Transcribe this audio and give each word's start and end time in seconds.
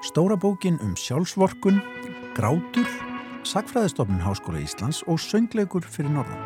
Stóra 0.00 0.36
bókin 0.36 0.78
um 0.80 0.94
sjálfsvorkun, 0.96 1.82
grátur, 2.34 2.88
Sakfræðistofnun 3.44 4.22
Háskóla 4.24 4.56
Íslands 4.64 5.02
og 5.04 5.20
söngleikur 5.20 5.84
fyrir 5.84 6.14
norðan. 6.14 6.40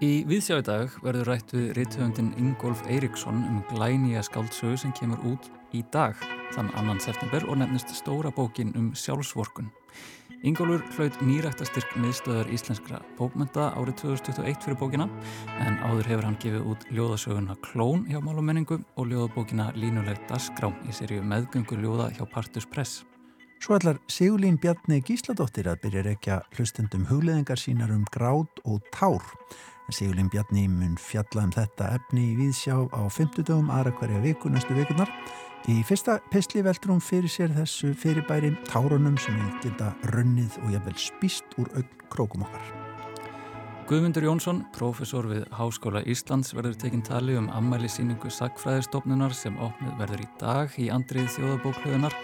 Í 0.00 0.24
viðsjá 0.24 0.62
í 0.62 0.64
dag 0.64 0.96
verður 1.04 1.28
rætt 1.28 1.52
við 1.52 1.74
rithöfundin 1.76 2.32
Ingolf 2.40 2.80
Eiríksson 2.88 3.44
um 3.50 3.60
glænýja 3.68 4.24
skáldsögu 4.24 4.80
sem 4.80 4.96
kemur 4.96 5.20
út 5.34 5.52
í 5.76 5.84
dag, 5.92 6.16
þann 6.56 6.72
annan 6.72 7.00
september 7.04 7.44
og 7.44 7.60
nefnist 7.60 7.92
stóra 8.00 8.32
bókin 8.32 8.72
um 8.80 8.94
sjálfsvorkun. 8.96 9.68
Ingólfur 10.46 10.84
hlaut 10.94 11.16
nýræktastyrk 11.26 11.96
miðstöðar 11.98 12.46
íslenskra 12.54 13.00
bókmynda 13.18 13.64
árið 13.74 13.96
2021 14.04 14.60
fyrir 14.62 14.76
bókina 14.78 15.08
en 15.64 15.80
áður 15.82 16.06
hefur 16.06 16.26
hann 16.28 16.36
gefið 16.38 16.68
út 16.70 16.84
ljóðasöguna 16.94 17.56
Klón 17.64 18.04
hjá 18.06 18.20
Málumenningu 18.22 18.78
og 18.78 19.08
ljóðabókina 19.10 19.72
Línulegt 19.74 20.30
Askrá 20.30 20.70
í 20.86 20.94
seríu 20.94 21.24
meðgöngu 21.26 21.80
ljóða 21.82 22.12
hjá 22.14 22.22
Partus 22.30 22.68
Press. 22.70 23.02
Svo 23.58 23.74
ætlar 23.74 23.98
Sigurlín 24.06 24.60
Bjarni 24.62 25.00
Gísladóttir 25.02 25.66
að 25.66 25.80
byrja 25.82 26.06
rekja 26.06 26.38
hlustendum 26.54 27.08
hugleðingar 27.10 27.58
sínar 27.58 27.90
um 27.90 28.06
grátt 28.14 28.62
og 28.70 28.86
tár. 28.94 29.24
Sigurlín 29.90 30.30
Bjarni 30.30 30.68
mun 30.70 30.94
fjalla 30.94 31.48
um 31.48 31.56
þetta 31.58 31.90
efni 31.98 32.30
í 32.30 32.38
viðsjá 32.38 32.78
á 32.94 33.02
50 33.10 33.50
dögum 33.50 33.74
aðra 33.74 33.96
hverja 33.98 34.22
viku 34.22 34.54
næstu 34.54 34.78
vikunar. 34.78 35.10
Í 35.66 35.80
fyrsta 35.82 36.20
pestli 36.30 36.60
veldur 36.62 36.92
hún 36.92 37.00
fyrir 37.02 37.26
sér 37.26 37.50
þessu 37.50 37.88
fyrirbæri 37.98 38.52
tárunum 38.68 39.16
sem 39.18 39.34
geta 39.64 39.88
runnið 40.12 40.60
og 40.62 40.68
jafnvel 40.76 41.00
spýst 41.02 41.56
úr 41.58 41.72
augn 41.74 42.04
krókum 42.12 42.44
okkar. 42.46 42.68
Guðmundur 43.90 44.28
Jónsson, 44.28 44.60
profesor 44.74 45.26
við 45.26 45.42
Háskóla 45.58 46.04
Íslands, 46.06 46.52
verður 46.54 46.76
tekinn 46.78 47.02
tali 47.06 47.34
um 47.38 47.48
ammæli 47.50 47.90
síningu 47.90 48.30
Sackfræðistofnunar 48.30 49.34
sem 49.34 49.58
opnið 49.58 49.98
verður 49.98 50.22
í 50.22 50.28
dag 50.38 50.78
í 50.78 50.86
andrið 50.94 51.26
þjóðabókluðunar 51.34 52.14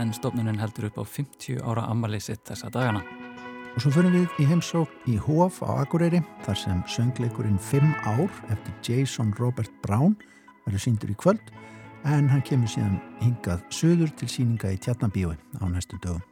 en 0.00 0.16
stofnunin 0.16 0.62
heldur 0.64 0.88
upp 0.88 0.96
á 0.96 1.04
50 1.04 1.60
ára 1.68 1.84
ammæli 1.92 2.22
sitt 2.24 2.48
þessa 2.48 2.72
dagana. 2.72 3.04
Og 3.74 3.84
svo 3.84 3.92
fyrir 3.92 4.16
við 4.16 4.40
í 4.40 4.48
heimsók 4.48 4.96
í 5.04 5.18
Hóf 5.20 5.60
á 5.60 5.84
Akureyri 5.84 6.24
þar 6.48 6.62
sem 6.64 6.80
söngleikurinn 6.88 7.60
5 7.60 7.92
ár 8.08 8.42
eftir 8.48 8.80
Jason 8.88 9.36
Robert 9.36 9.72
Brown 9.84 10.16
verður 10.64 10.86
síndur 10.88 11.12
í 11.12 11.20
kvöld 11.20 11.56
en 12.06 12.28
hann 12.30 12.42
kemur 12.46 12.70
síðan 12.70 13.00
hingað 13.20 13.62
söður 13.74 14.12
til 14.18 14.28
síninga 14.30 14.70
í 14.74 14.78
Tjarnabíu 14.82 15.32
á 15.34 15.64
næstu 15.66 15.98
dögum. 16.02 16.22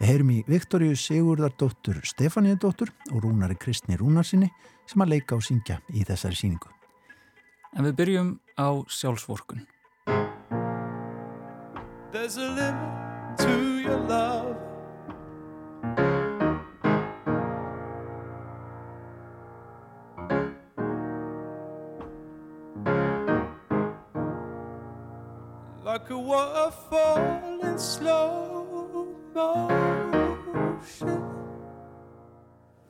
Við 0.00 0.10
heyrum 0.10 0.30
í 0.34 0.38
Viktoríu 0.48 0.96
Sigurðardóttur 0.98 2.00
Stefáníðardóttur 2.08 2.90
og 3.12 3.20
Rúnari 3.22 3.56
Kristni 3.60 3.98
Rúnarsinni 4.00 4.50
sem 4.90 5.04
að 5.04 5.14
leika 5.14 5.36
og 5.36 5.44
syngja 5.46 5.78
í 5.92 6.02
þessari 6.08 6.40
síningu. 6.40 6.72
En 7.76 7.86
við 7.86 7.96
byrjum 8.00 8.32
á 8.58 8.68
sjálfsvorkun. 8.88 9.66
There's 12.12 12.36
a 12.38 12.48
limit 12.48 13.38
to 13.38 13.80
your 13.82 13.98
love 14.08 14.43
Like 25.94 26.10
a 26.10 26.18
waterfall 26.18 27.62
in 27.62 27.78
slow 27.78 28.66
motion 29.34 31.22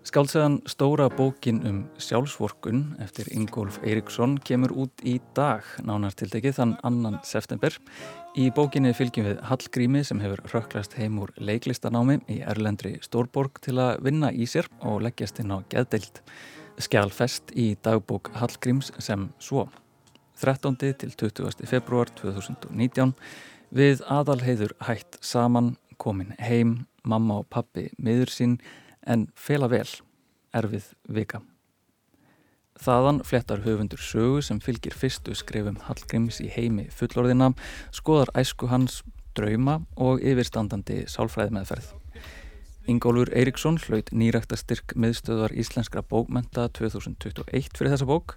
Skálsaðan 0.09 0.57
stóra 0.65 1.11
bókin 1.13 1.61
um 1.69 1.83
sjálfsvorkun 2.01 2.97
eftir 3.05 3.29
Ingólf 3.37 3.77
Eiríksson 3.85 4.39
kemur 4.41 4.73
út 4.87 5.05
í 5.05 5.19
dag, 5.37 5.69
nánartiltekið 5.85 6.57
þann 6.57 6.75
annan 6.81 7.21
september. 7.29 7.77
Í 8.41 8.49
bókinni 8.57 8.97
fylgjum 8.97 9.29
við 9.29 9.45
Hallgrími 9.53 10.01
sem 10.01 10.25
hefur 10.25 10.41
rökklast 10.55 10.97
heim 10.97 11.21
úr 11.21 11.37
leiklistanámi 11.37 12.23
í 12.33 12.41
Erlendri 12.41 12.97
Stórborg 13.05 13.61
til 13.61 13.77
að 13.85 14.01
vinna 14.09 14.33
í 14.33 14.49
sér 14.49 14.73
og 14.81 15.05
leggjast 15.05 15.45
inn 15.45 15.53
á 15.53 15.61
geðdeild. 15.69 16.25
Skjálfest 16.81 17.53
í 17.53 17.75
dagbók 17.85 18.33
Hallgríms 18.41 18.95
sem 18.97 19.29
svo. 19.37 19.69
13. 20.41 20.77
til 20.99 21.15
20. 21.15 21.67
februar 21.71 22.11
2019 22.19 23.15
við 23.75 24.03
aðalheiður 24.11 24.75
hætt 24.87 25.19
saman, 25.23 25.77
komin 25.99 26.35
heim, 26.43 26.85
mamma 27.05 27.41
og 27.43 27.49
pappi 27.51 27.89
miður 27.99 28.33
sín 28.33 28.59
en 29.07 29.29
fela 29.37 29.69
vel, 29.71 29.89
erfið 30.55 30.93
vika. 31.09 31.43
Þaðan 32.83 33.23
flettar 33.23 33.63
höfundur 33.63 34.03
sögu 34.03 34.43
sem 34.43 34.59
fylgir 34.61 34.97
fyrstu 34.99 35.35
skrifum 35.39 35.79
Hallgríms 35.87 36.41
í 36.43 36.49
heimi 36.51 36.89
fullorðina, 36.91 37.53
skoðar 37.95 38.35
æsku 38.41 38.67
hans, 38.73 39.03
drauma 39.35 39.81
og 39.95 40.23
yfirstandandi 40.23 41.05
sálfræði 41.11 41.55
meðferð. 41.55 42.04
Ingólfur 42.85 43.31
Eiríksson 43.33 43.79
hlaut 43.81 44.11
nýrækta 44.13 44.59
styrk 44.61 44.93
miðstöðar 45.01 45.55
íslenskra 45.57 46.03
bókmenta 46.05 46.67
2021 46.77 47.71
fyrir 47.79 47.93
þessa 47.95 48.09
bók 48.09 48.35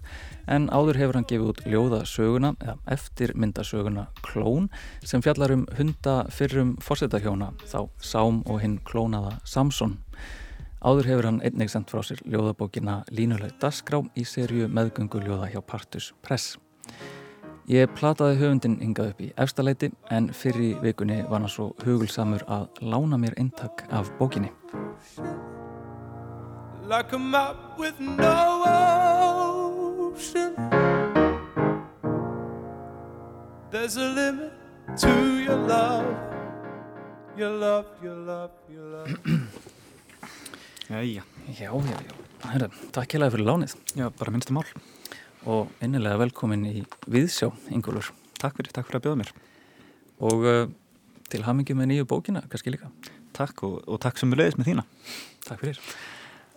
en 0.48 0.70
áður 0.72 1.00
hefur 1.02 1.18
hann 1.18 1.26
gefið 1.28 1.50
út 1.52 1.60
ljóðasöguna 1.68 2.54
eða 2.62 2.76
eftirmyndasöguna 2.96 4.06
Klón 4.24 4.70
sem 5.04 5.24
fjallar 5.24 5.52
um 5.52 5.66
hunda 5.76 6.16
fyrrum 6.32 6.76
fórsetahjóna 6.80 7.50
þá 7.68 7.80
Sám 8.00 8.40
og 8.48 8.62
hinn 8.64 8.78
klónaða 8.88 9.36
Samson. 9.44 9.98
Áður 10.80 11.12
hefur 11.12 11.28
hann 11.28 11.42
einnig 11.44 11.68
sendt 11.68 11.92
frá 11.92 12.00
sér 12.06 12.24
ljóðabókina 12.24 13.02
Línuleg 13.12 13.52
Dasgrá 13.60 14.00
í 14.16 14.24
serju 14.24 14.72
meðgöngu 14.72 15.20
ljóða 15.26 15.52
hjá 15.52 15.60
Partus 15.60 16.14
Press. 16.24 16.56
Ég 17.68 17.90
plataði 17.92 18.38
höfundin 18.40 18.78
hingað 18.80 19.10
upp 19.10 19.18
í 19.20 19.26
efstaleiti 19.36 19.90
en 20.16 20.30
fyrir 20.32 20.62
í 20.64 20.68
vikunni 20.80 21.18
var 21.28 21.42
hann 21.42 21.50
svo 21.52 21.66
hugulsamur 21.84 22.40
að 22.48 22.78
lána 22.80 23.18
mér 23.20 23.34
eintak 23.36 23.82
af 23.92 24.08
bókinni. 24.16 24.48
Like 26.88 27.12
a 27.12 27.18
map 27.18 27.76
with 27.76 28.00
no 28.00 28.64
ocean 30.08 30.54
There's 33.70 33.98
a 33.98 34.08
limit 34.16 34.52
to 35.04 35.12
your 35.44 35.60
love 35.68 36.08
Your 37.36 37.50
love, 37.52 37.84
your 38.02 38.16
love, 38.16 38.50
your 38.72 38.86
love 38.96 39.12
Jæja, 40.88 41.22
Já, 41.52 41.68
já, 41.68 42.00
já. 42.08 42.14
Herra, 42.48 42.70
takk 42.96 43.12
hérlega 43.12 43.34
fyrir 43.36 43.44
lánið 43.50 43.76
já, 43.98 44.08
bara 44.16 44.32
minnstu 44.32 44.54
mál. 44.56 44.64
Og 45.48 45.70
innilega 45.84 46.18
velkomin 46.20 46.66
í 46.68 46.82
Viðsjá, 47.08 47.48
Ingólfur. 47.72 48.12
Takk 48.38 48.58
fyrir, 48.58 48.74
takk 48.74 48.88
fyrir 48.88 49.00
að 49.00 49.06
bjóða 49.06 49.20
mér. 49.22 49.32
Og 50.28 50.44
uh, 50.44 50.60
til 51.32 51.42
hamingi 51.46 51.76
með 51.76 51.90
nýju 51.92 52.08
bókina, 52.10 52.44
kannski 52.50 52.74
líka. 52.74 52.90
Takk 53.36 53.64
og, 53.66 53.80
og 53.88 54.00
takk 54.02 54.20
sem 54.20 54.30
við 54.32 54.42
leiðis 54.42 54.58
með 54.58 54.70
þína. 54.70 54.84
Takk 55.46 55.64
fyrir. 55.64 55.80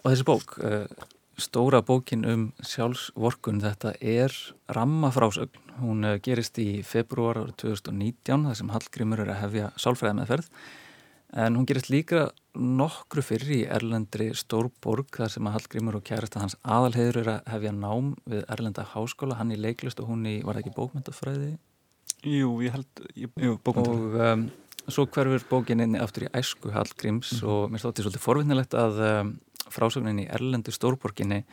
Og 0.02 0.12
þessi 0.12 0.28
bók, 0.28 0.56
uh, 0.66 1.08
stóra 1.42 1.82
bókin 1.86 2.28
um 2.28 2.46
sjálfsvorkun, 2.68 3.64
þetta 3.64 3.96
er 4.02 4.36
rammafrásögn. 4.76 5.64
Hún 5.80 6.06
uh, 6.06 6.18
gerist 6.24 6.60
í 6.62 6.84
februar 6.86 7.40
árið 7.46 7.58
2019, 7.64 8.48
þar 8.50 8.60
sem 8.60 8.76
Hallgrímur 8.76 9.24
er 9.24 9.34
að 9.34 9.44
hefja 9.46 9.74
sálfræði 9.80 10.20
meðferð. 10.20 10.52
En 11.32 11.56
hún 11.56 11.66
gerist 11.66 11.88
líka 11.90 12.26
nokkru 12.60 13.24
fyrir 13.24 13.52
í 13.56 13.60
Erlendri 13.72 14.34
Stórborg 14.36 15.08
þar 15.16 15.32
sem 15.32 15.48
að 15.48 15.54
Hallgrímur 15.56 15.96
og 15.96 16.04
kærasta 16.04 16.42
hans 16.42 16.58
aðalheiður 16.62 17.22
er 17.22 17.30
að 17.38 17.52
hefja 17.54 17.72
nám 17.72 18.10
við 18.28 18.42
Erlenda 18.52 18.84
háskóla, 18.92 19.38
hann 19.40 19.54
í 19.56 19.60
leiklist 19.60 20.02
og 20.04 20.10
hún 20.12 20.26
í, 20.28 20.42
var 20.44 20.58
það 20.58 20.66
ekki 20.66 20.76
bókmyndafræði? 20.76 21.54
Jú, 22.28 22.50
ég 22.66 22.76
held, 22.76 23.06
jú, 23.16 23.56
bókmyndur. 23.64 23.96
og 23.96 24.20
um, 24.28 24.44
svo 24.92 25.06
hverfur 25.08 25.48
bókin 25.50 25.80
inn 25.86 25.96
aftur 25.96 26.28
í 26.28 26.34
æsku 26.36 26.74
Hallgríms 26.76 27.38
og 27.48 27.72
mér 27.72 27.80
stótti 27.86 28.04
svolítið 28.04 28.26
forvinnilegt 28.26 28.76
að 28.76 29.02
um, 29.08 29.32
frásögnin 29.72 30.20
í 30.26 30.28
Erlendu 30.28 30.76
Stórborginni 30.76 31.46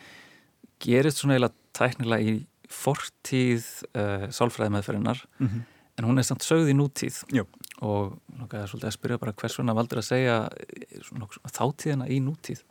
gerist 0.82 1.22
svona 1.22 1.38
eiginlega 1.38 1.54
tæknilega 1.78 2.26
í 2.26 2.36
fortíð 2.68 3.64
uh, 3.94 4.26
sálfræði 4.34 4.74
meðferðinar 4.74 5.24
Mm 5.38 5.46
-hmm. 5.46 5.62
en 5.98 6.04
hún 6.04 6.18
er 6.18 6.26
samt 6.26 6.42
sögð 6.42 6.70
í 6.70 6.74
nútíð 6.74 7.22
Jú. 7.32 7.46
Og 7.84 8.16
nokkað 8.38 8.62
er 8.64 8.70
svolítið 8.72 8.90
að 8.90 8.96
spyrja 8.96 9.20
bara 9.22 9.36
hvers 9.38 9.58
vegna 9.58 9.76
valdur 9.78 10.00
að 10.00 10.08
segja 10.08 10.36
eh, 10.48 11.48
þáttíðina 11.54 12.08
í 12.10 12.18
nútíð 12.24 12.64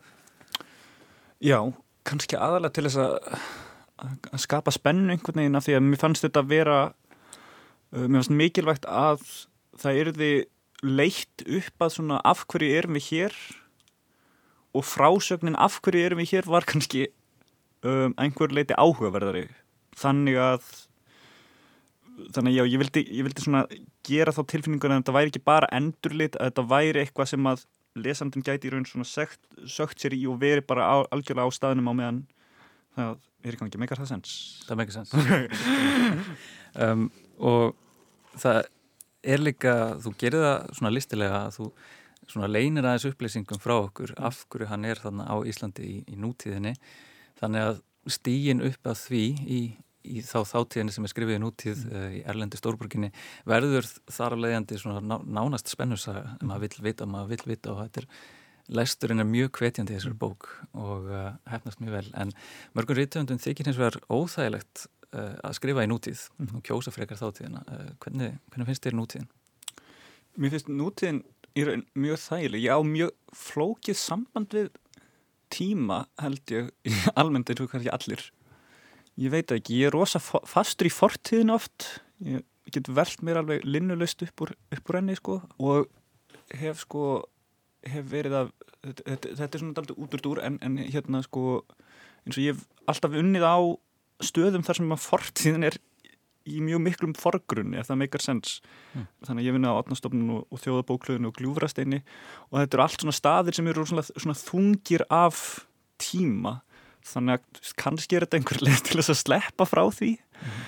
Já, 1.43 1.59
kannski 2.07 2.37
aðalega 2.39 2.73
til 2.73 2.87
þess 2.87 2.99
að, 3.03 3.41
að 4.31 4.41
skapa 4.41 4.73
spennu 4.73 5.13
einhvern 5.13 5.43
veginn 5.43 5.59
af 5.59 5.67
því 5.67 5.75
að 5.77 5.83
mér 5.85 6.01
fannst 6.01 6.25
þetta 6.25 6.41
að 6.41 6.49
vera, 6.49 6.77
uh, 7.93 8.05
mér 8.07 8.23
fannst 8.23 8.33
mikilvægt 8.39 8.87
að 8.89 9.25
það 9.77 10.01
yrði 10.01 10.31
leitt 10.85 11.45
upp 11.45 11.85
að 11.85 11.93
svona 11.93 12.17
af 12.25 12.43
hverju 12.49 12.79
erum 12.79 12.97
við 12.97 13.09
hér 13.11 13.37
og 14.77 14.85
frásögnin 14.85 15.57
af 15.61 15.77
hverju 15.85 16.07
erum 16.07 16.21
við 16.23 16.33
hér 16.33 16.49
var 16.49 16.65
kannski 16.69 17.07
um, 17.85 18.17
einhver 18.17 18.53
leiti 18.53 18.77
áhugaverðari. 18.77 19.47
Þannig 19.97 20.41
að 20.41 20.65
þannig 22.35 22.55
já, 22.57 22.63
ég 22.65 22.81
vildi, 22.81 23.03
ég 23.13 23.27
vildi 23.27 23.43
svona 23.43 23.63
gera 24.07 24.33
þá 24.33 24.41
tilfinningur 24.53 24.93
að 24.93 25.01
þetta 25.01 25.17
væri 25.17 25.31
ekki 25.33 25.43
bara 25.45 25.69
endurlit 25.77 26.37
að 26.39 26.51
þetta 26.51 26.65
væri 26.71 27.03
eitthvað 27.03 27.31
sem 27.33 27.49
að 27.51 27.65
lesandin 27.97 28.45
gæti 28.45 28.69
í 28.69 28.73
raun 28.73 28.85
svona 28.87 29.07
sekt, 29.09 29.41
sögt 29.69 30.01
sér 30.01 30.15
í 30.17 30.23
og 30.29 30.39
veri 30.41 30.63
bara 30.65 30.85
á, 30.85 30.95
algjörlega 31.13 31.49
á 31.49 31.51
staðnum 31.53 31.89
á 31.89 31.93
meðan 31.97 32.23
það 32.97 33.15
er 33.45 33.57
í 33.57 33.59
gangi, 33.61 33.81
meikar 33.81 34.01
það 34.01 34.11
sens? 34.13 34.37
Það 34.67 34.81
meikar 34.81 34.97
sens. 34.99 35.13
Um, 36.77 37.07
og 37.41 37.71
það 38.37 38.67
er 39.25 39.41
líka, 39.41 39.71
þú 40.03 40.11
gerir 40.21 40.43
það 40.43 40.67
svona 40.77 40.91
listilega 40.93 41.39
að 41.47 41.55
þú 41.55 41.69
svona 42.27 42.49
leynir 42.51 42.85
aðeins 42.85 43.07
upplýsingum 43.09 43.61
frá 43.63 43.73
okkur 43.79 44.13
af 44.19 44.43
hverju 44.51 44.67
hann 44.69 44.85
er 44.85 45.01
þarna 45.01 45.25
á 45.25 45.35
Íslandi 45.47 45.87
í, 45.87 45.95
í 46.11 46.19
nútíðinni. 46.19 46.75
Þannig 47.39 47.65
að 47.71 47.81
stígin 48.13 48.63
upp 48.67 48.91
að 48.91 49.01
því 49.07 49.23
í, 49.41 49.61
í 50.07 50.23
þá 50.25 50.39
þáttíðinni 50.53 50.95
sem 50.95 51.07
er 51.07 51.13
skrifið 51.13 51.37
í 51.37 51.43
nútíð 51.43 51.85
uh, 51.91 52.07
í 52.17 52.23
Erlendi 52.27 52.59
Stórburginni 52.59 53.11
verður 53.49 53.87
þar 54.07 54.37
að 54.37 54.43
leiðandi 54.45 54.81
svona 54.81 55.03
ná, 55.03 55.19
nánast 55.23 55.71
spennusa 55.71 56.17
maður 56.41 56.67
vill 56.67 56.89
vita, 56.89 57.07
maður 57.09 57.33
vill 57.35 57.53
vita 57.53 57.73
og 57.73 57.85
þetta 57.85 58.03
er 58.03 58.11
Læsturinn 58.67 59.23
er 59.23 59.27
mjög 59.27 59.61
hvetjandi 59.61 59.93
í 59.93 59.95
þessari 59.95 60.17
bók 60.19 60.49
og 60.75 61.05
uh, 61.07 61.29
hefnast 61.47 61.79
mjög 61.79 61.93
vel 61.93 62.09
en 62.19 62.33
mörgum 62.75 62.97
rítöfundum 62.99 63.39
þykir 63.39 63.69
hins 63.69 63.79
vegar 63.79 63.95
óþægilegt 64.11 64.87
uh, 65.13 65.37
að 65.39 65.55
skrifa 65.55 65.85
í 65.85 65.89
nútíð 65.89 66.23
mm. 66.35 66.49
og 66.57 66.65
kjósa 66.67 66.91
frekar 66.91 67.19
þáttíðina. 67.21 67.63
Uh, 67.63 67.93
hvernig, 68.03 68.35
hvernig 68.51 68.67
finnst 68.67 68.87
þér 68.87 68.97
nútíðin? 68.99 69.29
Mér 70.35 70.53
finnst 70.53 70.71
nútíðin 70.71 71.23
mjög 71.95 72.19
þægileg. 72.25 72.65
Ég 72.67 72.75
á 72.75 72.81
mjög 72.85 73.15
flókið 73.47 73.99
samband 74.01 74.57
við 74.57 74.67
tíma 75.53 76.03
held 76.19 76.51
ég 76.51 76.71
almennt 77.19 77.49
eins 77.53 77.63
og 77.63 77.71
kannski 77.71 77.93
allir. 77.93 78.27
Ég 79.17 79.33
veit 79.33 79.51
ekki, 79.51 79.79
ég 79.81 79.89
er 79.89 79.95
rosa 79.95 80.21
fastur 80.21 80.89
í 80.89 80.93
fortíðin 80.93 81.53
oft. 81.53 81.87
Ég 82.21 82.43
get 82.73 82.89
veld 82.91 83.23
mér 83.25 83.41
alveg 83.41 83.65
linnulust 83.65 84.21
upp 84.25 84.45
úr, 84.45 84.53
upp 84.75 84.91
úr 84.91 84.99
enni 84.99 85.15
sko 85.17 85.39
og 85.63 85.87
hef 86.57 86.83
sko 86.83 87.23
hef 87.87 88.07
verið 88.11 88.35
að 88.41 88.53
þetta, 88.83 89.35
þetta 89.39 89.47
er 89.47 89.61
svona 89.61 89.83
alltaf 89.83 89.99
út 90.03 90.29
úr 90.31 90.41
en, 90.43 90.57
en 90.65 90.79
hérna 90.81 91.21
sko 91.25 91.61
eins 92.25 92.37
og 92.37 92.43
ég 92.43 92.55
hef 92.55 92.65
alltaf 92.91 93.15
unnið 93.17 93.45
á 93.47 93.57
stöðum 94.27 94.65
þar 94.65 94.79
sem 94.81 94.95
að 94.95 95.05
fortíðin 95.05 95.67
er 95.69 95.79
í 96.47 96.61
mjög 96.63 96.83
miklum 96.83 97.15
forgrunni 97.17 97.79
ef 97.79 97.89
það 97.89 98.01
meikar 98.01 98.23
sens 98.23 98.59
mm. 98.93 99.07
þannig 99.27 99.41
að 99.41 99.47
ég 99.47 99.57
vinna 99.57 99.73
á 99.75 99.79
átnastofnun 99.81 100.35
og, 100.39 100.59
þjóðabóklöðinu 100.63 101.31
og 101.31 101.39
gljúfrasteini 101.39 102.01
og 102.49 102.61
þetta 102.61 102.77
eru 102.77 102.85
allt 102.85 103.03
svona 103.03 103.17
staðir 103.17 103.57
sem 103.57 103.67
eru 103.71 103.87
svona, 103.87 104.05
svona 104.13 104.37
þungir 104.39 105.03
af 105.13 105.41
tíma 106.01 106.59
þannig 107.07 107.39
að 107.39 107.73
kannski 107.79 108.17
er 108.17 108.25
þetta 108.25 108.39
einhver 108.39 108.63
leið 108.63 108.81
til 108.87 108.99
þess 108.99 109.13
að 109.13 109.21
sleppa 109.23 109.67
frá 109.69 109.83
því. 109.93 110.13
Mm. 110.37 110.63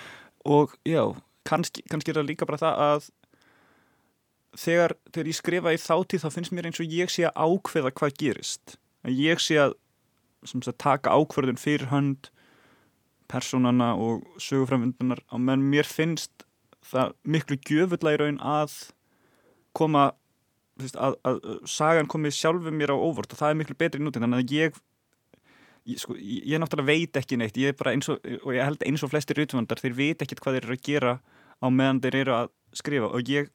og 0.50 0.72
já, 0.88 1.04
kannski, 1.46 1.84
kannski 1.92 2.14
er 2.14 2.20
það 2.22 2.30
líka 2.32 2.48
bara 2.50 2.62
það 2.62 2.84
að 2.86 3.10
þegar, 4.58 4.96
þegar 5.14 5.30
ég 5.30 5.38
skrifa 5.38 5.74
í 5.76 5.82
þáttíð 5.84 6.24
þá 6.24 6.30
finnst 6.36 6.56
mér 6.56 6.70
eins 6.70 6.82
og 6.82 6.98
ég 7.00 7.14
sé 7.14 7.28
að 7.30 7.38
ákveða 7.46 7.94
hvað 8.00 8.18
gerist. 8.22 8.76
Að 9.06 9.22
ég 9.22 9.44
sé 9.44 9.60
að 9.62 9.76
sagt, 10.48 10.80
taka 10.82 11.14
ákverðin 11.14 11.60
fyrir 11.60 11.90
hönd 11.94 12.32
personana 13.30 13.94
og 13.94 14.26
söguframvindunar 14.42 15.22
á 15.30 15.38
menn 15.38 15.68
mér 15.70 15.86
finnst 15.86 16.48
það 16.90 17.14
miklu 17.24 17.60
gjöfulla 17.68 18.16
í 18.16 18.20
raun 18.22 18.40
að 18.42 18.74
koma 19.78 20.10
að, 20.80 20.96
að, 20.96 21.18
að 21.28 21.60
sagan 21.70 22.10
komi 22.10 22.32
sjálfu 22.34 22.74
mér 22.74 22.96
á 22.96 22.98
óvort 22.98 23.30
og 23.30 23.40
það 23.40 23.54
er 23.54 23.60
miklu 23.60 23.78
betri 23.78 24.02
nútinn 24.02 24.26
þannig 24.26 24.42
að 24.46 24.56
ég 24.56 24.80
ég, 25.90 26.00
sko, 26.02 26.16
ég, 26.18 26.58
náttúrulega 26.62 26.90
veit 26.90 27.20
ekki 27.22 27.40
neitt. 27.40 27.58
Ég 27.60 27.74
er 27.74 27.78
bara 27.80 27.94
eins 27.96 28.10
og, 28.12 28.22
og 28.44 28.54
ég 28.56 28.66
held 28.66 28.84
eins 28.88 29.04
og 29.06 29.12
flestir 29.14 29.42
utvöndar 29.44 29.82
þeir 29.82 29.96
veit 29.98 30.26
ekkit 30.26 30.42
hvað 30.44 30.60
þeir 30.60 30.68
eru 30.68 30.78
að 30.78 30.86
gera 30.86 31.16
á 31.60 31.68
meðan 31.68 32.02
þeir 32.04 32.20
eru 32.24 32.36
að 32.38 32.52
skrifa. 32.78 33.10
Og 33.10 33.32
ég 33.32 33.50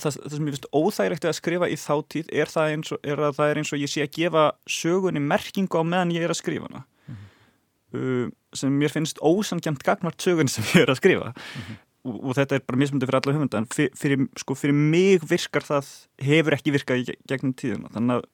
það, 0.00 0.18
það 0.18 0.34
sem 0.34 0.48
ég 0.48 0.56
finnst 0.56 0.68
óþægilegt 0.74 1.28
að 1.28 1.38
skrifa 1.38 1.70
í 1.70 1.78
þáttíð 1.78 2.34
er, 2.34 2.52
og, 2.56 2.98
er 3.02 3.24
að 3.28 3.38
það 3.38 3.52
er 3.52 3.62
eins 3.62 3.72
og 3.74 3.82
ég 3.82 3.92
sé 3.92 4.04
að 4.04 4.12
gefa 4.18 4.44
sögunni 4.70 5.22
merkingu 5.22 5.80
á 5.80 5.84
meðan 5.86 6.14
ég 6.14 6.26
er 6.26 6.34
að 6.34 6.40
skrifa 6.40 6.68
hana. 6.68 6.84
Mm 7.06 7.16
-hmm. 7.16 7.98
uh, 7.98 8.28
sem 8.54 8.78
mér 8.78 8.92
finnst 8.92 9.18
ósangjönd 9.18 9.82
gagnvart 9.84 10.22
sögunni 10.22 10.50
sem 10.50 10.64
ég 10.74 10.86
er 10.86 10.90
að 10.90 11.00
skrifa. 11.02 11.32
Mm 11.34 11.62
-hmm. 11.62 11.76
og, 12.04 12.24
og 12.24 12.34
þetta 12.36 12.54
er 12.54 12.66
bara 12.66 12.78
mismundi 12.78 13.06
fyrir 13.06 13.20
alla 13.20 13.34
höfunda 13.38 13.58
en 13.58 13.66
fyr, 13.66 13.90
fyrir, 13.96 14.28
sko, 14.36 14.54
fyrir 14.54 14.74
mig 14.74 15.20
virkar 15.30 15.62
það 15.62 15.86
hefur 16.20 16.52
ekki 16.52 16.72
virkað 16.72 17.14
gegnum 17.28 17.54
tíðuna 17.54 17.88
þannig 17.94 18.14
að 18.16 18.24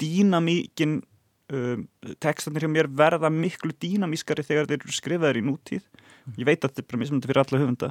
dýnamíkin 0.00 1.02
um, 1.54 1.86
textanir 2.22 2.66
hjá 2.66 2.70
mér 2.72 2.88
verða 3.00 3.30
miklu 3.32 3.74
dýnamískari 3.82 4.44
þegar 4.46 4.70
þeir 4.70 4.80
eru 4.80 4.96
skrifaðir 4.96 5.40
í 5.40 5.46
nútíð. 5.46 5.86
Ég 6.36 6.46
veit 6.46 6.60
að 6.60 6.70
þetta 6.70 6.82
er 6.82 6.90
bara 6.90 7.02
mismundi 7.02 7.30
fyrir 7.30 7.42
alla 7.44 7.62
höfunda. 7.62 7.90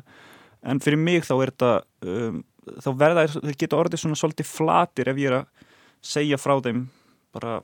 En 0.69 0.81
fyrir 0.83 0.99
mig 0.99 1.25
þá 1.27 1.35
er 1.37 1.53
þetta 1.53 1.71
um, 2.05 2.41
þá 2.77 2.89
verða 2.99 3.25
þeir 3.33 3.57
geta 3.57 3.79
orðið 3.79 4.03
svona 4.03 4.19
svolítið 4.19 4.49
flatir 4.49 5.11
ef 5.11 5.21
ég 5.21 5.31
er 5.31 5.37
að 5.39 5.67
segja 6.05 6.39
frá 6.39 6.55
þeim 6.63 6.85
bara 7.35 7.59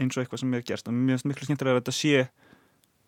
eins 0.00 0.16
og 0.16 0.24
eitthvað 0.24 0.42
sem 0.42 0.54
ég 0.54 0.62
hef 0.62 0.68
gerst 0.70 0.88
og 0.90 0.96
mér 0.96 1.14
finnst 1.14 1.28
miklu 1.30 1.46
skemmtilega 1.48 1.76
að 1.76 1.82
þetta 1.82 1.96
sé 1.96 2.24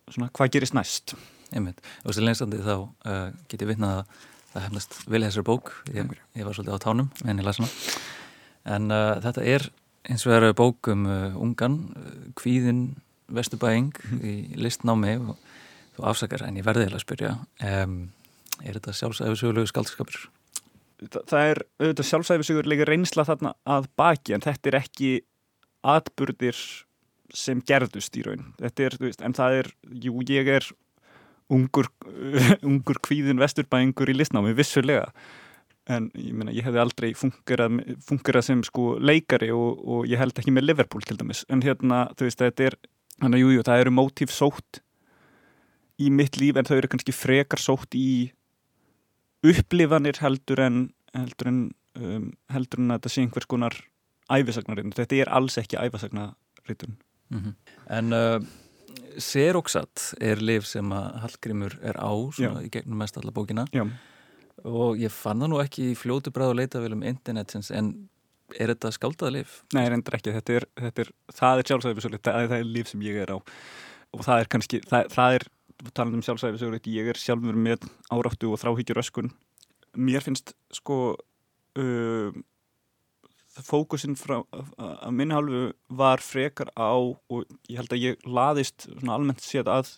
svona 0.07 0.29
hvað 0.37 0.53
gerist 0.55 0.77
næst. 0.77 1.15
Einmitt, 1.55 1.79
og 2.03 2.11
þessi 2.11 2.23
leinstandi 2.23 2.59
þá 2.63 2.73
uh, 2.75 3.27
get 3.51 3.63
ég 3.63 3.71
vitnað 3.71 4.01
að 4.01 4.21
það 4.51 4.65
hefnast 4.67 4.95
vel 5.05 5.21
í 5.21 5.25
þessari 5.27 5.47
bók. 5.47 5.73
Ég, 5.95 6.13
ég 6.39 6.47
var 6.47 6.55
svolítið 6.55 6.79
á 6.79 6.85
tánum 6.85 7.11
en 7.23 7.41
ég 7.41 7.47
læsa 7.47 7.63
hana. 7.63 7.99
En 8.77 8.91
uh, 8.91 9.13
þetta 9.23 9.45
er 9.47 9.67
eins 10.07 10.25
og 10.25 10.31
það 10.31 10.37
eru 10.39 10.57
bók 10.57 10.91
um 10.93 11.05
uh, 11.09 11.35
ungan 11.41 11.77
kvíðin 12.39 12.81
vestubæing 13.27 13.91
mm. 13.91 14.23
í 14.23 14.35
listnámi 14.61 15.17
og 15.19 15.35
þú 15.97 16.07
afsakar 16.11 16.45
en 16.47 16.59
ég 16.59 16.67
verði 16.67 16.89
að 16.91 17.03
spyrja 17.03 17.35
um, 17.83 17.99
er 18.63 18.79
þetta 18.79 18.95
sjálfsæfisögulegu 18.95 19.69
skaldskapur? 19.69 20.27
það, 21.03 21.21
það 21.29 21.51
er 21.51 21.63
auðvitað 21.81 22.09
sjálfsæfisugur 22.11 22.69
líka 22.71 22.87
reynsla 22.89 23.25
þarna 23.27 23.53
að 23.69 23.89
baki 23.99 24.37
en 24.37 24.45
þetta 24.45 24.71
er 24.71 24.79
ekki 24.81 25.11
atburðir 25.87 26.61
sem 27.35 27.61
gerðust 27.67 28.15
í 28.17 28.23
raun 28.25 28.45
er, 28.63 28.95
veist, 29.01 29.21
en 29.21 29.35
það 29.35 29.61
er, 29.61 29.71
jú 30.05 30.23
ég 30.29 30.49
er 30.57 30.69
ungur, 31.53 31.89
ungur 32.67 33.01
kvíðin 33.03 33.41
vesturbæingur 33.41 34.11
í 34.11 34.17
listnámi 34.17 34.55
vissulega 34.57 35.09
en 35.87 36.09
ég, 36.15 36.33
meina, 36.35 36.51
ég 36.51 36.65
hefði 36.67 36.81
aldrei 36.83 37.13
fungerað, 37.15 37.79
fungerað 38.03 38.47
sem 38.49 38.63
sko 38.67 38.97
leikari 38.99 39.51
og, 39.55 39.79
og 39.87 40.09
ég 40.09 40.19
held 40.19 40.37
ekki 40.37 40.51
með 40.51 40.67
Liverpool 40.69 41.05
til 41.07 41.17
dæmis 41.19 41.45
en 41.49 41.63
hérna 41.63 42.07
þú 42.17 42.27
veist 42.27 42.43
þetta 42.43 42.67
er 42.69 42.77
þannig 43.21 43.39
að 43.39 43.43
jújú 43.45 43.67
það 43.69 43.83
eru 43.83 43.95
mótíf 43.95 44.33
sótt 44.35 44.81
í 45.97 46.11
mitt 46.13 46.37
líf 46.37 46.59
en 46.59 46.67
þau 46.67 46.77
eru 46.77 46.91
kannski 46.91 47.15
frekar 47.15 47.61
sótt 47.61 47.95
í 47.97 48.31
upplifanir 49.47 50.19
heldur 50.21 50.61
en 50.65 50.83
heldur 51.15 51.51
en, 51.51 51.59
um, 51.97 52.29
heldur 52.53 52.83
en 52.83 52.93
að 52.93 53.01
þetta 53.01 53.13
sé 53.13 53.23
einhvers 53.25 53.49
konar 53.49 53.77
æfisagnaritun. 54.33 54.95
Þetta 54.95 55.21
er 55.23 55.31
alls 55.39 55.57
ekki 55.61 55.79
æfisagnaritun. 55.79 56.97
Mm 57.31 57.39
-hmm. 57.43 57.55
En 57.97 58.13
uh, 58.13 58.41
Seroxat 59.17 60.13
er 60.21 60.41
liv 60.41 60.65
sem 60.65 60.91
að 60.91 61.19
Hallgrímur 61.23 61.77
er 61.81 61.97
á 61.97 62.11
í 62.61 62.69
gegnum 62.69 62.97
mest 62.97 63.17
alla 63.17 63.31
bókina 63.31 63.65
Já. 63.73 63.87
Og 64.65 65.01
ég 65.01 65.13
fann 65.13 65.43
það 65.43 65.51
nú 65.53 65.59
ekki 65.61 65.91
í 65.91 65.97
fljótu 65.97 66.33
bræð 66.33 66.53
og 66.53 66.59
leita 66.61 66.81
vel 66.83 66.95
um 66.97 67.03
internetins 67.05 67.69
en 67.75 67.91
er 68.55 68.71
þetta 68.71 68.93
skáldaða 68.95 69.33
liv? 69.35 69.57
Nei, 69.75 69.83
reyndar 69.91 70.17
ekki. 70.17 70.31
Þetta 70.37 70.55
er, 70.55 70.65
þetta 70.79 71.03
er, 71.03 71.11
það 71.35 71.61
er 71.61 71.69
sjálfsæfisögulegt, 71.71 72.25
það, 72.29 72.47
það 72.47 72.61
er 72.61 72.71
liv 72.77 72.89
sem 72.89 73.03
ég 73.05 73.21
er 73.25 73.35
á 73.35 73.37
og 74.15 74.23
það 74.23 74.41
er 74.41 74.49
kannski, 74.53 74.79
það, 74.87 75.09
það 75.13 75.37
er 75.37 75.47
talað 75.91 76.15
um 76.17 76.23
sjálfsæfisögulegt, 76.25 76.87
ég 76.89 77.11
er 77.11 77.19
sjálfur 77.19 77.59
með 77.59 77.89
áráttu 78.13 78.53
og 78.53 78.61
þráhyggjur 78.61 79.01
öskun 79.03 79.33
mér 79.97 80.23
finnst 80.25 80.53
sko 80.73 80.99
uh, 81.77 82.29
fókusin 83.65 84.17
frá 84.17 84.39
að 84.53 85.13
minna 85.17 85.39
halvu 85.39 85.61
var 85.99 86.21
frekar 86.21 86.69
á 86.77 86.93
og 86.93 87.45
ég 87.69 87.79
held 87.79 87.93
að 87.95 88.03
ég 88.03 88.27
laðist 88.27 88.87
almennt 89.01 89.41
séð 89.41 89.71
að 89.73 89.95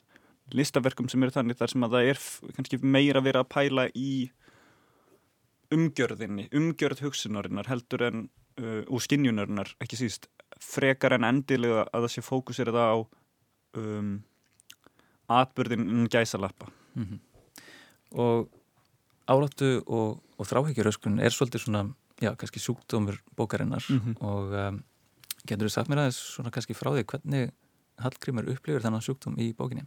listaverkum 0.56 1.10
sem 1.12 1.22
eru 1.24 1.36
þannig 1.36 1.60
þar 1.60 1.74
sem 1.74 1.86
að 1.86 1.96
það 1.96 2.12
er 2.12 2.22
kannski 2.56 2.80
meira 2.82 3.22
verið 3.22 3.44
að 3.44 3.52
pæla 3.52 3.88
í 3.94 4.12
umgjörðinni, 5.76 6.48
umgjörð 6.56 7.04
hugsunarinnar 7.06 7.70
heldur 7.70 8.04
en 8.08 8.26
uh, 8.62 8.84
og 8.88 9.04
skinnjunarinnar, 9.06 9.76
ekki 9.84 10.00
síst 10.00 10.30
frekar 10.60 11.16
en 11.16 11.28
endilega 11.28 11.86
að 11.94 12.06
það 12.06 12.14
sé 12.16 12.26
fókusir 12.26 12.72
það 12.74 12.94
á 12.94 12.98
um, 13.80 14.14
atbyrðin 15.30 16.08
gæsalappa 16.10 16.72
mm 16.96 17.06
-hmm. 17.06 17.20
og 18.12 18.50
áláttu 19.30 19.84
og, 19.86 20.22
og 20.38 20.46
þráhyggjuröskun 20.48 21.22
er 21.22 21.30
svolítið 21.30 21.62
svona, 21.62 21.94
já, 22.22 22.36
kannski 22.36 22.60
sjúkdómur 22.60 23.22
bókarinnar 23.36 23.86
mm 23.90 24.00
-hmm. 24.00 24.16
og 24.22 24.54
um, 24.54 24.84
getur 25.46 25.68
þú 25.68 25.70
sagt 25.70 25.90
mér 25.90 25.98
aðeins 25.98 26.20
svona 26.36 26.52
kannski 26.52 26.74
frá 26.74 26.92
því 26.92 27.04
hvernig 27.06 27.52
Hallgrímur 28.00 28.50
upplifir 28.50 28.82
þannig 28.82 29.04
sjúkdóm 29.04 29.36
í 29.38 29.54
bókinni? 29.54 29.86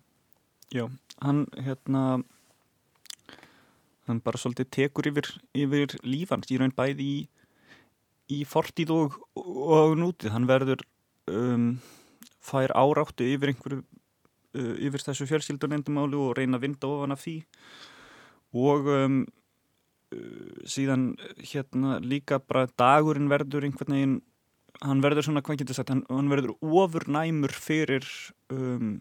Já, 0.73 0.91
hann 1.21 1.47
hérna 1.57 2.23
hann 4.09 4.21
bara 4.25 4.41
svolítið 4.41 4.71
tekur 4.75 5.09
yfir, 5.13 5.29
yfir 5.55 5.97
lífans 6.07 6.51
í 6.51 6.59
raun 6.61 6.75
bæði 6.77 7.07
í, 7.07 7.19
í 8.39 8.41
fortíð 8.49 8.95
og, 8.95 9.19
og 9.37 9.97
nútið, 10.01 10.33
hann 10.35 10.49
verður 10.51 10.83
um, 11.31 11.69
fær 12.43 12.75
áráttu 12.75 13.27
yfir 13.29 13.53
einhverju 13.53 13.83
uh, 13.83 14.75
yfir 14.83 15.07
þessu 15.07 15.29
fjölskyldunendumálu 15.31 16.27
og 16.29 16.35
reyna 16.39 16.59
að 16.59 16.67
vinda 16.67 16.91
ofan 16.91 17.15
af 17.15 17.23
því. 17.23 17.37
Og 18.59 18.91
um, 18.91 19.23
uh, 20.15 20.67
síðan 20.69 21.13
hérna 21.39 22.01
líka 22.03 22.43
bara 22.43 22.69
dagurinn 22.79 23.31
verður 23.33 23.69
einhvern 23.69 23.97
veginn 23.97 24.21
hann 24.83 25.03
verður 25.05 25.29
svona, 25.29 25.43
hvað 25.45 25.63
getur 25.63 25.77
sagt, 25.79 25.93
hann, 25.93 26.05
hann 26.11 26.31
verður 26.33 26.57
ofurnæmur 26.59 27.53
fyrir 27.55 28.07
um, 28.51 28.97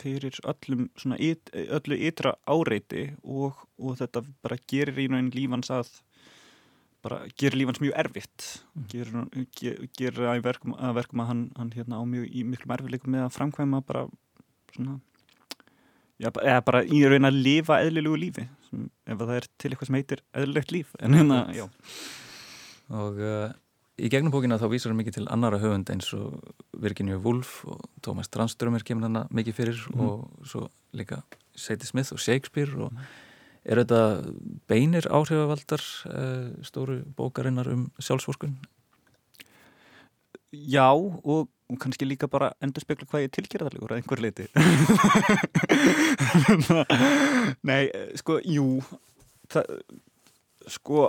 fyrir 0.00 0.36
öllum 0.50 0.88
svona 1.00 1.18
yt, 1.22 1.52
öllu 1.54 1.98
ytra 2.08 2.34
áreiti 2.50 3.06
og, 3.22 3.62
og 3.78 3.96
þetta 4.00 4.24
bara 4.44 4.58
gerir 4.70 5.00
í 5.04 5.08
náinn 5.12 5.32
lífans 5.34 5.72
að 5.74 5.90
bara 7.04 7.20
gerir 7.36 7.60
lífans 7.60 7.82
mjög 7.82 7.96
erfitt. 8.00 8.46
Mm. 8.74 8.84
gerir, 8.92 9.48
ger, 9.58 9.80
gerir 9.98 10.28
að 10.30 10.44
verkum 10.46 10.76
að, 10.78 10.94
verkum 11.00 11.24
að 11.24 11.32
hann, 11.32 11.42
hann 11.58 11.72
hérna 11.76 12.00
á 12.00 12.04
mjög 12.08 12.30
í 12.30 12.44
miklum 12.48 12.76
erfiðleikum 12.78 13.14
með 13.14 13.26
að 13.26 13.34
framkvæma 13.36 13.82
bara 13.84 14.06
svona 14.74 14.98
já, 16.20 16.30
eða 16.30 16.60
bara 16.66 16.84
í 16.84 17.02
raun 17.08 17.28
að 17.28 17.40
lifa 17.44 17.80
eðlilegu 17.84 18.20
lífi 18.20 18.46
sem, 18.68 18.86
ef 19.06 19.18
að 19.18 19.26
það 19.26 19.36
er 19.40 19.48
til 19.50 19.70
eitthvað 19.70 19.90
sem 19.90 19.98
heitir 19.98 20.24
eðlilegt 20.32 20.74
líf 20.74 20.94
en 21.00 21.18
hérna, 21.18 21.40
já. 21.54 21.66
Og 22.94 23.20
uh, 23.20 23.52
í 23.98 24.08
gegnum 24.10 24.32
bókina 24.34 24.58
þá 24.58 24.66
vísar 24.72 24.90
hann 24.92 24.98
mikið 25.02 25.14
til 25.20 25.28
annara 25.30 25.58
höfund 25.62 25.90
eins 25.92 26.08
og 26.16 26.40
Virginia 26.82 27.18
Woolf 27.22 27.60
og 27.70 27.80
Thomas 28.02 28.28
Tranströmer 28.28 28.82
kemur 28.82 29.02
hann 29.08 29.28
mikið 29.30 29.54
fyrir 29.54 29.78
Mhm. 29.94 30.00
og 30.08 30.30
svo 30.44 30.68
líka 30.94 31.22
Sadie 31.54 31.86
Smith 31.86 32.12
og 32.12 32.18
Shakespeare 32.18 32.74
og 32.82 32.92
er 33.64 33.76
þetta 33.84 34.00
beinir 34.68 35.06
áhrifavaldar 35.08 35.80
uh, 36.10 36.50
stóru 36.62 37.04
bókarinnar 37.16 37.66
um 37.72 37.90
sjálfsvorkun? 38.00 38.56
Já, 40.52 40.90
og, 40.92 41.48
kannski 41.80 42.04
líka 42.06 42.26
bara 42.30 42.52
endur 42.62 42.80
spekla 42.84 43.06
hvað 43.08 43.20
ég 43.24 43.28
er 43.30 43.34
tilgerðarlegur 43.34 43.90
að 43.90 43.96
einhver 44.02 44.20
leiti. 44.22 44.46
Nei, 47.68 47.82
eh, 47.88 48.12
sko, 48.20 48.36
jú, 48.46 48.66
það, 49.50 49.64
sko, 50.70 51.08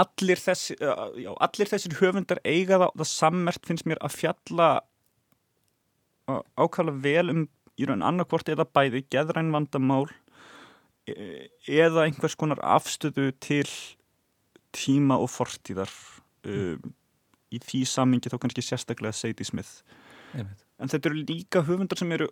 allir, 0.00 0.40
þessi, 0.42 0.76
já, 0.80 1.30
allir 1.46 1.70
þessir 1.70 1.96
höfundar 2.00 2.40
eiga 2.44 2.78
það, 2.82 2.92
það 3.00 3.10
sammert 3.12 3.68
finnst 3.68 3.86
mér 3.88 4.00
að 4.04 4.16
fjalla 4.20 4.68
á- 6.28 6.44
ákala 6.58 6.94
vel 7.04 7.30
um 7.32 7.44
í 7.76 7.86
raun 7.88 8.04
annarkvort 8.06 8.48
eða 8.52 8.64
bæði, 8.76 9.04
geðræn 9.12 9.52
vandamál 9.54 10.06
e- 11.06 11.48
eða 11.68 12.06
einhvers 12.06 12.36
konar 12.38 12.60
afstöðu 12.64 13.30
til 13.44 13.68
tíma 14.76 15.16
og 15.22 15.30
fortíðar 15.32 15.92
um, 16.48 16.80
í 17.54 17.60
því 17.62 17.82
samingi 17.88 18.32
þá 18.32 18.38
kannski 18.42 18.64
sérstaklega 18.64 19.14
Sadie 19.16 19.46
Smith. 19.48 19.78
En 20.36 20.90
þetta 20.92 21.08
eru 21.08 21.22
líka 21.22 21.62
höfundar 21.64 21.96
sem 22.00 22.10
eru 22.12 22.26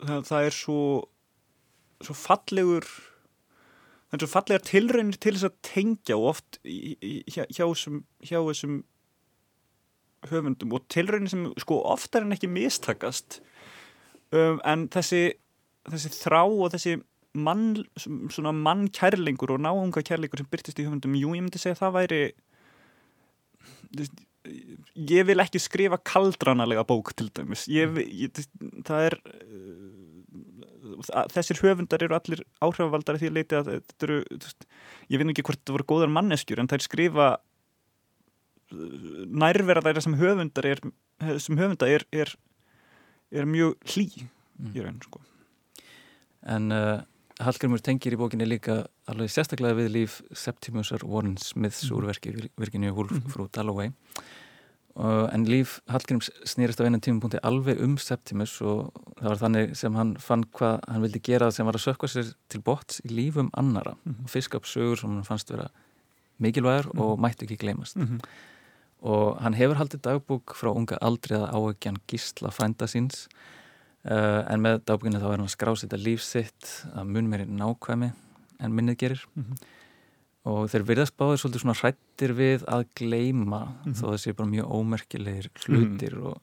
það, 0.00 0.24
það 0.30 0.46
er 0.48 0.56
svo 0.56 0.78
svo 2.00 2.16
fallegur 2.16 2.86
það 4.10 4.16
er 4.16 4.24
svo 4.24 4.30
fallegar 4.34 4.64
tilraunir 4.66 5.18
til 5.22 5.34
þess 5.36 5.48
að 5.48 5.58
tengja 5.66 6.16
og 6.18 6.30
oft 6.34 6.58
í, 6.64 6.96
í, 6.98 7.12
hjá, 7.30 7.44
hjá, 7.46 7.64
þessum, 7.64 8.00
hjá 8.26 8.38
þessum 8.38 8.80
höfundum 10.30 10.74
og 10.76 10.88
tilraunir 10.92 11.32
sem 11.32 11.46
sko 11.62 11.78
oftar 11.88 12.26
en 12.26 12.34
ekki 12.36 12.50
mistakast. 12.50 13.40
Um, 14.30 14.58
en 14.68 14.88
þessi 14.92 15.30
þessi 15.88 16.10
þrá 16.12 16.42
og 16.44 16.72
þessi 16.74 16.98
mann, 17.38 17.84
svona 17.96 18.52
mannkærlingur 18.56 19.54
og 19.54 19.62
náunga 19.62 20.02
kærlingur 20.06 20.42
sem 20.42 20.50
byrtist 20.50 20.80
í 20.82 20.86
höfundum 20.86 21.14
jú, 21.18 21.30
ég 21.36 21.44
myndi 21.44 21.60
segja 21.62 21.78
að 21.78 21.82
það 21.84 21.96
væri 21.98 22.22
ég 25.10 25.26
vil 25.28 25.42
ekki 25.42 25.60
skrifa 25.60 25.98
kaldranalega 26.06 26.84
bók 26.88 27.12
til 27.16 27.28
dæmis. 27.36 27.66
Ég, 27.70 27.98
ég, 28.08 28.40
það 28.86 29.06
er 29.10 29.16
þessir 31.32 31.60
höfundar 31.64 32.02
eru 32.02 32.14
allir 32.16 32.42
áhrifavaldari 32.62 33.18
því 33.22 33.28
að 33.30 33.36
leiti 33.38 33.56
að 33.58 33.70
þetta 33.74 34.06
eru, 34.06 34.18
ég 35.10 35.18
veit 35.22 35.30
ekki 35.32 35.46
hvort 35.48 35.62
það 35.64 35.76
voru 35.78 35.88
góðar 35.94 36.12
manneskjur 36.14 36.58
en 36.60 36.68
þær 36.68 36.84
skrifa 36.86 37.28
uh, 38.72 39.24
nærvera 39.30 39.82
þeirra 39.84 40.02
sem 40.04 40.16
höfundar 40.20 40.68
er, 40.72 40.82
sem 41.42 41.58
höfundar 41.60 41.88
er, 41.96 42.04
er, 42.12 42.34
er 43.32 43.48
mjög 43.48 43.76
hlý 43.94 44.08
Mm. 44.60 44.74
í 44.76 44.82
raun 44.84 44.98
sko. 45.00 45.20
En 46.44 46.66
uh, 46.70 47.00
Hallgrimur 47.40 47.80
tengir 47.80 48.12
í 48.12 48.18
bókinni 48.20 48.44
líka 48.44 48.74
alveg 49.08 49.30
sérstaklega 49.32 49.78
við 49.78 49.86
líf 49.94 50.18
Septimusar 50.36 51.00
Warren 51.08 51.38
Smiths 51.40 51.86
Mhm. 51.88 51.94
úrverki 51.96 52.50
Virginia 52.60 52.92
Woolf 52.92 53.10
Mhm. 53.14 53.30
frú 53.32 53.48
Dalloway 53.48 53.88
en 55.00 55.44
líf 55.48 55.78
Hallgrims 55.88 56.28
snýrist 56.44 56.80
á 56.80 56.84
einum 56.84 57.00
tímapunkti 57.00 57.38
alveg 57.42 57.80
um 57.80 57.96
Septimus 57.96 58.60
og 58.60 58.90
það 59.20 59.28
var 59.28 59.38
þannig 59.40 59.76
sem 59.76 59.94
hann 59.96 60.16
fann 60.20 60.44
hvað 60.44 60.80
hann 60.88 61.02
vildi 61.02 61.20
gera 61.24 61.50
sem 61.50 61.66
var 61.66 61.74
að 61.78 61.84
sökka 61.86 62.08
sér 62.10 62.34
til 62.48 62.60
botts 62.60 63.00
í 63.04 63.08
lífum 63.08 63.50
annara 63.56 63.94
Mhm. 64.04 64.24
og 64.24 64.30
fiska 64.30 64.56
upp 64.56 64.64
sögur 64.68 64.98
sem 65.00 65.10
hann 65.10 65.24
fannst 65.24 65.48
vera 65.50 65.68
mikilvægur 66.40 66.90
og 66.98 67.18
Mhm. 67.18 67.22
mættu 67.24 67.44
ekki 67.46 67.56
gleymast 67.58 67.96
mm 67.96 68.06
-hmm. 68.06 68.20
og 69.02 69.40
hann 69.40 69.54
hefur 69.54 69.74
haldið 69.76 70.00
dagbúk 70.02 70.54
frá 70.54 70.74
unga 70.76 70.98
aldrei 71.00 71.38
að 71.38 71.52
áökjan 71.52 71.96
gísla 72.08 72.50
frænda 72.50 72.86
síns 72.86 73.26
uh, 74.04 74.44
en 74.52 74.60
með 74.60 74.80
dagbúkinu 74.84 75.18
þá 75.20 75.24
er 75.24 75.36
hann 75.36 75.46
að 75.46 75.56
skrásita 75.56 75.96
líf 75.96 76.20
sitt 76.22 76.84
að 76.94 77.06
mun 77.06 77.28
meiri 77.28 77.46
nákvæmi 77.46 78.12
en 78.60 78.72
minnið 78.72 78.96
gerir 78.96 79.24
Mhm. 79.36 79.54
Og 80.44 80.70
þeir 80.72 80.84
virðast 80.88 81.16
báðir 81.20 81.40
svolítið 81.42 81.60
svona 81.64 81.78
hrættir 81.80 82.32
við 82.38 82.64
að 82.64 82.86
gleyma 82.96 83.60
Mhm. 83.84 83.94
þó 83.94 84.04
þessi 84.14 84.36
bara 84.36 84.48
mjög 84.48 84.70
ómerkilegir 84.70 85.48
hlutir 85.66 86.16
og, 86.22 86.40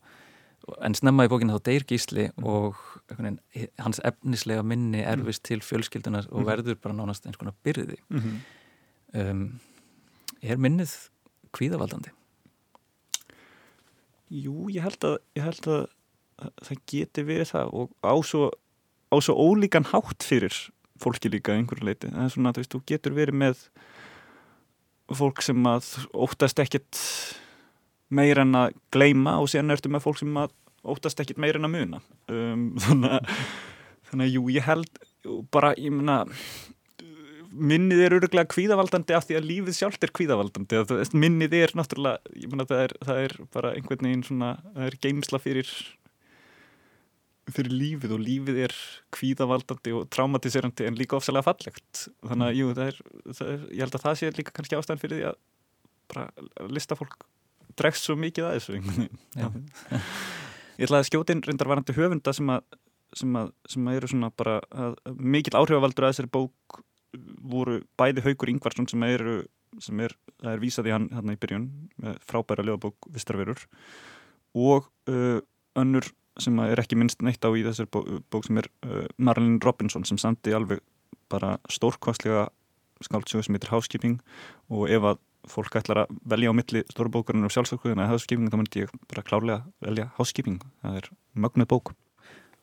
og, 0.68 0.76
en 0.82 0.94
snemma 0.94 1.26
í 1.26 1.30
bókinu 1.32 1.56
þá 1.58 1.64
deyr 1.64 1.84
gísli 1.86 2.30
Mhm. 2.38 2.46
og 2.46 2.76
veginn, 3.10 3.40
hans 3.80 4.00
efnislega 4.04 4.64
minni 4.64 5.02
erfist 5.04 5.44
til 5.44 5.60
fjölskyldunar 5.60 6.28
og 6.32 6.42
Mhm. 6.42 6.46
verður 6.46 6.76
bara 6.82 6.94
nánast 6.96 7.26
eins 7.26 7.38
konar 7.38 7.54
byrði 7.64 7.98
Mm 8.10 8.20
-hmm. 8.22 9.32
um, 9.32 9.60
er 10.44 10.58
minnið 10.58 11.10
kvíðavaldandi? 11.54 12.10
Jú, 14.30 14.68
ég 14.70 14.82
held 14.84 15.00
að, 15.08 15.18
ég 15.36 15.44
held 15.44 15.68
að 15.68 15.88
það 16.68 16.78
geti 16.92 17.24
verið 17.24 17.52
það 17.54 17.74
og 17.74 17.90
á 18.04 18.14
svo, 18.28 18.52
á 19.12 19.16
svo 19.24 19.34
ólíkan 19.40 19.86
hátt 19.86 20.20
fyrir 20.28 20.54
fólki 21.02 21.32
líka 21.32 21.56
einhverju 21.56 21.88
leiti. 21.88 22.12
Er 22.12 22.32
svona, 22.34 22.54
þú 22.56 22.64
veist, 22.64 22.76
þú 22.76 22.84
getur 22.92 23.18
verið 23.18 23.40
með 23.44 23.66
fólk 25.18 25.44
sem 25.46 25.70
að 25.70 25.92
óttast 26.12 26.60
ekkit 26.64 27.02
meira 28.14 28.44
en 28.44 28.56
að 28.60 28.78
gleyma 28.94 29.38
og 29.42 29.52
síðan 29.52 29.76
ertu 29.76 29.92
með 29.92 30.06
fólk 30.06 30.22
sem 30.22 30.40
að 30.40 30.56
óttast 30.88 31.20
ekkit 31.24 31.40
meira 31.42 31.60
en 31.60 31.68
að 31.68 31.76
muna. 31.76 32.02
Um, 32.32 32.70
þannig, 32.86 33.20
að, 33.20 33.38
þannig 34.12 34.30
að 34.30 34.34
jú, 34.36 34.48
ég 34.56 34.68
held 34.68 35.06
bara, 35.52 35.74
ég 35.80 35.96
meina 35.96 36.24
minnið 37.58 38.02
er 38.06 38.16
öruglega 38.18 38.50
kvíðavaldandi 38.52 39.16
af 39.18 39.26
því 39.28 39.38
að 39.40 39.48
lífið 39.50 39.78
sjálft 39.78 40.04
er 40.06 40.12
kvíðavaldandi 40.16 40.82
minnið 41.18 41.56
er 41.58 41.74
náttúrulega 41.78 42.36
ég 42.38 42.52
meina 42.52 42.68
það 42.70 42.84
er, 42.84 42.94
það 43.08 43.22
er 43.24 43.36
bara 43.56 43.72
einhvern 43.74 44.08
veginn 44.08 44.26
svona 44.28 44.52
það 44.66 44.90
er 44.90 44.98
geimsla 45.06 45.40
fyrir 45.42 45.72
fyrir 47.54 47.74
lífið 47.74 48.14
og 48.16 48.24
lífið 48.24 48.60
er 48.66 48.76
kvíðavaldandi 49.16 49.94
og 49.96 50.08
traumatiserandi 50.14 50.88
en 50.88 50.98
líka 51.00 51.18
ofsalega 51.20 51.48
fallegt. 51.48 52.08
Þannig 52.26 52.48
að 52.50 52.60
jú, 52.60 52.72
það 52.76 52.92
er, 52.92 53.00
það 53.30 53.52
er 53.54 53.62
ég 53.72 53.84
held 53.86 53.98
að 53.98 54.06
það 54.06 54.18
sé 54.20 54.32
líka 54.36 54.56
kannski 54.56 54.80
ástæðan 54.80 55.04
fyrir 55.04 55.22
því 55.22 55.28
að 55.30 55.40
bara 56.12 56.68
listafólk 56.72 57.28
dregst 57.78 58.08
svo 58.08 58.18
mikið 58.20 58.48
að 58.48 58.58
þessu 58.58 58.78
ég 60.78 60.86
ætlaði 60.86 61.00
að 61.02 61.08
skjótin 61.10 61.44
reyndar 61.46 61.72
varandi 61.72 61.96
höfunda 61.98 62.34
sem 62.36 62.52
að, 62.54 62.78
sem 63.18 63.40
að, 63.40 63.52
sem 63.70 63.90
að 63.90 64.00
eru 64.00 64.12
svona 64.12 64.32
bara 64.38 64.60
að, 64.70 64.98
mikill 65.18 65.58
áhrifavaldur 65.58 66.08
að 66.08 66.14
þessari 66.14 66.34
bók 66.38 66.82
voru 67.48 67.80
bæði 68.00 68.24
Haugur 68.26 68.52
Ingvarsson 68.52 68.90
sem 68.90 69.06
eru 69.08 69.40
sem 69.84 70.00
er, 70.02 70.14
það 70.42 70.54
er 70.54 70.62
vísað 70.62 70.90
í 70.90 70.94
hann 70.96 71.10
hérna 71.14 71.36
í 71.36 71.42
byrjun 71.42 71.68
með 72.02 72.22
frábæra 72.30 72.66
ljóðabók 72.66 73.10
Vistarverur 73.14 73.66
og 74.58 74.88
uh, 75.12 75.40
önnur 75.78 76.08
sem 76.44 76.60
að 76.62 76.74
er 76.74 76.82
ekki 76.84 76.98
minnst 77.00 77.24
neitt 77.26 77.44
á 77.44 77.50
í 77.52 77.64
þessari 77.66 77.92
bók, 77.94 78.10
bók 78.34 78.48
sem 78.48 78.60
er 78.62 78.70
uh, 78.86 79.06
Marlene 79.18 79.60
Robinson 79.64 80.06
sem 80.08 80.20
samti 80.22 80.54
alveg 80.56 80.84
bara 81.32 81.58
stórkvæslega 81.72 82.48
skáldsjóð 83.06 83.46
sem 83.46 83.58
heitir 83.58 83.74
Housekeeping. 83.74 84.20
Og 84.74 84.90
ef 84.92 85.06
að 85.06 85.22
fólk 85.48 85.78
ætlar 85.80 86.04
að 86.04 86.18
velja 86.28 86.52
á 86.52 86.58
milli 86.58 86.84
stórbókurinn 86.92 87.48
og 87.48 87.54
sjálfsökuðina 87.54 88.06
eða 88.06 88.16
Housekeeping 88.16 88.52
þá 88.52 88.60
myndi 88.60 88.84
ég 88.84 88.94
bara 89.08 89.24
klárlega 89.28 89.62
velja 89.86 90.10
Housekeeping, 90.18 90.60
það 90.84 91.00
er 91.02 91.10
mögnuð 91.38 91.70
bók. 91.72 91.94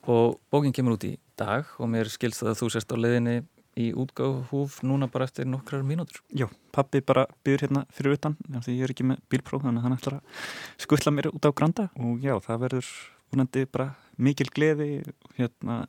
Og 0.04 0.36
bókin 0.52 0.74
kemur 0.76 0.98
út 0.98 1.06
í 1.08 1.14
dag 1.40 1.70
og 1.80 1.88
mér 1.88 2.10
skilst 2.12 2.44
að 2.44 2.58
þú 2.60 2.70
sérst 2.74 2.92
á 2.92 2.96
leiðinni 3.00 3.38
í 3.80 3.88
útgáfhúf 3.98 4.82
núna 4.86 5.08
bara 5.10 5.26
eftir 5.26 5.48
nokkrar 5.48 5.82
mínútur. 5.86 6.20
Já, 6.30 6.46
pappi 6.74 7.00
bara 7.02 7.24
byður 7.46 7.64
hérna 7.66 7.82
fyrir 7.94 8.18
utan 8.18 8.36
því 8.52 8.76
ég 8.76 8.86
er 8.86 8.94
ekki 8.94 9.06
með 9.08 9.24
bílpróf 9.32 9.64
þannig 9.64 9.80
að 9.80 9.86
hann 9.88 9.96
ætlar 9.96 10.18
að 10.20 10.44
skuttla 10.84 11.14
mér 11.14 11.30
út 11.32 11.48
á 11.48 11.50
granda. 11.56 11.88
Og 11.98 12.22
já, 12.22 12.36
það 12.44 12.62
verður 12.66 12.92
vonandi 13.34 13.66
bara 13.70 13.90
mikil 14.22 14.48
gleði 14.54 15.02
hérna 15.38 15.84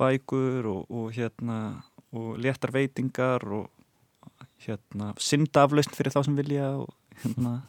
bækur 0.00 0.66
og, 0.70 0.86
og 0.90 1.10
hérna 1.14 1.58
og 2.10 2.38
léttar 2.42 2.72
veitingar 2.74 3.44
og 3.46 3.68
hérna 4.64 5.12
syndaflaust 5.20 5.94
fyrir 5.96 6.12
þá 6.14 6.24
sem 6.26 6.36
vilja 6.38 6.70
og 6.82 6.90
hérna 7.22 7.60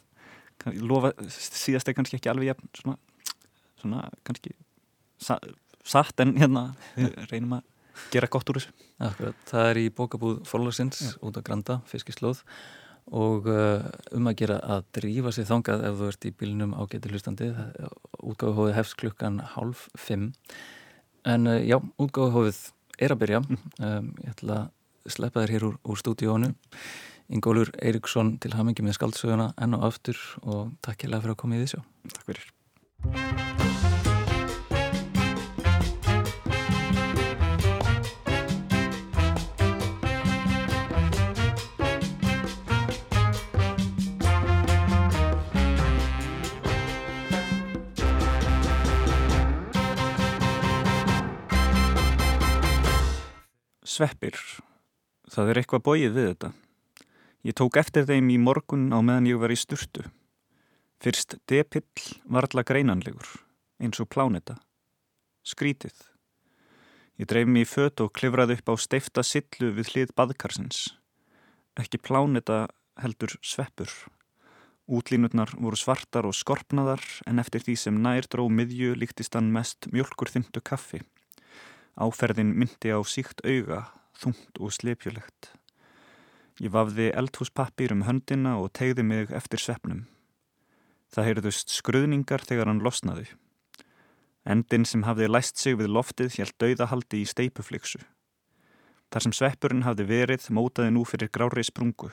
kann- 0.58 0.78
lofa 0.82 1.12
síðast 1.30 1.88
er 1.88 1.94
kannski 1.96 2.18
ekki 2.18 2.32
alveg 2.32 2.50
jafn 2.52 2.70
svona, 2.74 2.96
svona 3.80 4.02
kannski 4.26 4.54
sa, 5.22 5.38
satt 5.84 6.20
en 6.24 6.34
hérna 6.40 6.72
reynum 7.30 7.58
að 7.60 7.68
gera 8.10 8.26
gott 8.32 8.48
úr 8.48 8.58
þessu. 8.58 8.72
Akkurat, 9.02 9.36
það 9.50 9.66
er 9.70 9.78
í 9.82 9.88
bókabúð 9.92 10.38
Forlagsins 10.48 11.16
út 11.22 11.36
á 11.38 11.42
Granda, 11.44 11.80
fiskislóð 11.90 12.40
og 13.10 13.48
uh, 13.50 13.88
um 14.14 14.28
að 14.30 14.38
gera 14.42 14.58
að 14.62 14.84
drífa 14.98 15.32
sér 15.34 15.48
þangað 15.48 15.86
ef 15.88 15.96
þú 15.98 16.10
ert 16.12 16.28
í 16.28 16.34
bílnum 16.42 16.76
ágæti 16.78 17.10
hlustandi 17.10 17.50
útgáðuhófið 18.22 18.76
hefst 18.78 18.98
klukkan 19.00 19.40
hálf 19.54 19.88
fimm. 19.98 20.30
En 21.28 21.50
uh, 21.50 21.58
já, 21.58 21.78
útgáðuhófið 21.98 22.62
er 23.02 23.14
að 23.14 23.22
byrja. 23.24 23.42
Um, 23.82 24.12
ég 24.22 24.36
ætla 24.36 24.58
að 24.66 25.16
sleppa 25.16 25.42
þér 25.42 25.56
hér 25.56 25.66
úr, 25.70 25.80
úr 25.82 25.98
stúdíónu 25.98 26.52
Ingólur 27.32 27.72
Eiríksson 27.80 28.36
til 28.42 28.52
hamingi 28.56 28.84
með 28.84 28.98
skaldsöguna 28.98 29.52
enn 29.62 29.78
og 29.78 29.86
aftur 29.88 30.20
og 30.42 30.74
takk 30.84 31.06
ég 31.06 31.14
lega 31.14 31.24
fyrir 31.24 31.36
að 31.36 31.42
koma 31.44 31.58
í 31.58 31.64
því 31.64 31.72
sjá 31.74 31.80
Takk 32.12 32.28
fyrir 32.30 33.51
Sveppir. 54.02 54.34
Það 55.30 55.50
er 55.52 55.58
eitthvað 55.60 55.82
bóið 55.86 56.14
við 56.16 56.24
þetta. 56.26 56.48
Ég 57.46 57.54
tók 57.54 57.76
eftir 57.78 58.06
þeim 58.08 58.32
í 58.34 58.38
morgun 58.42 58.88
á 58.90 58.98
meðan 58.98 59.28
ég 59.30 59.38
var 59.38 59.54
í 59.54 59.58
sturtu. 59.60 60.02
Fyrst 60.98 61.36
depill 61.46 62.08
var 62.26 62.48
alla 62.48 62.64
greinanlegur, 62.66 63.28
eins 63.78 64.02
og 64.02 64.10
pláneta. 64.10 64.56
Skrítið. 65.46 65.94
Ég 67.22 67.30
dreif 67.30 67.46
mér 67.46 67.62
í 67.62 67.70
fött 67.70 68.02
og 68.02 68.10
klifraði 68.18 68.58
upp 68.58 68.74
á 68.74 68.82
steifta 68.82 69.22
sillu 69.22 69.70
við 69.78 69.94
hlið 69.94 70.16
baðkarsins. 70.18 70.82
Ekki 71.78 72.02
pláneta 72.02 72.64
heldur 72.98 73.38
sveppur. 73.38 73.92
Útlínutnar 74.90 75.54
voru 75.62 75.78
svartar 75.78 76.26
og 76.26 76.34
skorpnaðar 76.34 77.06
en 77.30 77.38
eftir 77.38 77.62
því 77.62 77.78
sem 77.86 78.02
nær 78.02 78.26
dró 78.26 78.48
miðju 78.50 78.96
líktist 78.98 79.38
hann 79.38 79.54
mest 79.54 79.92
mjölkur 79.94 80.34
þyndu 80.34 80.58
kaffi. 80.58 81.04
Áferðin 82.00 82.54
myndi 82.56 82.88
á 82.88 83.00
síkt 83.04 83.42
auga, 83.44 83.84
þungt 84.16 84.60
og 84.60 84.72
slepjulegt. 84.72 85.52
Ég 86.62 86.72
vafði 86.72 87.10
eldhúspappir 87.16 87.92
um 87.92 88.04
höndina 88.06 88.56
og 88.60 88.72
tegði 88.76 89.04
mig 89.04 89.32
eftir 89.34 89.60
sveppnum. 89.60 90.06
Það 91.12 91.28
heyrðust 91.28 91.72
skruðningar 91.72 92.44
þegar 92.48 92.70
hann 92.70 92.82
losnaði. 92.84 93.26
Endin 94.48 94.86
sem 94.88 95.04
hafði 95.06 95.28
læst 95.28 95.60
sig 95.60 95.76
við 95.78 95.92
loftið 95.92 96.38
hjælt 96.38 96.56
dauðahaldi 96.58 97.22
í 97.22 97.28
steipufliksu. 97.28 98.00
Þar 99.12 99.26
sem 99.26 99.34
sveppurinn 99.36 99.84
hafði 99.84 100.08
verið 100.08 100.48
mótaði 100.56 100.94
nú 100.96 101.04
fyrir 101.04 101.28
grári 101.28 101.64
sprungu. 101.68 102.08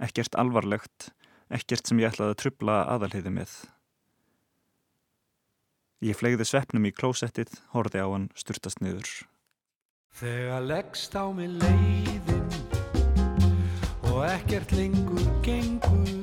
Ekkert 0.00 0.38
alvarlegt, 0.40 1.10
ekkert 1.52 1.86
sem 1.86 2.00
ég 2.00 2.14
ætlaði 2.14 2.34
að 2.34 2.40
trubla 2.42 2.78
aðalhiði 2.94 3.34
með. 3.36 3.52
Ég 5.98 6.14
flegði 6.14 6.44
sveppnum 6.46 6.84
í 6.86 6.92
klósettið, 6.94 7.56
horfi 7.74 7.98
á 7.98 8.06
hann 8.06 8.28
styrtast 8.38 8.78
niður. 8.78 9.08
Þegar 10.14 10.62
leggst 10.66 11.16
á 11.18 11.26
mig 11.34 11.50
leiðin 11.58 12.46
og 14.06 14.22
ekkert 14.28 14.70
lengur 14.78 15.26
gengur 15.42 16.14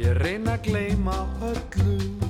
Ég 0.00 0.16
reyna 0.16 0.56
að 0.56 0.70
gleyma 0.70 1.16
öllu 1.44 2.29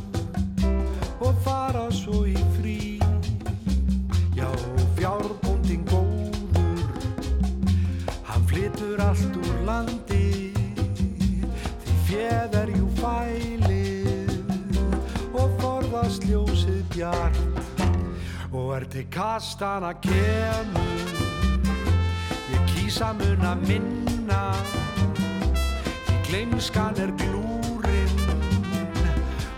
til 19.01 19.11
kastana 19.11 19.93
kemur. 19.93 21.09
Ég 22.53 22.63
kýsa 22.69 23.13
mun 23.17 23.45
að 23.49 23.63
minna. 23.69 24.41
Því 26.05 26.17
gleimskan 26.27 26.99
er 27.01 27.13
glúrin 27.23 28.13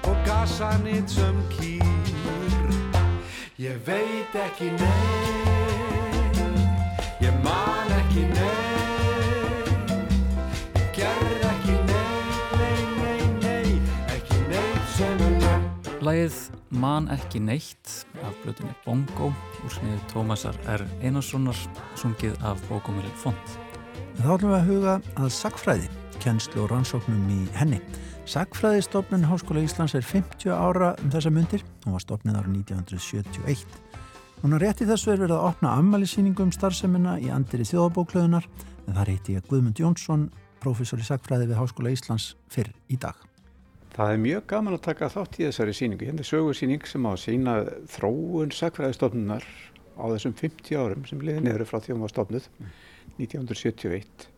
og 0.07 0.17
gassanit 0.27 1.11
sem 1.11 1.41
kýr. 1.51 2.71
Ég 3.59 3.83
veit 3.87 4.35
ekki 4.47 4.71
nei 4.79 5.43
ég 7.23 7.35
man 7.45 7.93
ekki 7.99 8.25
nei 8.33 9.63
ég 10.79 10.89
gerð 10.97 11.45
ekki 11.51 11.77
nei 11.91 12.33
nei, 12.59 12.81
nei, 13.03 13.21
nei. 13.45 13.69
Ekki 14.17 14.41
neitt 14.51 14.89
sem 14.97 15.23
er 15.29 15.37
lög 15.45 16.03
Lægið 16.03 16.41
Man 16.83 17.07
ekki 17.15 17.39
neitt 17.39 18.03
af 18.33 18.41
blötunni 18.43 18.73
Bongo 18.87 19.31
úr 19.63 19.73
sniðu 19.73 20.01
Tómasar 20.13 20.57
R. 20.71 20.85
Einarssonar 21.05 21.59
sungið 22.01 22.35
af 22.49 22.61
bókumil 22.71 23.09
Font. 23.21 23.57
Þá 24.19 24.35
ætlum 24.37 24.53
við 24.53 24.59
að 24.59 24.69
huga 24.71 24.95
að 25.21 25.31
sagfræði, 25.37 25.89
kennslu 26.23 26.65
og 26.65 26.73
rannsóknum 26.73 27.31
í 27.33 27.41
henni. 27.57 27.81
Sagfræðistofnun 28.29 29.27
Háskóla 29.27 29.65
Íslands 29.65 29.97
er 29.99 30.05
50 30.07 30.53
ára 30.55 30.93
um 31.03 31.11
þessa 31.13 31.33
myndir. 31.35 31.65
Hún 31.85 31.97
var 31.97 32.05
stofnun 32.05 32.39
ára 32.39 32.49
1971. 32.49 33.67
Núna 34.43 34.61
rétt 34.63 34.83
í 34.83 34.89
þessu 34.89 35.13
er 35.13 35.21
verið 35.23 35.37
að 35.39 35.49
opna 35.51 35.75
ammælisýningu 35.79 36.47
um 36.47 36.55
starfseminna 36.55 37.19
í 37.23 37.31
andiri 37.35 37.67
þjóðabóklöðunar 37.69 38.49
en 38.87 38.97
það 38.97 39.11
reyti 39.11 39.37
ég 39.37 39.51
Guðmund 39.51 39.83
Jónsson, 39.83 40.31
professor 40.63 41.03
í 41.03 41.07
sagfræði 41.07 41.51
við 41.51 41.63
Háskóla 41.63 41.95
Íslands 41.95 42.33
fyrr 42.51 42.73
í 42.91 42.99
dag. 42.99 43.32
Það 43.93 44.11
er 44.15 44.21
mjög 44.23 44.45
gaman 44.49 44.77
að 44.79 44.85
taka 44.87 45.11
þátt 45.13 45.37
í 45.37 45.45
þessari 45.45 45.73
síningu. 45.77 46.07
Hérna 46.09 46.25
er 46.25 46.29
sögursýning 46.29 46.87
sem 46.89 47.05
á 47.05 47.11
að 47.13 47.23
sína 47.27 47.57
þróun 47.93 48.55
sakfræðistofnunar 48.57 49.45
á 50.01 50.05
þessum 50.15 50.37
50 50.39 50.79
árum 50.81 51.03
sem 51.09 51.21
liðin 51.21 51.51
eru 51.53 51.67
frá 51.69 51.77
því 51.83 51.93
hún 51.93 52.05
var 52.07 52.15
stofnuð 52.15 52.47
1971 53.19 54.29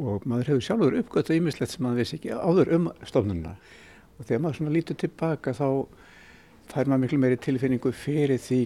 og 0.00 0.24
maður 0.28 0.54
hefur 0.54 0.64
sjálfur 0.64 0.96
uppgötta 1.02 1.36
ímislegt 1.36 1.74
sem 1.74 1.84
maður 1.84 2.00
vissi 2.00 2.16
ekki 2.16 2.32
áður 2.32 2.72
um 2.76 2.88
stofnununa 3.04 3.52
og 4.16 4.24
þegar 4.24 4.42
maður 4.44 4.58
svona 4.60 4.74
lítur 4.74 4.98
tilbaka 5.00 5.54
þá 5.56 5.68
fær 6.72 6.88
maður 6.88 7.02
miklu 7.04 7.20
meiri 7.20 7.38
tilfinningu 7.40 7.92
fyrir 7.92 8.40
því 8.40 8.60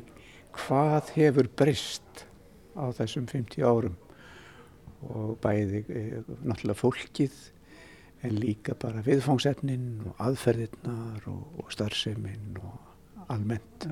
hvað 0.56 1.14
hefur 1.16 1.50
breyst 1.58 2.24
á 2.78 2.94
þessum 2.94 3.26
50 3.30 3.66
árum. 3.66 3.96
Og 5.00 5.36
bæði 5.40 5.82
eh, 5.88 6.16
náttúrulega 6.44 6.76
fólkið 6.76 7.36
en 8.26 8.36
líka 8.36 8.74
bara 8.80 9.02
viðfangsefnin 9.04 9.86
og 10.10 10.22
aðferðirnar 10.26 11.28
og, 11.30 11.60
og 11.62 11.70
starfseminn 11.72 12.58
og 12.60 13.28
almennt. 13.32 13.86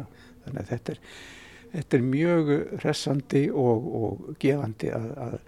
Þannig 0.45 0.61
að 0.63 0.73
þetta 0.73 0.95
er, 0.95 1.01
þetta 1.77 1.99
er 1.99 2.09
mjög 2.09 2.51
hressandi 2.83 3.45
og, 3.53 3.89
og 4.01 4.27
gefandi 4.43 4.93
að, 4.95 5.09
að, 5.25 5.39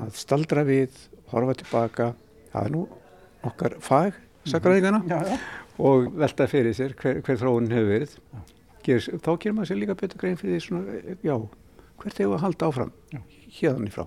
að 0.00 0.18
staldra 0.20 0.66
við, 0.68 1.00
horfa 1.32 1.56
tilbaka, 1.62 2.10
það 2.52 2.68
er 2.68 2.76
nú 2.76 2.84
okkar 3.48 3.78
fag, 3.84 4.18
sakræðingana, 4.50 5.00
og 5.80 6.10
velta 6.20 6.48
fyrir 6.50 6.76
sér 6.76 6.96
hver, 7.00 7.22
hver 7.24 7.40
þróun 7.40 7.70
hefur 7.72 7.92
verið. 7.94 8.16
Ger, 8.84 9.06
þá 9.20 9.30
gerir 9.36 9.56
maður 9.56 9.70
sér 9.70 9.80
líka 9.80 9.96
betur 9.96 10.20
grein 10.20 10.38
fyrir 10.40 10.56
því 10.56 10.62
svona, 10.64 11.00
já, 11.24 11.34
hvert 12.00 12.22
hefur 12.22 12.36
að 12.36 12.44
halda 12.46 12.70
áfram 12.70 12.92
hérðan 13.60 13.88
í 13.88 13.94
frá. 13.94 14.04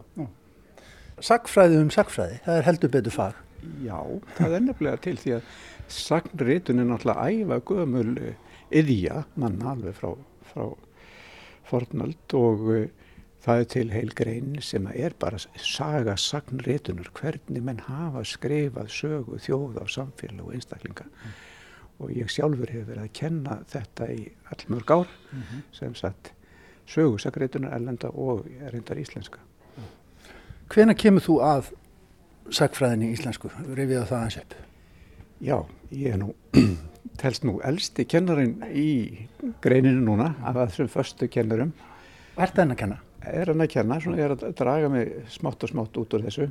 Sagfræði 1.24 1.82
um 1.82 1.92
sagfræði, 1.94 2.40
það 2.46 2.60
er 2.60 2.68
heldur 2.70 2.94
betur 2.94 3.16
fag. 3.16 3.42
Já, 3.84 4.00
það 4.38 4.58
er 4.58 4.66
nefnilega 4.68 5.02
til 5.04 5.16
því 5.20 5.36
að 5.38 5.54
sagnritun 5.94 6.82
er 6.82 6.90
náttúrulega 6.90 7.30
æfa 7.30 7.60
gömul 7.70 8.16
yðja 8.74 9.24
manna 9.40 9.74
alveg 9.74 9.96
frá, 9.98 10.12
frá 10.50 10.66
fornöld 11.70 12.36
og 12.38 12.68
uh, 12.74 12.86
það 13.44 13.62
er 13.62 13.70
til 13.74 13.88
heil 13.92 14.14
grein 14.16 14.54
sem 14.64 14.88
er 14.94 15.16
bara 15.20 15.40
saga 15.60 16.16
sagnritunar, 16.20 17.10
hvernig 17.16 17.64
menn 17.64 17.82
hafa 17.88 18.24
skrifað 18.28 18.92
sögu 18.94 19.40
þjóða 19.44 19.84
á 19.84 19.88
samfélag 19.92 20.46
og 20.48 20.56
einstaklinga 20.56 21.10
og 22.02 22.12
ég 22.16 22.32
sjálfur 22.32 22.72
hefur 22.72 22.90
verið 22.90 23.04
að 23.06 23.18
kenna 23.20 23.60
þetta 23.70 24.08
í 24.12 24.22
allmörg 24.54 24.96
ár 24.96 25.12
sem 25.76 25.96
sagt 25.96 26.34
sögu 26.90 27.20
sagnritunar 27.22 27.76
erlenda 27.76 28.10
og 28.12 28.48
reyndar 28.72 29.00
íslenska. 29.00 29.40
Hvena 30.72 30.96
kemur 30.98 31.24
þú 31.24 31.38
að 31.46 31.74
sagfræðinni 32.52 33.12
íslensku? 33.14 33.52
Rifið 33.72 34.04
á 34.04 34.06
það 34.10 34.18
aðeins 34.18 34.40
upp. 34.42 34.56
Já, 35.44 35.58
ég 35.92 36.16
er 36.16 36.20
nú, 36.22 36.34
telst 37.22 37.46
nú 37.48 37.58
elsti 37.68 38.06
kennarinn 38.10 38.58
í 38.70 38.90
greininu 39.64 40.04
núna 40.04 40.34
af 40.44 40.60
þessum 40.62 40.92
förstu 40.92 41.30
kennarum. 41.32 41.74
Hvert 42.36 42.58
er 42.58 42.64
henn 42.64 42.76
að 42.76 42.82
kenna? 42.84 43.00
Er 43.24 43.52
hann 43.52 43.64
að 43.64 43.72
kenna, 43.78 44.00
svona 44.04 44.20
ég 44.20 44.28
er 44.28 44.36
að 44.36 44.58
draga 44.60 44.92
mig 44.92 45.14
smátt 45.32 45.64
og 45.64 45.72
smátt 45.72 46.00
út 46.02 46.18
úr 46.18 46.26
þessu. 46.28 46.50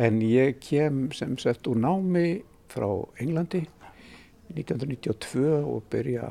En 0.00 0.18
ég 0.26 0.58
kem 0.62 1.06
sem 1.14 1.36
sett 1.38 1.66
úr 1.70 1.78
námi 1.78 2.42
frá 2.72 2.88
Englandi 3.22 3.62
1992 4.54 5.44
og 5.64 5.84
byrja 5.90 6.26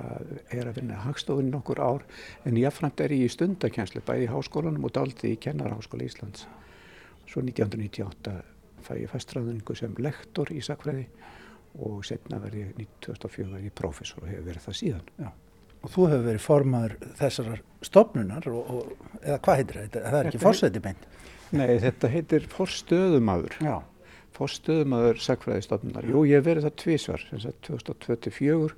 er 0.53 0.67
að 0.67 0.79
vinna 0.79 0.99
hagstofun 1.03 1.49
í 1.49 1.53
nokkur 1.53 1.81
ár. 1.81 2.03
En 2.45 2.59
jáfnframt 2.59 3.01
er 3.03 3.15
ég 3.15 3.27
í 3.27 3.31
stundakenslu 3.31 4.03
bæði 4.05 4.27
í 4.27 4.31
háskólanum 4.31 4.87
og 4.87 4.93
daldi 4.95 5.33
í 5.33 5.39
kennarháskóla 5.41 6.07
Íslands. 6.07 6.47
Svo 7.27 7.41
1998 7.41 8.52
fæ 8.85 8.93
ég 8.99 9.11
fastræðningu 9.11 9.75
sem 9.77 9.95
lektor 10.03 10.51
í 10.53 10.61
sakfræði 10.63 11.07
og 11.83 12.03
setna 12.05 12.39
verði 12.43 12.67
ég 12.67 12.91
2004 13.05 13.49
verði 13.49 13.71
ég 13.71 13.77
prófessor 13.77 14.21
og 14.23 14.29
hefur 14.29 14.47
verið 14.49 14.67
það 14.67 14.77
síðan. 14.79 15.31
Og 15.83 15.91
þú 15.91 16.05
hefur 16.11 16.27
verið 16.27 16.43
formaður 16.43 16.93
þessar 17.19 17.63
stopnunar 17.83 18.47
og, 18.51 18.69
og, 18.71 19.09
eða 19.23 19.39
hvað 19.43 19.59
heitir 19.59 19.81
þetta? 19.81 20.03
Það 20.05 20.19
er 20.19 20.29
ekki 20.29 20.37
Þetta 20.37 20.45
fórseti 20.45 20.83
beint. 20.83 21.09
Nei, 21.53 21.67
þetta 21.83 22.09
heitir 22.09 22.47
forstöðumadur, 22.49 23.57
Já. 23.61 23.75
forstöðumadur 24.37 25.19
sagfræðistofnunar. 25.21 26.07
Jú, 26.09 26.23
ég 26.29 26.39
hef 26.39 26.47
verið 26.47 26.67
það 26.69 26.77
tvísvar, 26.83 27.25
sem 27.29 27.43
sagt 27.43 27.59
2024 27.67 28.55
og 28.63 28.73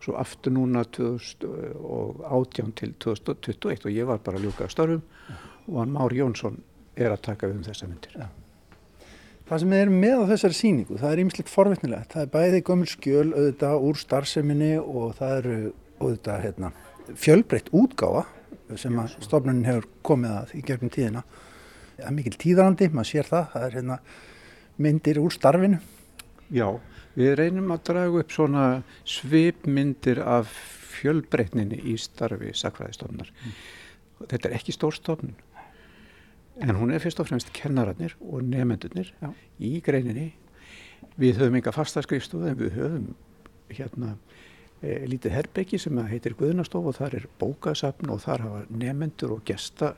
svo 0.00 0.16
aftur 0.16 0.54
núna 0.56 0.82
2018 0.96 2.72
til 2.80 2.94
2021 3.04 3.84
og 3.84 3.92
ég 3.92 4.08
var 4.08 4.22
bara 4.24 4.40
að 4.40 4.48
ljúka 4.48 4.64
að 4.64 4.74
störfum 4.74 5.02
og 5.68 5.76
hann 5.82 5.92
Már 5.92 6.14
Jónsson 6.16 6.56
er 6.96 7.12
að 7.12 7.24
taka 7.28 7.50
um 7.52 7.62
þessa 7.66 7.88
myndir. 7.90 8.16
Já. 8.16 8.30
Það 9.50 9.62
sem 9.64 9.72
erum 9.74 9.96
með 9.98 10.20
á 10.22 10.30
þessari 10.30 10.54
sýningu, 10.54 10.96
það 11.00 11.12
er 11.12 11.20
ýmislegt 11.24 11.48
forvitnilegt. 11.50 12.12
Það 12.12 12.22
er 12.22 12.28
bæði 12.30 12.58
gömul 12.68 12.86
skjöl 12.86 13.30
auðvitað 13.32 13.86
úr 13.88 13.96
starfseminni 13.98 14.68
og 14.78 15.16
það 15.18 15.32
eru 15.40 15.54
auðvitað 15.98 16.44
hérna, 16.44 16.70
fjölbreytt 17.18 17.72
útgáfa 17.74 18.22
sem 18.78 19.00
að 19.02 19.16
stofnunin 19.26 19.66
hefur 19.66 19.88
komið 20.06 20.36
að 20.36 20.52
í 20.54 20.62
gegnum 20.68 20.92
tíðina. 20.94 21.24
Það 21.96 22.06
er 22.06 22.14
mikil 22.20 22.34
tíðarandi, 22.44 22.88
maður 22.94 23.10
sér 23.10 23.30
það. 23.32 23.50
Það 23.56 23.66
er 23.66 23.76
hérna, 23.80 23.98
myndir 24.86 25.20
úr 25.24 25.34
starfinu. 25.34 25.82
Já, 26.54 26.68
við 27.18 27.34
reynum 27.42 27.74
að 27.74 27.84
draga 27.90 28.22
upp 28.22 28.36
svona 28.36 28.68
svipmyndir 29.16 30.22
af 30.22 30.54
fjölbreytninni 30.94 31.82
í 31.90 31.96
starfi 31.98 32.54
sagfræðistofnunar. 32.54 33.34
Þetta 34.30 34.46
er 34.46 34.58
ekki 34.60 34.78
stór 34.78 34.94
stofnun, 34.94 35.34
en 36.60 36.76
hún 36.76 36.92
er 36.92 37.00
fyrst 37.02 37.20
og 37.22 37.28
fremst 37.30 37.52
kennararnir 37.56 38.16
og 38.20 38.44
nefendurnir 38.44 39.12
Já. 39.20 39.32
í 39.58 39.80
greininni. 39.84 40.30
Við 41.20 41.40
höfum 41.40 41.56
enga 41.58 41.72
fasta 41.72 42.02
skrifstofu 42.04 42.50
en 42.50 42.58
við 42.58 42.76
höfum 42.76 43.06
hérna 43.70 44.14
e, 44.82 45.06
lítið 45.08 45.36
herbyggi 45.38 45.80
sem 45.80 46.00
heitir 46.10 46.36
Guðnastof 46.38 46.90
og 46.90 46.98
þar 46.98 47.16
er 47.20 47.28
bókasafn 47.40 48.12
og 48.12 48.22
þar 48.24 48.44
hafa 48.46 48.62
nefendur 48.82 49.36
og 49.38 49.44
gesta, 49.48 49.94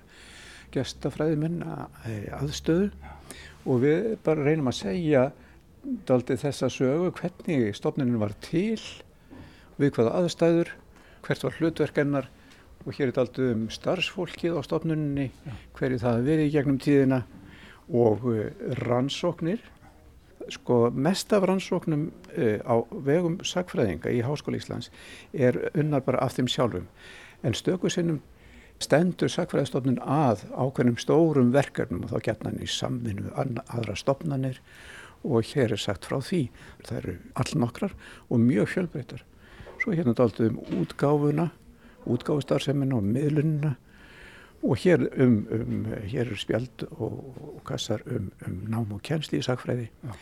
gestafræðimenn 0.75 1.63
e, 1.63 2.19
aðstöðu 2.39 2.93
og 3.67 3.83
við 3.83 4.13
bara 4.27 4.47
reynum 4.47 4.71
að 4.71 4.79
segja 4.81 5.25
daldið 6.07 6.45
þessa 6.45 6.71
sögu 6.71 7.11
hvernig 7.19 7.75
stofnunin 7.75 8.21
var 8.23 8.35
til, 8.45 8.79
við 9.81 9.97
hvaða 9.97 10.15
aðstæður, 10.21 10.71
hvert 11.27 11.45
var 11.47 11.59
hlutverkennar 11.59 12.31
og 12.83 12.97
hér 12.97 13.11
er 13.11 13.17
daldið 13.17 13.53
um 13.53 13.63
starfsfólkið 13.73 14.59
á 14.59 14.61
stofnuninni, 14.67 15.29
hverju 15.77 16.01
það 16.03 16.17
hafi 16.17 16.27
verið 16.27 16.49
í 16.49 16.53
gegnum 16.57 16.81
tíðina 16.83 17.23
og 17.93 18.27
uh, 18.27 18.43
rannsóknir. 18.83 19.63
Sko 20.51 20.91
mest 20.91 21.33
af 21.33 21.47
rannsóknum 21.47 22.09
uh, 22.11 22.59
á 22.67 22.75
vegum 23.07 23.39
sagfræðinga 23.47 24.11
í 24.11 24.23
Háskóla 24.27 24.59
Íslands 24.59 24.91
er 25.33 25.61
unnar 25.73 26.03
bara 26.07 26.25
af 26.27 26.35
þeim 26.37 26.51
sjálfum 26.51 26.89
en 27.43 27.55
stöku 27.59 27.91
sinnum 27.91 28.21
stendur 28.83 29.31
sagfræðistofnun 29.31 30.01
að 30.03 30.47
ákveðnum 30.51 30.99
stórum 30.99 31.53
verkefnum 31.55 32.07
og 32.07 32.15
þá 32.15 32.27
gætna 32.29 32.51
hann 32.51 32.63
í 32.63 32.71
samvinnu 32.71 33.31
aðra 33.37 33.95
stofnanir 33.99 34.59
og 35.23 35.47
hér 35.53 35.77
er 35.77 35.81
sagt 35.81 36.09
frá 36.09 36.19
því. 36.19 36.49
Það 36.87 36.99
eru 36.99 37.15
allnokkrar 37.39 37.95
og 38.29 38.43
mjög 38.43 38.73
fjölbreytar. 38.75 39.23
Svo 39.83 39.95
hérna 39.95 40.15
dálítið 40.19 40.51
um 40.51 40.83
útgáfuna, 40.83 41.51
útgáfustarfsemina 42.07 42.97
og 42.99 43.09
miðlunina 43.09 43.75
og 44.63 44.79
hér, 44.79 45.09
um, 45.19 45.47
um, 45.51 45.87
hér 46.07 46.27
eru 46.27 46.39
spjald 46.39 46.87
og, 46.91 47.19
og 47.57 47.63
kassar 47.67 48.03
um, 48.07 48.31
um 48.47 48.61
nám 48.71 48.95
og 48.95 49.03
kennsli 49.03 49.41
í 49.41 49.47
sagfræði 49.47 49.89
Já. 49.91 50.13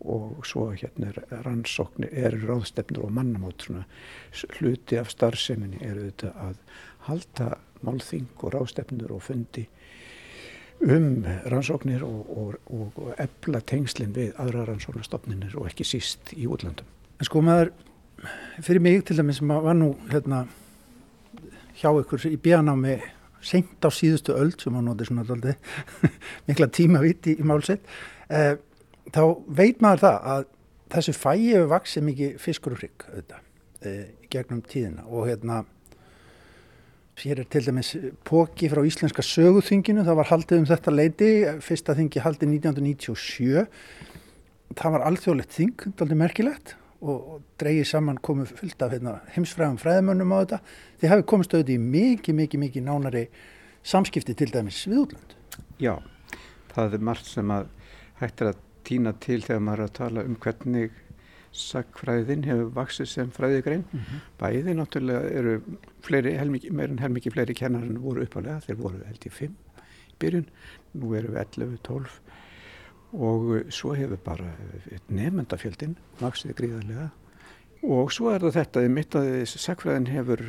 og 0.00 0.46
svo 0.46 0.68
hérna 0.70 1.10
er 1.10 1.42
rannsóknir, 1.46 2.12
eru 2.12 2.46
ráðstefnur 2.46 3.08
og 3.08 3.12
mannamót 3.12 3.66
svona 3.66 3.84
hluti 4.58 4.98
af 4.98 5.10
starfseminni 5.10 5.82
eru 5.82 6.06
þetta 6.10 6.30
að 6.46 6.60
halda 7.08 7.48
málþing 7.82 8.30
og 8.38 8.54
ráðstefnur 8.54 9.16
og 9.16 9.22
fundi 9.22 9.66
um 10.86 11.26
rannsóknir 11.50 12.04
og, 12.06 12.30
og, 12.38 12.54
og, 12.70 13.02
og 13.02 13.18
efla 13.18 13.60
tengslinn 13.66 14.14
við 14.14 14.30
aðra 14.38 14.68
rannsóknarstofninir 14.68 15.58
og 15.58 15.66
ekki 15.72 15.86
síst 15.86 16.32
í 16.36 16.46
útlandum. 16.46 16.86
En 17.18 17.26
sko 17.26 17.42
maður, 17.42 17.72
fyrir 18.62 18.82
mig 18.82 19.02
til 19.06 19.18
dæmis 19.18 19.40
sem 19.42 19.50
var 19.50 19.74
nú 19.74 19.96
hérna 20.12 20.44
hjá 21.78 21.90
ykkur 21.92 22.26
í 22.28 22.36
bíanámi 22.42 22.98
seint 23.44 23.84
á 23.86 23.90
síðustu 23.94 24.34
öld 24.34 24.58
sem 24.60 24.74
að 24.74 24.86
noti 24.88 25.06
svona 25.06 25.26
daldi 25.26 25.54
mikla 26.48 26.68
tíma 26.74 27.02
vitt 27.04 27.28
í, 27.30 27.36
í 27.38 27.46
málsett 27.46 27.84
eh, 28.28 28.56
þá 29.14 29.22
veit 29.46 29.82
maður 29.84 30.04
það 30.04 30.30
að 30.34 30.46
þessu 30.92 31.14
fæi 31.16 31.50
hefur 31.52 31.72
vaksið 31.72 32.06
mikið 32.08 32.38
fiskur 32.42 32.74
og 32.74 32.82
hrygg 32.82 33.04
auðvitað, 33.08 33.42
eh, 33.84 34.06
gegnum 34.32 34.62
tíðina. 34.64 35.04
Og 35.08 35.28
hérna 35.28 35.62
hér 37.18 37.42
er 37.42 37.48
til 37.50 37.64
dæmis 37.66 37.94
póki 38.24 38.70
frá 38.70 38.80
Íslenska 38.86 39.24
söguþinginu, 39.26 40.04
það 40.06 40.20
var 40.20 40.30
haldið 40.30 40.60
um 40.62 40.68
þetta 40.68 40.94
leiti, 40.94 41.30
fyrsta 41.64 41.96
þingi 41.98 42.22
haldið 42.22 42.52
1997 42.60 43.66
það 44.78 44.94
var 44.94 45.06
alþjóðlegt 45.08 45.56
þing, 45.56 45.88
daldi 45.98 46.18
merkilegt 46.18 46.76
og, 47.02 47.40
dreigið 47.60 47.88
saman 47.92 48.20
komu 48.22 48.46
fullt 48.48 48.82
af 48.82 48.94
hérna, 48.94 49.18
heimsfræðum 49.34 49.78
fræðimönnum 49.82 50.34
á 50.34 50.38
þetta 50.38 50.60
þið 51.00 51.12
hafi 51.12 51.26
komist 51.32 51.54
auðvitað 51.54 51.74
í 51.74 51.90
mikið, 51.96 52.38
mikið, 52.42 52.62
mikið 52.64 52.86
nánari 52.86 53.24
samskipti 53.86 54.34
til 54.38 54.50
dæmis 54.54 54.80
við 54.88 55.02
útland. 55.04 55.36
Já, 55.82 55.94
það 56.74 56.98
er 56.98 57.04
margt 57.10 57.28
sem 57.30 57.52
að 57.54 57.68
hægt 58.18 58.42
er 58.42 58.52
að 58.52 58.64
týna 58.88 59.12
til 59.22 59.42
þegar 59.44 59.62
maður 59.62 59.84
er 59.84 59.90
að 59.90 59.98
tala 60.00 60.24
um 60.26 60.38
hvernig 60.42 61.04
sagfræðin 61.58 62.44
hefur 62.46 62.72
vaksið 62.76 63.08
sem 63.10 63.30
fræðigrein. 63.34 63.84
Bæði 64.40 64.74
náttúrulega 64.76 65.30
eru 65.38 65.54
fleiri, 66.04 66.34
helmiki, 66.38 66.70
meir 66.74 66.92
en 66.92 67.00
helmikið 67.02 67.34
fleiri 67.34 67.56
kennar 67.56 67.86
en 67.86 68.00
voru 68.02 68.26
uppalega, 68.26 68.60
þeir 68.66 68.80
voru 68.82 69.00
held 69.06 69.26
í 69.26 69.32
fimm 69.32 69.56
í 69.78 70.18
byrjun, 70.18 70.48
nú 70.98 71.14
eru 71.14 71.32
við 71.32 71.40
11, 71.44 71.78
12 71.86 72.18
og 73.12 73.48
uh, 73.52 73.60
svo 73.72 73.94
hefur 73.96 74.20
bara 74.24 74.50
nefndafjöldin 75.08 75.96
vaksið 76.20 76.56
gríðarlega. 76.58 77.10
Og 77.88 78.10
svo 78.10 78.32
er 78.34 78.42
það 78.42 78.56
þetta, 78.56 78.80
mitt 78.90 79.14
að 79.14 79.28
sagfræðin 79.52 80.10
hefur 80.10 80.42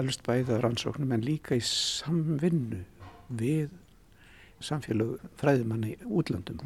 elst 0.00 0.24
bæða 0.26 0.58
rannsóknum 0.64 1.14
en 1.14 1.22
líka 1.22 1.54
í 1.54 1.62
samvinnu 1.62 2.82
við 3.38 3.70
samfélag 4.62 5.22
fræðimanna 5.40 5.92
í 5.92 5.96
útlandum 6.06 6.60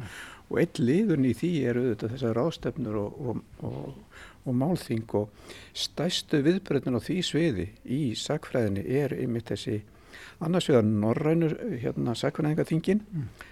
og 0.47 0.59
eitt 0.61 0.79
liðun 0.79 1.27
í 1.27 1.33
því 1.37 1.51
eru 1.69 1.83
auðvitað 1.83 2.13
þessar 2.13 2.37
ráðstefnur 2.37 2.97
og, 3.01 3.17
og, 3.19 3.39
og, 3.67 4.21
og 4.47 4.57
málþing. 4.57 5.05
Og 5.19 5.53
stæstu 5.75 6.41
viðbröðin 6.45 6.97
á 6.97 7.01
því 7.03 7.17
sviði 7.25 7.67
í 7.83 8.01
sagfræðinni 8.17 8.85
er 9.01 9.15
einmitt 9.17 9.51
þessi 9.51 9.81
annars 10.43 10.69
vegar 10.69 10.85
norrænur 10.87 11.55
hérna 11.81 12.13
sagfræðingaþingin 12.17 13.01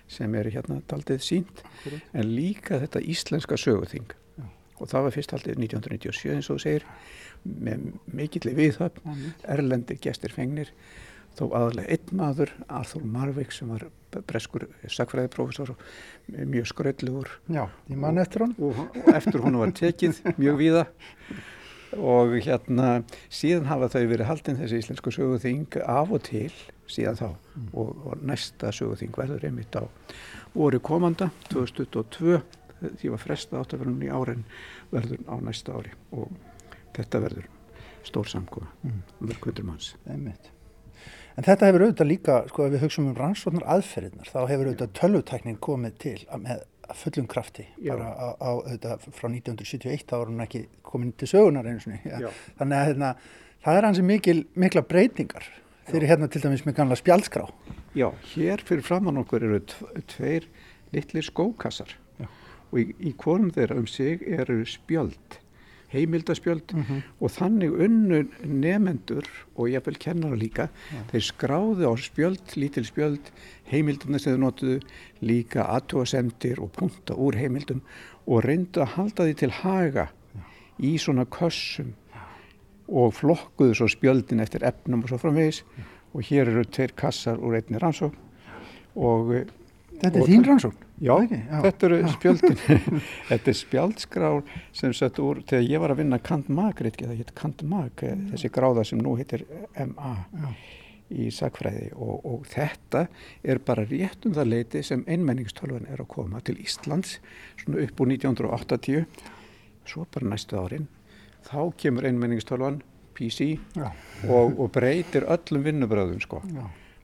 sem 0.07 0.35
er 0.35 0.51
hérna 0.53 0.81
daldið 0.89 1.23
sínt 1.25 1.63
en 2.13 2.29
líka 2.35 2.79
þetta 2.83 3.01
íslenska 3.01 3.57
söguþing. 3.57 4.13
Og 4.75 4.89
það 4.91 5.05
var 5.07 5.15
fyrst 5.15 5.31
haldið 5.31 5.59
1997 5.69 6.33
eins 6.35 6.49
og 6.51 6.57
þú 6.57 6.63
segir 6.65 6.87
með 7.45 7.91
mikill 8.11 8.51
viðhöfn 8.57 9.29
erlendir 9.47 9.99
gestir 10.03 10.33
fengnir 10.35 10.71
þó 11.35 11.49
aðalega 11.51 11.91
einn 11.91 12.15
maður, 12.15 12.51
Arthur 12.71 13.03
Marvik 13.03 13.51
sem 13.51 13.67
var 13.71 13.87
breskur 14.27 14.67
sakfræðiprófessor 14.87 15.73
mjög 16.31 16.69
skröldlugur 16.71 17.31
Já, 17.51 17.65
ég 17.91 17.99
man 17.99 18.17
eftir 18.21 18.45
hann. 18.45 18.55
og 18.59 18.79
og 18.79 19.09
eftir 19.13 19.43
hún 19.43 19.59
var 19.59 19.73
tekið 19.75 20.21
mjög 20.39 20.59
víða 20.61 20.85
og 21.97 22.35
hérna 22.45 23.03
síðan 23.33 23.69
hafa 23.69 23.89
þau 23.93 24.05
verið 24.11 24.29
haldin 24.29 24.59
þessi 24.59 24.81
íslensku 24.83 25.13
söguþing 25.15 25.77
af 25.83 26.11
og 26.11 26.23
til 26.27 26.51
síðan 26.91 27.19
þá. 27.19 27.27
Og, 27.73 27.91
og 28.05 28.25
næsta 28.25 28.71
söguþing 28.75 29.15
verður 29.17 29.47
einmitt 29.47 29.75
á 29.77 29.83
voru 30.55 30.79
komanda 30.79 31.31
2022 31.49 32.41
því 32.99 33.13
var 33.13 33.21
fresta 33.21 33.61
áttaverðunum 33.61 34.03
í 34.05 34.11
árin 34.11 34.43
verður 34.91 35.23
á 35.31 35.35
næsta 35.41 35.75
ári. 35.77 35.95
Og 36.11 36.31
þetta 36.95 37.23
verður 37.23 37.47
stór 38.05 38.29
samkoma 38.29 38.67
Mm. 38.83 39.01
mörg 39.19 39.47
hundur 39.47 39.65
manns. 39.65 39.95
Einmitt. 40.05 40.51
En 41.35 41.43
þetta 41.43 41.67
hefur 41.67 41.83
auðvitað 41.83 42.07
líka, 42.07 42.35
sko, 42.47 42.65
ef 42.65 42.71
við 42.71 42.83
hugsaum 42.85 43.07
um 43.09 43.15
rannsóknar 43.17 43.65
aðferðirnar, 43.67 44.29
þá 44.31 44.47
hefur 44.47 44.69
auðvitað 44.69 44.93
tölvutæknin 44.99 45.57
komið 45.59 45.97
til 45.99 46.19
að 46.29 46.43
með 46.45 46.51
að 46.51 46.63
fullum 46.93 47.27
krafti, 47.27 47.65
bara 47.81 48.11
á, 48.13 48.27
á 48.37 48.49
auðvitað 48.53 49.05
frá 49.15 49.27
1971, 49.31 50.05
þá 50.05 50.15
var 50.19 50.29
hún 50.31 50.43
ekki 50.45 50.61
komin 50.85 51.11
til 51.17 51.27
sögunar 51.31 51.65
einu 51.67 51.79
sinni. 51.83 51.99
Ja. 52.05 52.29
Þannig 52.59 52.77
að 52.79 52.89
hérna, 52.91 53.09
það 53.65 53.77
er 53.79 53.87
hansi 53.89 54.05
mikil, 54.05 54.37
mikla 54.55 54.83
breytingar 54.85 55.47
fyrir 55.89 56.07
hérna 56.09 56.27
til 56.31 56.41
dæmis 56.41 56.65
með 56.65 56.77
gamla 56.79 56.95
spjaldskrá. 56.99 57.47
Já, 57.95 58.09
hér 58.35 58.61
fyrir 58.65 58.83
framann 58.85 59.17
okkur 59.21 59.43
eru 59.47 59.59
tv- 59.61 60.03
tveir 60.11 60.47
litlir 60.93 61.25
skókassar 61.25 61.93
Já. 62.19 62.27
og 62.71 62.79
í, 62.81 62.85
í 62.99 63.13
hvorum 63.17 63.51
þeirra 63.55 63.77
um 63.79 63.87
sig 63.87 64.21
eru 64.27 64.61
spjöld, 64.65 65.39
heimildaspjöld 65.95 66.73
Mhm. 66.75 67.01
og 67.21 67.31
þannig 67.31 67.71
unnu 67.87 68.19
nefendur 68.45 69.25
og 69.57 69.69
jafnvel 69.71 69.97
kennara 69.97 70.35
líka, 70.35 70.69
þeir 71.11 71.25
skráðu 71.31 71.87
á 71.87 71.93
spjöld, 71.97 72.45
lítil 72.55 72.85
spjöld, 72.85 73.31
heimildarnir 73.71 74.19
sem 74.19 74.35
þeir 74.35 74.43
notuðu, 74.45 74.81
líka 75.21 75.65
aðtúasemdir 75.65 76.59
og 76.61 76.71
punta 76.73 77.15
úr 77.15 77.35
heimildum 77.39 77.81
og 78.27 78.43
reyndu 78.43 78.81
að 78.81 78.93
halda 78.97 79.23
því 79.25 79.35
til 79.37 79.49
haga 79.51 80.09
í 80.79 80.95
svona 80.99 81.25
kössum 81.25 81.93
og 82.87 83.13
flokkuðu 83.13 83.73
svo 83.75 83.87
spjöldin 83.89 84.41
eftir 84.41 84.61
efnum 84.63 85.01
og 85.03 85.09
svo 85.09 85.17
framvegis. 85.17 85.63
Og 86.13 86.21
hér 86.23 86.47
eru 86.47 86.63
tveir 86.63 86.93
kassar 86.95 87.37
úr 87.37 87.55
einni 87.57 87.79
rannsókn 87.79 88.15
og 88.95 89.47
Þetta 90.05 90.21
er 90.21 90.29
þín 90.29 90.45
rannsókn? 90.47 90.85
Já, 91.01 91.11
Ekki? 91.17 91.39
Já. 91.41 91.57
þetta 91.65 91.87
eru 91.89 91.99
spjöldin 92.13 92.57
þetta 93.29 93.51
er 93.51 93.57
spjaldskrár 93.59 94.55
sem 94.75 94.95
sett 94.95 95.19
úr 95.19 95.41
þegar 95.49 95.67
ég 95.67 95.83
var 95.83 95.93
að 95.93 96.01
vinna 96.03 96.19
Kant 96.23 96.49
Mag 96.53 96.79
það 96.79 97.13
hétt 97.17 97.35
Kant 97.35 97.63
Mag 97.67 98.05
eh, 98.05 98.15
þessi 98.31 98.51
gráða 98.55 98.85
sem 98.87 99.01
nú 99.03 99.17
heitir 99.19 99.43
MA 99.91 100.13
Já. 100.31 100.47
í 101.11 101.27
sagfræði 101.35 101.91
og, 101.97 102.15
og 102.23 102.47
þetta 102.53 103.05
er 103.43 103.59
bara 103.65 103.85
rétt 103.89 104.25
um 104.29 104.35
það 104.37 104.51
leiti 104.53 104.83
sem 104.87 105.03
einmenningstölvan 105.03 105.89
er 105.91 106.03
að 106.05 106.11
koma 106.15 106.39
til 106.45 106.57
Íslands 106.63 107.17
svona 107.59 107.83
upp 107.83 108.05
úr 108.05 108.13
1980 108.15 109.03
svo 109.85 110.07
bara 110.13 110.31
næstu 110.31 110.57
árin 110.61 110.87
þá 111.45 111.59
kemur 111.77 112.07
einmenningstölvan 112.07 112.79
PC 113.15 113.55
Já. 113.75 113.91
og, 114.27 114.57
og 114.59 114.71
breytir 114.75 115.23
öllum 115.31 115.63
vinnubröðum 115.63 116.19
sko. 116.23 116.41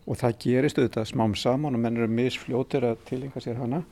Og 0.08 0.18
það 0.18 0.38
gerist 0.44 0.78
auðvitað 0.82 1.06
smám 1.12 1.36
saman 1.38 1.76
og 1.78 1.82
menn 1.84 1.98
eru 1.98 2.08
misfljótir 2.10 2.84
að 2.90 2.98
tilenga 3.06 3.42
sér 3.44 3.60
hana 3.62 3.84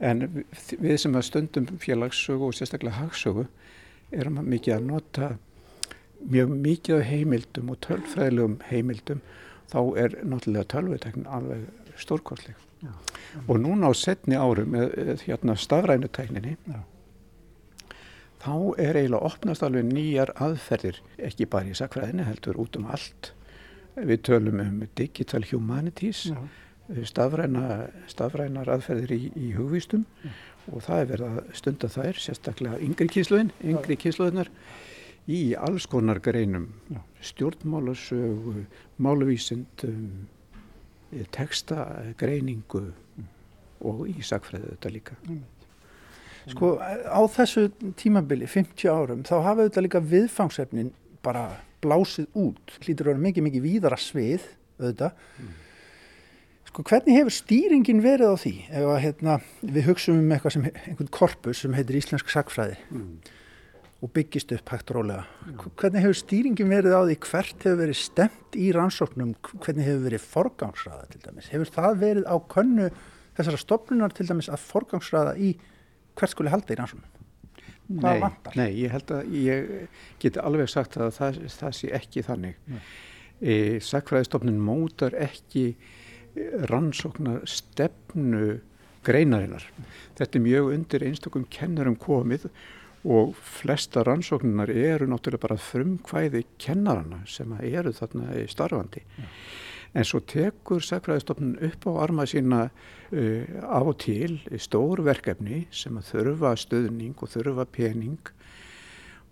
en 0.00 0.44
við- 0.80 0.96
sem 1.02 1.12
að 1.18 1.22
stundum 1.26 1.66
félagssögu 1.82 2.46
og 2.48 2.54
sérstaklega 2.54 3.00
hagsögu 3.00 3.46
erum 4.12 4.38
að 4.38 4.46
mikið 4.54 4.74
að 4.76 4.84
nota 4.86 5.30
mjög 6.30 6.48
mikið 6.66 6.96
af 7.00 7.04
heimildum 7.10 7.70
og 7.70 7.80
tölfræðilegum 7.80 8.58
heimildum 8.70 9.20
þá 9.72 9.78
er 10.04 10.16
náttúrulega 10.24 10.64
tölvuteknin 10.74 11.26
alveg 11.26 11.66
stórkostleg 11.96 12.54
Já. 12.82 12.92
og 13.48 13.58
núna 13.60 13.90
á 13.90 13.92
setni 13.94 14.34
árum 14.36 14.70
með 14.72 15.22
hérna 15.26 15.56
stafrænutekninni 15.56 16.56
Já. 16.68 16.80
þá 18.40 18.54
er 18.80 18.96
eiginlega 18.96 19.26
opnast 19.28 19.62
alveg 19.66 19.84
nýjar 19.90 20.32
aðferðir 20.40 21.00
ekki 21.18 21.46
bara 21.52 21.68
í 21.68 21.76
sakfræðinni 21.76 22.24
heldur 22.24 22.56
út 22.62 22.76
um 22.80 22.86
allt 22.94 23.32
við 23.96 24.22
tölum 24.28 24.60
um 24.62 24.82
digital 24.98 25.42
humanities 25.50 26.26
Já. 26.30 26.38
stafræna, 27.06 27.90
stafrænar 28.10 28.70
aðferðir 28.76 29.14
í, 29.16 29.20
í 29.36 29.50
hugvístum 29.56 30.06
og 30.70 30.84
það 30.86 31.02
er 31.02 31.10
verið 31.10 31.26
að 31.30 31.54
stunda 31.58 31.90
þær, 31.90 32.20
sérstaklega 32.20 32.80
yngri 32.84 33.08
kynsluðin, 33.10 33.52
yngri 33.64 33.96
kynsluðinar 34.00 34.50
í 35.30 35.40
alls 35.58 35.86
konar 35.90 36.20
greinum, 36.22 36.68
Já. 36.90 37.00
stjórnmálasögu, 37.30 38.66
máluvísindum, 38.98 40.28
textagreiningu 41.34 42.84
og 43.80 44.04
í 44.10 44.20
sakfræðu 44.22 44.74
þetta 44.74 44.92
líka. 44.94 45.16
Sko 46.50 46.76
á 46.80 47.20
þessu 47.30 47.68
tímabili, 47.98 48.46
50 48.48 48.88
árum, 48.90 49.24
þá 49.26 49.34
hafa 49.44 49.66
auðvitað 49.66 49.86
líka 49.86 50.02
viðfangsefnin 50.12 50.94
bara 51.24 51.44
blásið 51.84 52.28
út, 52.38 52.78
hlýtur 52.84 53.08
að 53.08 53.12
vera 53.14 53.24
mikið, 53.26 53.46
mikið 53.48 53.66
víðara 53.66 53.98
svið, 54.00 54.46
auðvitað. 54.80 55.26
Sko 56.70 56.84
hvernig 56.86 57.16
hefur 57.18 57.34
stýringin 57.34 58.02
verið 58.04 58.30
á 58.30 58.36
því? 58.38 58.54
Ef 58.70 58.88
að 58.92 59.00
hérna, 59.02 59.36
við 59.60 59.86
hugsaum 59.88 60.20
um 60.20 60.34
eitthvað 60.36 60.54
sem, 60.54 60.66
einhvern 60.86 61.12
korpus 61.16 61.62
sem 61.64 61.74
heitir 61.74 61.98
Íslensk 61.98 62.30
Sakfræði 62.30 62.76
og 64.00 64.12
byggist 64.16 64.52
upp 64.56 64.70
hægt 64.72 64.92
rólega. 64.94 65.26
Hvernig 65.76 66.04
hefur 66.06 66.16
stýringin 66.16 66.70
verið 66.72 66.94
á 66.96 67.02
því 67.04 67.16
hvert 67.26 67.66
hefur 67.66 67.80
verið 67.82 67.98
stemt 68.00 68.56
í 68.56 68.70
rannsóknum, 68.72 69.34
hvernig 69.60 69.88
hefur 69.90 70.06
verið 70.06 70.28
forgangsraða 70.30 71.10
til 71.10 71.20
dæmis? 71.26 71.50
Hefur 71.52 71.74
það 71.74 71.98
verið 72.04 72.30
á 72.30 72.36
könnu 72.54 72.86
þessara 73.36 73.60
stofnunar 73.60 74.14
til 74.16 74.28
dæmis 74.30 74.48
að 74.48 74.64
forgangsraða 74.70 75.34
í 75.36 75.52
hvert 76.16 76.32
skuli 76.32 76.54
halda 76.54 76.72
í 76.72 76.78
rannsóknum? 76.80 77.19
Hvað 77.90 78.12
Nei, 78.14 78.20
vantar? 78.22 78.56
nei, 78.56 78.68
ég 78.78 78.92
held 78.94 79.10
að 79.16 79.32
ég 79.34 79.70
geti 80.22 80.38
alveg 80.38 80.68
sagt 80.70 80.94
að 81.00 81.14
það, 81.16 81.38
það 81.58 81.72
sé 81.80 81.88
ekki 81.98 82.22
þannig. 82.22 82.58
E, 83.40 83.54
Sakfræðistofnun 83.82 84.60
mótar 84.62 85.16
ekki 85.18 85.64
rannsóknar 86.70 87.42
stefnu 87.50 88.60
greinarinnar. 89.06 89.64
Þetta 90.18 90.38
er 90.38 90.44
mjög 90.44 90.68
undir 90.76 91.06
einstakum 91.08 91.46
kennarum 91.50 91.96
komið 91.98 92.46
og 93.10 93.32
flesta 93.40 94.04
rannsóknunar 94.04 94.70
eru 94.70 95.08
náttúrulega 95.08 95.46
bara 95.48 95.56
frumkvæði 95.56 96.44
kennarana 96.60 97.22
sem 97.26 97.52
eru 97.58 97.94
þarna 97.96 98.34
í 98.36 98.46
starfandi. 98.52 99.02
En 99.90 100.06
svo 100.06 100.20
tekur 100.22 100.84
sakfræðistofnun 100.86 101.56
upp 101.66 101.86
á 101.90 101.92
arma 102.04 102.26
sína 102.30 102.60
uh, 102.68 103.44
af 103.66 103.88
og 103.90 103.96
til 104.04 104.38
stór 104.62 105.02
verkefni 105.06 105.64
sem 105.74 105.96
að 105.98 106.12
þurfa 106.12 106.52
stöðning 106.62 107.16
og 107.18 107.32
þurfa 107.32 107.66
pening. 107.74 108.20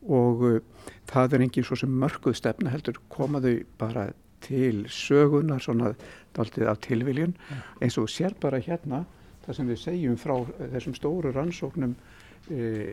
Og 0.09 0.42
uh, 0.49 0.88
það 1.11 1.38
er 1.38 1.44
engin 1.47 1.68
svo 1.68 1.79
sem 1.79 2.01
mörguð 2.03 2.40
stefna 2.40 2.75
heldur 2.75 2.99
koma 3.12 3.42
þau 3.44 3.55
bara 3.79 4.09
til 4.42 4.87
sögunar 4.90 5.62
svona 5.62 5.94
daldið 6.35 6.71
af 6.71 6.83
tilviljun. 6.87 7.37
Eins 7.83 7.99
og 7.99 8.11
sér 8.11 8.35
bara 8.40 8.62
hérna 8.62 9.05
það 9.49 9.57
sem 9.57 9.71
við 9.71 9.81
segjum 9.83 10.18
frá 10.21 10.35
eh, 10.42 10.66
þessum 10.75 10.94
stóru 10.99 11.33
rannsóknum 11.33 11.94
uh, 11.94 12.90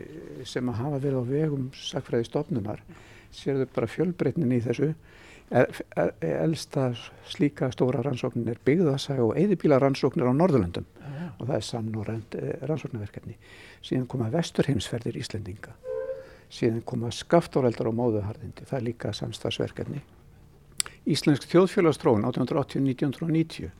sem 0.48 0.70
að 0.70 0.80
hafa 0.80 1.02
verið 1.02 1.20
á 1.20 1.24
vegum 1.34 1.68
sakfræðistofnunar 1.76 2.82
sér 3.34 3.60
þau 3.60 3.72
bara 3.74 3.90
fjölbreytnin 3.90 4.54
í 4.56 4.62
þessu 4.64 4.92
elsta 5.50 6.88
slíka 7.30 7.70
stóra 7.70 8.02
rannsóknin 8.02 8.48
er 8.50 8.58
byggðasaga 8.66 9.22
og 9.28 9.36
eðibíla 9.38 9.78
rannsóknir 9.78 10.26
á 10.26 10.34
Norðurlöndum 10.34 10.86
og 11.38 11.46
það 11.46 11.56
er 11.56 11.64
samnorrænt 11.66 12.36
eh, 12.38 12.52
rannsóknarverkefni. 12.66 13.36
Síðan 13.84 14.06
koma 14.10 14.30
vesturheimsferðir 14.32 15.18
Íslendinga. 15.20 15.74
Síðan 16.52 16.82
koma 16.86 17.10
skaftáreldar 17.12 17.90
og 17.90 17.96
móðuharðindi. 17.98 18.66
Það 18.68 18.78
er 18.78 18.86
líka 18.86 19.12
samstagsverkefni. 19.16 20.02
Íslensk 21.12 21.46
þjóðfélagstróun 21.50 22.24
1880-1990. 22.30 23.72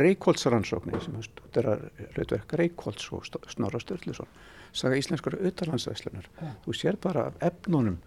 Reykjóldsrannsóknir 0.00 1.02
sem 1.04 1.16
studerar 1.26 1.82
hlutverk 2.14 2.54
Reykjólds 2.56 3.10
og 3.12 3.26
Snorra 3.52 3.80
Sturluson. 3.82 4.30
Saga 4.74 4.96
íslenskara 4.98 5.42
utanlandsvæslunar. 5.44 6.30
Þú 6.64 6.76
sér 6.78 6.96
bara 7.00 7.28
efnunum 7.44 7.98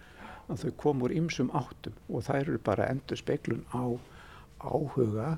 að 0.47 0.63
þau 0.63 0.75
kom 0.83 1.03
úr 1.05 1.15
ymsum 1.15 1.51
áttum 1.55 1.95
og 2.07 2.25
það 2.27 2.41
eru 2.41 2.59
bara 2.63 2.89
endur 2.91 3.19
speiklun 3.19 3.65
á 3.75 3.83
áhuga 4.63 5.31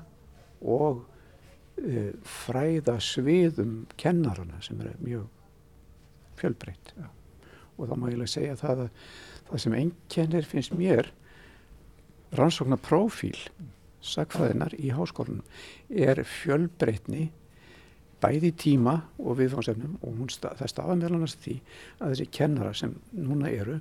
og 0.60 1.02
uh, 1.02 2.12
fræða 2.22 2.98
sviðum 3.04 3.84
kennarana 4.00 4.60
sem 4.64 4.80
eru 4.80 4.94
mjög 5.04 5.26
fjölbreytt. 6.40 6.94
Og 7.76 7.88
þá 7.88 7.96
má 7.96 8.08
ég 8.12 8.20
lega 8.20 8.34
segja 8.34 8.60
það 8.60 8.86
að 8.86 8.94
það 9.50 9.64
sem 9.64 9.76
einkennir 9.80 10.46
finnst 10.46 10.76
mér 10.78 11.10
rannsóknar 12.38 12.80
prófíl 12.84 13.38
sagfræðinar 14.00 14.76
í 14.78 14.92
háskólanum 14.94 15.42
er 15.90 16.22
fjölbreytni 16.24 17.28
bæði 18.20 18.50
tíma 18.58 18.96
og 19.18 19.38
viðfangsefnum 19.40 19.98
og 20.00 20.16
hún 20.18 20.30
það 20.32 20.70
stafa 20.72 20.96
meðal 20.96 21.18
annars 21.18 21.36
því 21.40 21.56
að 21.98 22.12
þessi 22.12 22.26
kennara 22.36 22.72
sem 22.76 22.96
núna 23.16 23.50
eru 23.50 23.78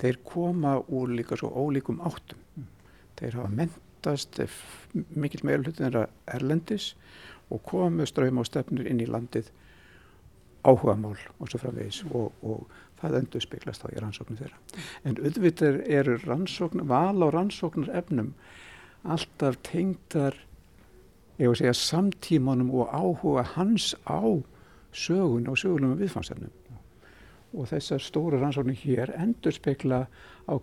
þeir 0.00 0.20
koma 0.26 0.76
úr 0.88 1.12
líka 1.16 1.38
svo 1.38 1.52
ólíkum 1.52 2.00
áttum. 2.04 2.66
Þeir 3.18 3.38
hafa 3.40 3.56
mentast 3.58 4.40
mikill 5.14 5.44
meira 5.46 5.62
hlutin 5.62 5.86
þeirra 5.86 6.06
erlendis 6.36 6.92
og 7.52 7.62
koma 7.68 7.90
með 7.98 8.12
ströym 8.12 8.40
og 8.40 8.48
stefnur 8.48 8.88
inn 8.88 9.02
í 9.02 9.10
landið 9.10 9.52
áhugamál 10.62 11.18
og 11.38 11.50
svo 11.50 11.60
framvegis 11.60 12.02
og, 12.10 12.32
og 12.42 12.66
það 13.02 13.18
endur 13.18 13.44
speglast 13.44 13.82
þá 13.82 13.88
í 13.90 14.00
rannsóknum 14.02 14.38
þeirra. 14.38 14.58
En 15.04 15.18
auðvitað 15.18 15.80
eru 15.90 16.18
rannsókn 16.22 16.86
val 16.90 17.18
á 17.18 17.28
rannsóknar 17.34 17.90
efnum 17.98 18.32
alltaf 19.02 19.58
tengdar 19.66 20.38
ég 21.38 21.48
var 21.48 21.54
að 21.54 21.60
segja 21.62 21.76
samtímanum 21.78 22.72
og 22.74 22.92
áhuga 22.92 23.46
hans 23.54 23.92
á 24.04 24.20
sögun 24.92 25.48
og 25.48 25.58
sögulegum 25.60 25.98
viðfangsefnum 26.00 26.58
og 27.52 27.68
þessar 27.68 28.00
stóru 28.00 28.40
rannsóknir 28.40 28.78
hér 28.80 29.12
endur 29.16 29.52
spekla 29.52 30.06
á, 30.48 30.54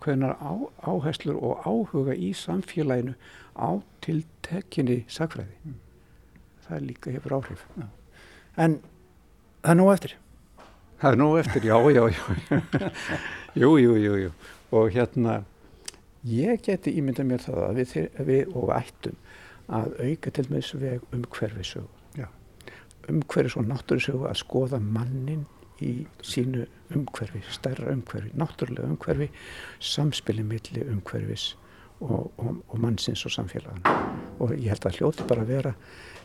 áherslur 0.82 1.38
og 1.38 1.62
áhuga 1.66 2.14
í 2.14 2.32
samfélaginu 2.34 3.14
á 3.54 3.78
tiltekinni 4.02 5.04
sagfræði 5.08 5.76
það 6.66 6.86
líka 6.86 7.14
hefur 7.14 7.38
áhrif 7.40 7.66
En 8.56 8.80
það 9.62 9.70
er 9.70 9.78
nú 9.78 9.86
eftir. 9.92 10.16
Það 11.00 11.12
er 11.14 11.20
nú 11.20 11.28
eftir, 11.40 11.64
já, 11.64 11.76
já, 11.94 12.02
já. 12.12 12.90
jú, 13.62 13.70
jú, 13.80 13.94
jú, 13.96 14.16
jú. 14.24 14.32
Og 14.76 14.90
hérna, 14.94 15.40
ég 16.26 16.60
geti 16.64 16.92
ímyndað 17.00 17.30
mér 17.30 17.44
það 17.46 17.60
að 17.66 17.78
við, 17.80 17.94
við 18.28 18.56
og 18.58 18.72
ættum 18.76 19.16
að 19.70 19.96
auka 20.02 20.32
til 20.34 20.46
með 20.48 20.60
þessu 20.60 20.82
veg 20.82 21.14
um 21.14 21.24
hverfisögu. 21.36 21.88
Já. 22.18 22.26
Umhverfis 23.10 23.56
og 23.56 23.66
náttúrusögu 23.70 24.28
að 24.28 24.40
skoða 24.42 24.80
mannin 24.82 25.46
í 25.80 25.92
sínu 26.26 26.66
umhverfi, 26.94 27.40
stærra 27.54 27.94
umhverfi, 27.94 28.34
náttúrulega 28.36 28.90
umhverfi, 28.90 29.30
samspili 29.80 30.44
milli 30.44 30.84
umhverfis 30.84 31.54
og, 32.00 32.32
og, 32.36 32.60
og 32.68 32.76
mannsins 32.82 33.24
og 33.26 33.34
samfélagan. 33.34 33.86
Og 34.40 34.54
ég 34.56 34.70
held 34.72 34.86
að 34.88 35.00
hljóti 35.00 35.26
bara 35.30 35.46
að 35.46 35.54
vera 35.54 35.74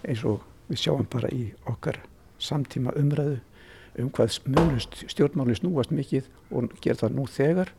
eins 0.03 0.25
og 0.27 0.43
við 0.69 0.81
sjáum 0.85 1.07
bara 1.11 1.31
í 1.33 1.47
okkar 1.69 2.01
samtíma 2.41 2.95
umræðu 2.99 3.39
um 4.01 4.11
hvað 4.11 4.41
munust 4.51 4.97
stjórnmáli 5.07 5.55
snúast 5.55 5.93
mikið 5.95 6.27
og 6.51 6.73
gera 6.83 7.05
það 7.05 7.15
nú 7.15 7.27
þegar 7.31 7.71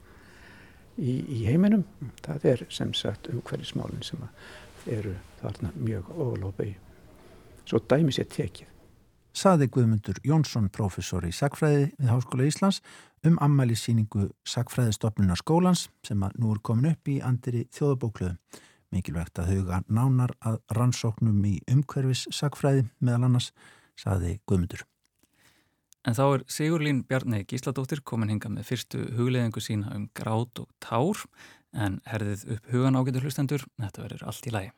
í, 0.97 1.13
í 1.13 1.43
heiminum. 1.45 1.85
Það 2.25 2.47
er 2.53 2.65
sem 2.73 2.95
sagt 2.97 3.29
umhverfismálinn 3.33 4.07
sem 4.07 4.23
eru 4.89 5.15
þarna 5.41 5.73
mjög 5.77 6.11
ofalópa 6.15 6.67
í. 6.67 6.73
Svo 7.67 7.81
dæmi 7.83 8.15
sér 8.15 8.29
tekið. 8.31 8.73
Saði 9.37 9.67
Guðmundur 9.69 10.17
Jónsson, 10.25 10.71
professor 10.73 11.27
í 11.29 11.33
Sagfræði 11.35 11.91
við 11.99 12.09
Háskóla 12.09 12.47
Íslands 12.49 12.79
um 13.27 13.37
ammælisýningu 13.45 14.31
Sagfræðistofnunar 14.49 15.43
skólans 15.43 15.91
sem 16.07 16.23
að 16.25 16.39
nú 16.41 16.55
er 16.55 16.63
komin 16.65 16.95
upp 16.95 17.11
í 17.13 17.19
andiri 17.21 17.67
þjóðabókluðu. 17.77 18.37
Mikilvægt 18.95 19.43
að 19.43 19.53
huga 19.53 19.83
nánar 19.93 20.33
að 20.41 20.61
rannsóknum 20.79 21.45
í 21.45 21.59
umhverfis 21.69 22.25
Sagfræði 22.33 22.87
meðal 23.01 23.27
annars, 23.29 23.51
saði 23.99 24.39
Guðmundur. 24.49 24.87
En 26.07 26.15
þá 26.15 26.25
er 26.29 26.43
Sigurlín 26.47 27.03
Bjarni 27.05 27.43
Gísladóttir 27.51 28.05
komin 28.07 28.31
hinga 28.31 28.49
með 28.53 28.69
fyrstu 28.69 29.03
hugleðingu 29.19 29.61
sína 29.61 29.91
um 29.97 30.07
grát 30.15 30.63
og 30.63 30.71
tár 30.81 31.27
en 31.77 32.01
herðið 32.09 32.47
upp 32.57 32.73
hugan 32.73 32.99
ágættur 32.99 33.29
hlustendur, 33.29 33.67
þetta 33.83 34.07
verður 34.07 34.27
allt 34.31 34.51
í 34.51 34.57
lagi. 34.57 34.71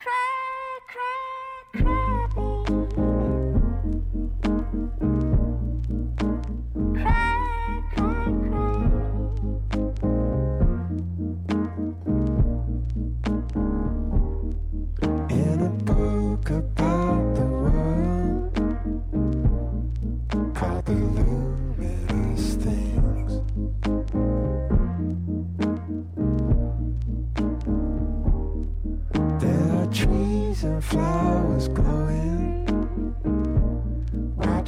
Flowers 30.81 31.67
glowing. 31.69 32.39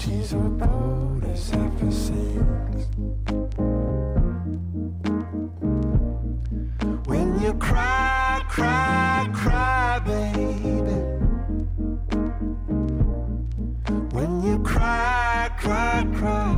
She's 0.01 0.31
her 0.31 0.49
boat 0.49 1.23
as 1.31 1.53
ever 1.53 1.91
sings 1.91 2.85
When 7.05 7.39
you 7.39 7.53
cry, 7.53 8.41
cry, 8.49 9.29
cry, 9.31 9.99
baby. 9.99 10.97
When 14.15 14.41
you 14.41 14.57
cry, 14.63 15.51
cry, 15.61 16.03
cry. 16.17 16.57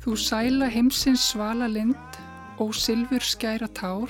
Þú 0.00 0.16
sæla 0.16 0.72
heimsins 0.72 1.28
svala 1.28 1.68
lind 1.68 2.20
og 2.56 2.72
sylfur 2.74 3.20
skæra 3.20 3.68
tár 3.68 4.08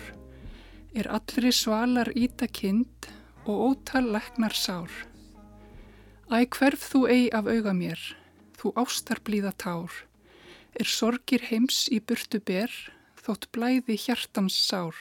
er 0.95 1.07
allri 1.07 1.53
svalar 1.55 2.11
íta 2.19 2.49
kind 2.51 3.07
og 3.47 3.63
ótal 3.71 4.11
leknar 4.11 4.55
sár. 4.55 4.91
Æ 6.31 6.47
hverf 6.51 6.83
þú 6.93 7.07
eigi 7.11 7.31
af 7.35 7.47
auga 7.51 7.75
mér, 7.75 8.01
þú 8.59 8.73
ástar 8.79 9.23
blíða 9.27 9.53
tár, 9.55 9.91
er 10.75 10.87
sorgir 10.87 11.47
heims 11.51 11.87
í 11.91 12.01
burtu 12.03 12.41
ber, 12.43 12.71
þótt 13.19 13.49
blæði 13.55 13.97
hjartans 13.99 14.59
sár. 14.59 14.95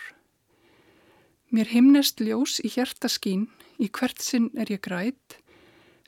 Mér 1.50 1.70
himnest 1.74 2.22
ljós 2.22 2.60
í 2.62 2.70
hjartaskín, 2.70 3.48
í 3.82 3.90
hvert 3.90 4.22
sinn 4.22 4.50
er 4.58 4.70
ég 4.70 4.82
grætt, 4.86 5.40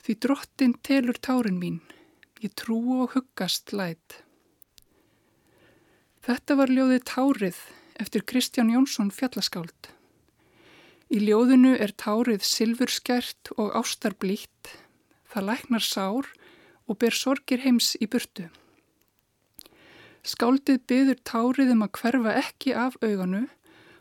því 0.02 0.18
drottin 0.22 0.74
telur 0.82 1.18
tárin 1.18 1.58
mín, 1.58 1.78
ég 2.42 2.54
trú 2.54 2.78
og 3.02 3.14
huggast 3.14 3.74
lætt. 3.74 4.22
Þetta 6.22 6.58
var 6.58 6.70
ljóðið 6.70 7.06
Tárið 7.10 7.62
eftir 8.00 8.24
Kristján 8.24 8.70
Jónsson 8.72 9.10
fjallaskáld. 9.12 9.90
Í 11.12 11.20
ljóðinu 11.26 11.74
er 11.76 11.92
tárið 11.92 12.44
silfurskert 12.46 13.52
og 13.58 13.74
ástarblítt, 13.76 14.70
það 15.28 15.48
læknar 15.50 15.84
sár 15.84 16.30
og 16.88 16.98
ber 17.02 17.12
sorgir 17.12 17.60
heims 17.64 17.92
í 18.00 18.08
burtu. 18.08 18.48
Skáldið 20.24 20.84
byður 20.88 21.20
tárið 21.26 21.74
um 21.74 21.84
að 21.84 21.94
hverfa 21.98 22.36
ekki 22.40 22.72
af 22.78 22.96
auganu 23.02 23.44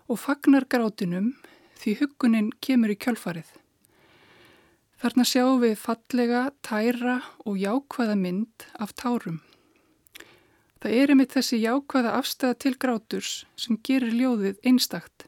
og 0.08 0.22
fagnar 0.22 0.68
grátinum 0.70 1.34
því 1.82 1.98
hugunin 2.00 2.52
kemur 2.64 2.94
í 2.94 2.98
kjölfarið. 3.02 3.50
Þarna 5.02 5.26
sjáum 5.26 5.64
við 5.64 5.80
fallega, 5.82 6.42
tæra 6.62 7.22
og 7.42 7.58
jákvæða 7.58 8.18
mynd 8.22 8.68
af 8.78 8.94
tárum. 8.94 9.42
Það 10.82 10.96
er 10.98 11.12
einmitt 11.14 11.34
þessi 11.36 11.60
jákvæða 11.62 12.12
afstæða 12.18 12.56
til 12.64 12.72
gráturs 12.82 13.32
sem 13.64 13.78
gerir 13.86 14.16
ljóðið 14.18 14.62
einstakt. 14.66 15.28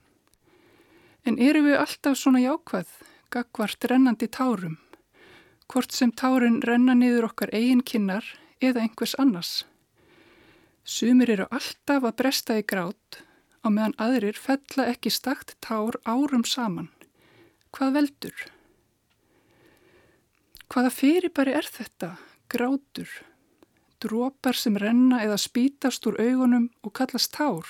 En 1.29 1.35
eru 1.37 1.61
við 1.67 1.77
alltaf 1.77 2.17
svona 2.17 2.39
jákvæð, 2.41 2.87
gagvart 3.29 3.85
rennandi 3.91 4.25
tárum, 4.33 4.79
hvort 5.69 5.93
sem 5.93 6.09
tárin 6.09 6.57
renna 6.65 6.95
niður 6.97 7.27
okkar 7.29 7.53
eigin 7.53 7.83
kinnar 7.85 8.25
eða 8.65 8.81
einhvers 8.81 9.13
annars. 9.21 9.51
Sumir 10.83 11.29
eru 11.35 11.45
alltaf 11.53 12.01
að 12.01 12.17
bresta 12.23 12.57
í 12.57 12.63
grát 12.65 13.19
á 13.61 13.69
meðan 13.69 13.93
aðrir 14.01 14.39
fella 14.39 14.87
ekki 14.89 15.13
stakt 15.13 15.53
tár 15.61 15.99
árum 16.03 16.47
saman. 16.49 16.89
Hvað 17.77 17.93
veldur? 17.99 18.41
Hvaða 20.73 20.91
fyrirbæri 20.97 21.53
er 21.61 21.69
þetta? 21.69 22.11
Grátur 22.49 23.13
drópar 24.03 24.57
sem 24.59 24.77
renna 24.77 25.21
eða 25.23 25.39
spítast 25.41 26.05
úr 26.09 26.19
augunum 26.19 26.69
og 26.83 26.93
kallast 26.99 27.33
tár. 27.35 27.65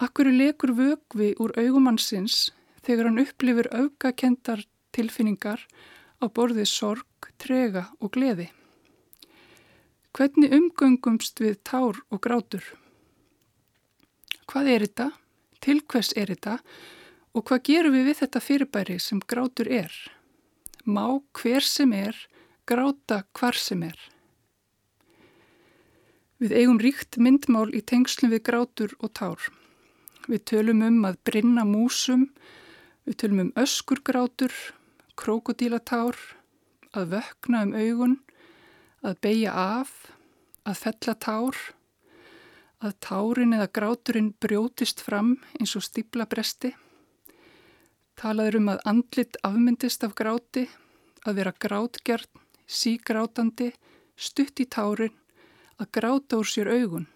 Akkur 0.00 0.30
lekur 0.32 0.72
vögvi 0.76 1.34
úr 1.36 1.52
augumannsins 1.60 2.48
þegar 2.86 3.10
hann 3.10 3.20
upplifir 3.20 3.68
aukakendar 3.76 4.64
tilfinningar 4.96 5.66
á 6.20 6.24
borðið 6.28 6.68
sorg, 6.68 7.28
trega 7.40 7.88
og 8.00 8.12
gleði. 8.16 8.48
Hvernig 10.16 10.54
umgöngumst 10.56 11.40
við 11.40 11.60
tár 11.64 12.00
og 12.10 12.22
grátur? 12.24 12.64
Hvað 14.50 14.70
er 14.72 14.84
þetta? 14.86 15.08
Til 15.60 15.82
hvers 15.84 16.10
er 16.16 16.32
þetta? 16.32 16.56
Og 17.36 17.44
hvað 17.46 17.66
gerum 17.68 17.94
við 17.94 18.08
við 18.10 18.18
þetta 18.24 18.42
fyrirbæri 18.42 18.96
sem 18.98 19.20
grátur 19.22 19.68
er? 19.70 19.92
Má 20.82 21.20
hver 21.36 21.62
sem 21.62 21.92
er 21.94 22.16
gráta 22.66 23.22
hvar 23.36 23.54
sem 23.54 23.84
er? 23.86 24.00
Við 26.40 26.54
eigum 26.56 26.78
ríkt 26.80 27.18
myndmál 27.20 27.66
í 27.76 27.82
tengslum 27.84 28.30
við 28.32 28.46
grátur 28.48 28.92
og 29.04 29.10
tár. 29.12 29.42
Við 30.24 30.40
tölum 30.48 30.80
um 30.86 31.02
að 31.04 31.18
brinna 31.28 31.66
músum, 31.68 32.30
við 33.04 33.18
tölum 33.20 33.42
um 33.42 33.50
öskurgrátur, 33.60 34.54
krokodílatár, 35.20 36.16
að 36.96 37.12
vökna 37.18 37.60
um 37.66 37.76
augun, 37.76 38.16
að 39.04 39.20
beigja 39.20 39.52
af, 39.52 39.92
að 40.64 40.80
fella 40.80 41.16
tár, 41.26 41.60
að 42.80 42.96
tárin 43.04 43.52
eða 43.58 43.68
gráturinn 43.76 44.32
brjótist 44.40 45.04
fram 45.04 45.34
eins 45.60 45.76
og 45.76 45.84
stíbla 45.84 46.24
bresti. 46.24 46.72
Talaður 48.16 48.62
um 48.62 48.72
að 48.72 48.84
andlit 48.88 49.42
afmyndist 49.44 50.08
af 50.08 50.16
gráti, 50.16 50.70
að 51.28 51.42
vera 51.42 51.52
grátgjart, 51.52 52.32
sígrátandi, 52.64 53.74
stutt 54.16 54.64
í 54.64 54.72
tárin 54.72 55.19
að 55.80 55.90
gráta 55.96 56.38
úr 56.40 56.48
sér 56.48 56.70
augun. 56.70 57.08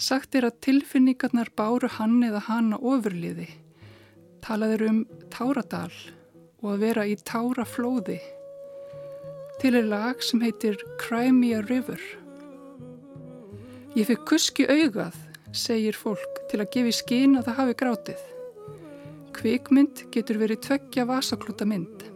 Sagt 0.00 0.36
er 0.36 0.46
að 0.48 0.60
tilfinningarnar 0.64 1.50
báru 1.56 1.88
hann 1.96 2.20
eða 2.24 2.44
hana 2.46 2.78
ofurliði, 2.80 3.48
talaður 4.44 4.86
um 4.88 5.00
táradal 5.32 5.92
og 6.60 6.74
að 6.74 6.84
vera 6.84 7.06
í 7.08 7.16
táraflóði. 7.16 8.18
Til 9.60 9.74
er 9.76 9.88
lag 9.88 10.22
sem 10.24 10.40
heitir 10.44 10.78
Crimea 11.00 11.60
River. 11.68 12.00
Ég 13.96 14.08
fikk 14.08 14.24
kuski 14.30 14.68
augað, 14.70 15.16
segir 15.52 15.96
fólk 15.98 16.44
til 16.52 16.62
að 16.62 16.70
gefi 16.76 16.94
skín 17.00 17.36
að 17.36 17.50
það 17.50 17.60
hafi 17.60 17.78
grátið. 17.82 18.22
Kvikmynd 19.36 20.06
getur 20.14 20.40
verið 20.40 20.64
tveggja 20.68 21.08
vasaklúta 21.08 21.68
mynd. 21.68 22.08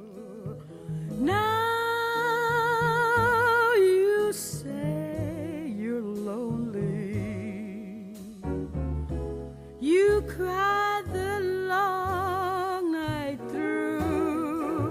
Cried 10.37 11.05
the 11.13 11.39
long 11.69 12.91
night 12.91 13.39
through. 13.51 14.89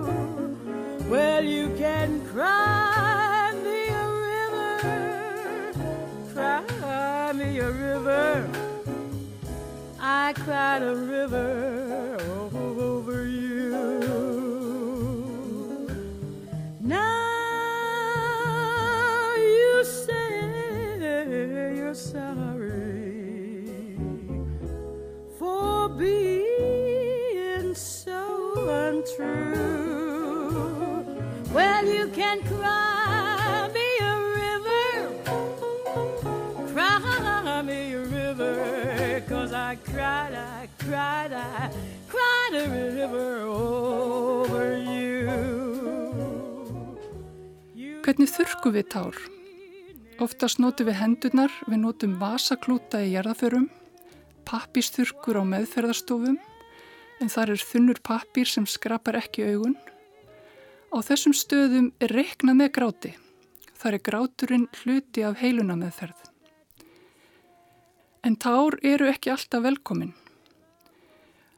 Well, 1.09 1.43
you 1.43 1.67
can 1.77 2.25
cry 2.27 3.51
me 3.61 3.89
a 3.89 4.07
river, 4.29 5.73
cry 6.33 7.33
me 7.33 7.59
a 7.59 7.71
river. 7.71 8.49
I 9.99 10.31
cried 10.33 10.81
a 10.81 10.95
river. 10.95 11.72
Cried, 40.83 41.31
I 41.33 41.69
cried, 42.09 42.53
a 42.53 42.63
river 42.69 43.47
over 43.47 44.75
you. 44.77 45.29
Hvernig 48.03 48.31
þurrku 48.31 48.73
við 48.75 48.89
tár? 48.91 49.19
Oftast 50.23 50.59
notum 50.59 50.89
við 50.89 50.99
hendurnar, 50.99 51.53
við 51.67 51.79
notum 51.85 52.17
vasaklúta 52.19 53.01
í 53.03 53.13
jarðaförum, 53.15 53.69
pappisþurkur 54.47 55.39
á 55.39 55.43
meðferðarstofum, 55.53 56.37
en 57.23 57.31
þar 57.31 57.53
er 57.55 57.63
þunnur 57.63 58.01
pappir 58.03 58.49
sem 58.49 58.67
skrapar 58.67 59.17
ekki 59.21 59.47
augun. 59.53 59.77
Á 60.93 60.97
þessum 61.01 61.33
stöðum 61.33 61.93
er 62.03 62.13
reiknað 62.13 62.59
með 62.59 62.73
gráti. 62.75 63.13
Þar 63.79 63.97
er 63.97 64.03
gráturinn 64.09 64.67
hluti 64.83 65.23
af 65.25 65.39
heiluna 65.39 65.79
meðferð. 65.79 66.19
En 68.23 68.35
tár 68.39 68.77
eru 68.83 69.09
ekki 69.11 69.31
alltaf 69.33 69.63
velkomin. 69.65 70.13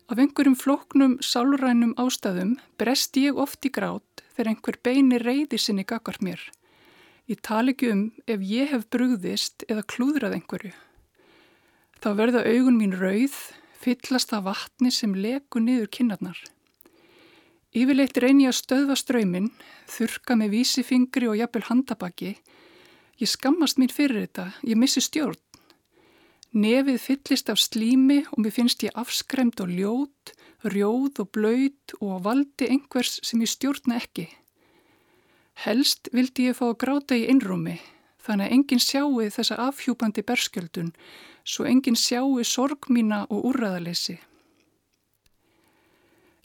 Af 0.05 0.19
einhverjum 0.21 0.53
flóknum 0.53 1.13
sálrænum 1.17 1.95
ástæðum 1.97 2.51
brest 2.77 3.17
ég 3.17 3.39
oft 3.41 3.65
í 3.65 3.71
grát 3.73 4.21
þegar 4.35 4.49
einhver 4.51 4.75
beini 4.85 5.17
reyði 5.17 5.57
sinni 5.57 5.81
gagvart 5.81 6.21
mér. 6.21 6.43
Ég 7.25 7.41
tala 7.41 7.73
ekki 7.73 7.89
um 7.89 8.03
ef 8.29 8.43
ég 8.45 8.69
hef 8.69 8.83
brugðist 8.93 9.65
eða 9.65 9.81
klúðrað 9.89 10.35
einhverju. 10.37 10.75
Þá 12.05 12.09
verða 12.21 12.43
augun 12.45 12.77
mín 12.77 12.93
rauð, 12.99 13.33
fyllast 13.81 14.35
af 14.37 14.45
vatni 14.45 14.91
sem 14.93 15.15
leku 15.17 15.57
niður 15.63 15.89
kinnarnar. 15.89 16.37
Yfirleitt 17.73 18.21
reyni 18.21 18.45
ég 18.45 18.53
að 18.53 18.59
stöðva 18.61 18.99
ströymin, 19.01 19.49
þurka 19.89 20.37
með 20.37 20.53
vísifingri 20.59 21.31
og 21.31 21.39
jafnvel 21.41 21.65
handabaki. 21.71 22.35
Ég 23.17 23.31
skammast 23.33 23.81
mín 23.81 23.89
fyrir 23.89 24.27
þetta, 24.27 24.51
ég 24.69 24.77
missi 24.77 25.01
stjórn. 25.01 25.44
Nefið 26.55 27.01
fyllist 27.03 27.49
af 27.51 27.59
slími 27.59 28.21
og 28.31 28.37
mér 28.39 28.53
finnst 28.55 28.83
ég 28.85 28.93
afskremt 28.95 29.59
og 29.59 29.73
ljót, 29.75 30.31
rjóð 30.63 31.19
og 31.19 31.27
blöyt 31.35 31.95
og 31.99 32.21
valdi 32.23 32.69
einhvers 32.71 33.17
sem 33.27 33.41
ég 33.43 33.51
stjórna 33.51 33.97
ekki. 33.99 34.29
Helst 35.65 36.07
vildi 36.15 36.47
ég 36.47 36.55
fá 36.55 36.69
að 36.69 36.79
gráta 36.85 37.17
í 37.19 37.25
innrúmi, 37.27 37.75
þannig 38.23 38.47
að 38.47 38.55
enginn 38.55 38.83
sjáu 38.85 39.27
þessa 39.35 39.59
afhjúpandi 39.67 40.23
berskjöldun, 40.23 40.93
svo 41.43 41.67
enginn 41.67 41.99
sjáu 41.99 42.39
sorg 42.47 42.87
mína 42.87 43.25
og 43.27 43.51
úrraðalessi. 43.51 44.15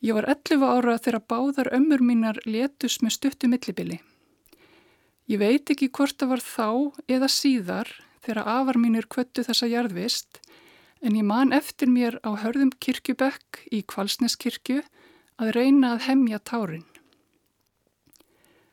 Ég 0.03 0.17
var 0.19 0.27
11 0.27 0.67
ára 0.67 0.99
þegar 0.99 1.27
báðar 1.31 1.75
ömmur 1.77 2.03
mínar 2.03 2.43
letus 2.51 2.99
með 2.99 3.15
stuttu 3.15 3.47
millibili. 3.47 4.03
Ég 5.31 5.39
veit 5.39 5.71
ekki 5.71 5.93
hvort 5.95 6.19
það 6.19 6.35
var 6.35 6.43
þá 6.43 6.69
eða 7.07 7.29
síðar 7.31 7.91
þegar 8.25 8.49
afar 8.59 8.79
mínir 8.81 9.09
kvöttu 9.11 9.45
þessa 9.47 9.69
jarðvist, 9.71 10.41
en 11.01 11.17
ég 11.17 11.25
man 11.25 11.55
eftir 11.57 11.89
mér 11.89 12.19
á 12.21 12.37
hörðum 12.43 12.73
kirkjubekk 12.77 13.65
í 13.73 13.83
Kvalsneskirkju 13.89 14.83
að 15.41 15.53
reyna 15.57 15.95
að 15.95 16.07
hemja 16.11 16.41
tárin. 16.45 16.85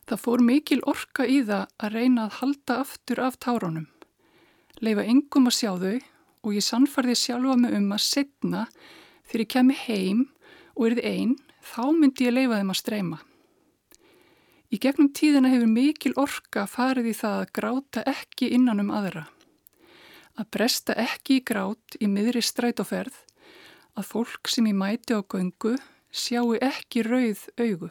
Það 0.07 0.23
fór 0.23 0.43
mikil 0.43 0.79
orka 0.87 1.25
í 1.27 1.41
það 1.47 1.67
að 1.83 1.95
reyna 1.95 2.27
að 2.27 2.35
halda 2.41 2.79
aftur 2.83 3.21
af 3.23 3.39
tárunum. 3.43 3.87
Leifa 4.79 5.03
engum 5.03 5.49
að 5.49 5.57
sjá 5.57 5.71
þau 5.79 5.95
og 6.47 6.53
ég 6.55 6.63
sannfarði 6.63 7.15
sjálfa 7.19 7.55
mig 7.59 7.75
um 7.75 7.89
að 7.95 8.03
setna 8.05 8.65
þegar 9.27 9.43
ég 9.43 9.51
kemi 9.51 9.79
heim 9.83 10.21
og 10.77 10.85
erði 10.91 11.07
einn, 11.09 11.33
þá 11.59 11.83
myndi 11.97 12.27
ég 12.27 12.35
leifa 12.35 12.59
þeim 12.59 12.71
að 12.71 12.79
streyma. 12.79 13.19
Í 14.67 14.79
gegnum 14.83 15.11
tíðina 15.15 15.51
hefur 15.51 15.71
mikil 15.71 16.13
orka 16.19 16.65
farið 16.67 17.11
í 17.11 17.15
það 17.15 17.41
að 17.41 17.51
gráta 17.55 18.03
ekki 18.07 18.51
innan 18.55 18.83
um 18.83 18.93
aðra. 18.95 19.25
Að 20.37 20.49
bresta 20.53 20.93
ekki 21.01 21.39
í 21.39 21.45
grát 21.49 21.97
í 21.97 22.07
miðri 22.09 22.43
strætóferð, 22.45 23.15
að 23.97 24.09
fólk 24.11 24.51
sem 24.53 24.67
ég 24.69 24.77
mæti 24.77 25.17
á 25.17 25.21
göngu 25.25 25.73
sjáu 26.13 26.53
ekki 26.61 27.01
rauð 27.07 27.47
augu. 27.57 27.89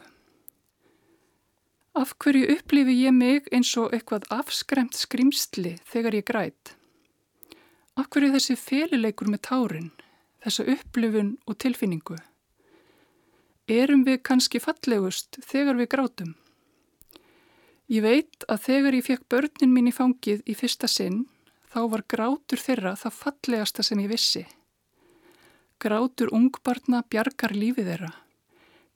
Af 1.97 2.13
hverju 2.21 2.47
upplifi 2.53 2.93
ég 3.01 3.13
mig 3.15 3.47
eins 3.51 3.73
og 3.81 3.93
eitthvað 3.95 4.27
afskremt 4.31 4.95
skrimsli 4.95 5.75
þegar 5.91 6.15
ég 6.19 6.27
græt? 6.29 6.73
Af 7.97 8.11
hverju 8.13 8.35
þessi 8.35 8.55
félileikur 8.61 9.31
með 9.33 9.41
tárin, 9.49 9.91
þessa 10.45 10.67
upplifun 10.75 11.31
og 11.49 11.57
tilfinningu? 11.63 12.19
Erum 13.67 14.05
við 14.07 14.21
kannski 14.29 14.61
fallegust 14.63 15.41
þegar 15.43 15.79
við 15.81 15.89
grátum? 15.91 16.35
Ég 17.91 18.03
veit 18.05 18.45
að 18.47 18.61
þegar 18.67 18.95
ég 18.95 19.07
fekk 19.07 19.25
börnin 19.31 19.73
mín 19.73 19.89
í 19.89 19.95
fangið 19.95 20.45
í 20.45 20.53
fyrsta 20.55 20.87
sinn, 20.91 21.25
þá 21.77 21.83
var 21.93 22.07
grátur 22.09 22.57
þeirra 22.57 22.95
það 22.97 23.19
fallegasta 23.21 23.83
sem 23.85 23.99
ég 24.01 24.09
vissi. 24.09 24.47
Grátur 25.77 26.33
ungbarna 26.33 27.03
bjargar 27.05 27.53
lífið 27.53 27.91
þeirra 27.91 28.15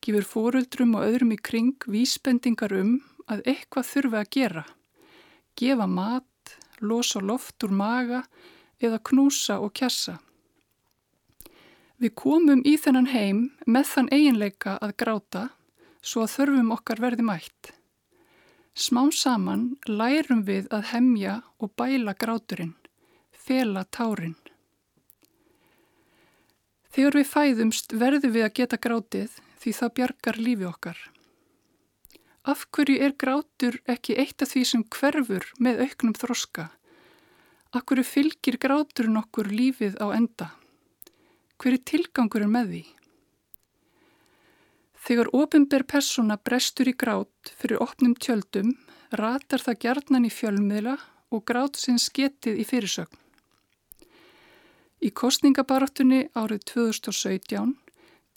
gefur 0.01 0.25
fóruldrum 0.25 0.95
og 0.97 1.05
öðrum 1.05 1.35
í 1.35 1.37
kring 1.37 1.85
vísbendingar 1.85 2.73
um 2.73 2.95
að 3.29 3.43
eitthvað 3.51 3.89
þurfi 3.91 4.17
að 4.17 4.31
gera. 4.33 4.63
Gefa 5.53 5.85
mat, 5.85 6.55
losa 6.81 7.21
loft 7.21 7.61
úr 7.61 7.75
maga 7.77 8.23
eða 8.81 8.97
knúsa 9.11 9.59
og 9.61 9.75
kjassa. 9.77 10.17
Við 12.01 12.15
komum 12.17 12.63
í 12.65 12.79
þennan 12.81 13.11
heim 13.13 13.43
með 13.69 13.91
þann 13.91 14.09
eiginleika 14.09 14.79
að 14.81 14.97
gráta 15.03 15.43
svo 16.01 16.25
að 16.25 16.33
þörfum 16.39 16.73
okkar 16.73 17.03
verði 17.03 17.27
mætt. 17.29 17.75
Smám 18.71 19.09
saman 19.11 19.63
lærum 19.83 20.45
við 20.47 20.69
að 20.71 20.85
hemja 20.93 21.41
og 21.59 21.73
bæla 21.75 22.13
gráturinn, 22.15 22.75
fela 23.35 23.83
tárin. 23.83 24.37
Þegar 26.91 27.17
við 27.19 27.27
fæðumst 27.27 27.95
verðum 27.99 28.31
við 28.31 28.45
að 28.47 28.55
geta 28.59 28.79
grátið 28.79 29.35
því 29.59 29.73
það 29.75 29.93
bjargar 29.97 30.39
lífi 30.39 30.67
okkar. 30.69 31.01
Af 32.47 32.63
hverju 32.71 32.95
er 33.03 33.17
grátur 33.19 33.77
ekki 33.91 34.15
eitt 34.15 34.41
af 34.41 34.53
því 34.53 34.63
sem 34.65 34.87
hverfur 34.87 35.51
með 35.59 35.83
auknum 35.85 36.15
þroska? 36.15 36.69
Af 37.75 37.83
hverju 37.85 38.07
fylgir 38.07 38.57
gráturinn 38.57 39.19
okkur 39.19 39.51
lífið 39.51 39.99
á 39.99 40.15
enda? 40.15 40.49
Hver 41.59 41.75
er 41.75 41.83
tilgangurinn 41.91 42.55
með 42.55 42.71
því? 42.71 42.83
Þegar 45.01 45.31
ofinber 45.33 45.83
persóna 45.89 46.37
brestur 46.37 46.91
í 46.91 46.93
grát 46.93 47.53
fyrir 47.57 47.81
opnum 47.81 48.13
tjöldum, 48.13 48.75
ratar 49.17 49.63
það 49.63 49.79
gjarnan 49.85 50.27
í 50.27 50.31
fjölmiðla 50.33 50.97
og 51.33 51.45
grát 51.47 51.79
sinn 51.79 51.97
sketið 51.99 52.61
í 52.61 52.65
fyrirsögn. 52.67 53.17
Í 55.01 55.09
kostningabaráttunni 55.17 56.27
árið 56.37 56.67
2017 56.75 57.73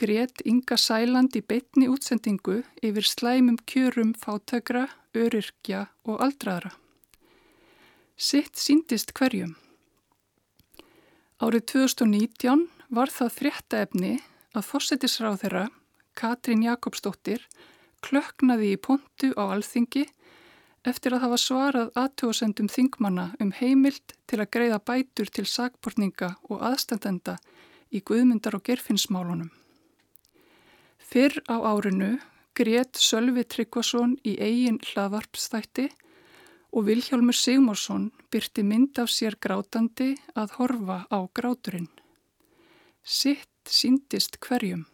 grét 0.01 0.41
Inga 0.49 0.79
Sæland 0.81 1.37
í 1.37 1.43
beitni 1.45 1.91
útsendingu 1.93 2.63
yfir 2.83 3.07
slæmum 3.07 3.59
kjörum 3.69 4.15
fátökra, 4.17 4.89
öryrkja 5.15 5.87
og 6.09 6.25
aldraðra. 6.25 6.73
Sitt 8.17 8.57
síndist 8.57 9.13
hverjum. 9.13 9.55
Árið 11.43 11.67
2019 11.75 12.69
var 12.95 13.11
það 13.13 13.37
fréttaefni 13.39 14.15
að 14.55 14.69
fórsetisráð 14.71 15.41
þeirra, 15.43 15.65
Katrín 16.15 16.63
Jakobsdóttir, 16.65 17.43
klöknaði 18.05 18.75
í 18.75 18.81
pontu 18.81 19.33
á 19.35 19.51
alþingi 19.55 20.05
eftir 20.85 21.17
að 21.17 21.25
hafa 21.25 21.39
svarað 21.41 21.93
aðtjóðsendum 21.99 22.69
þingmanna 22.69 23.31
um 23.41 23.53
heimild 23.57 24.15
til 24.29 24.41
að 24.43 24.51
greiða 24.57 24.81
bætur 24.85 25.33
til 25.33 25.47
sagbortninga 25.49 26.35
og 26.51 26.63
aðstandenda 26.71 27.39
í 27.95 28.03
guðmyndar 28.05 28.59
og 28.59 28.65
gerfinsmálunum. 28.69 29.51
Fyrr 31.01 31.41
á 31.49 31.57
árinu 31.65 32.15
grét 32.55 33.01
Sölvi 33.01 33.45
Tryggvason 33.49 34.17
í 34.23 34.37
eigin 34.39 34.81
hlaðvarpstætti 34.83 35.89
og 36.75 36.89
Vilhjálmur 36.89 37.37
Sigmarsson 37.39 38.09
byrti 38.33 38.65
mynd 38.67 38.99
af 39.03 39.13
sér 39.15 39.39
grátandi 39.41 40.15
að 40.35 40.57
horfa 40.59 41.05
á 41.11 41.19
gráturinn. 41.35 41.91
Sitt 43.05 43.71
síndist 43.71 44.41
hverjum. 44.43 44.85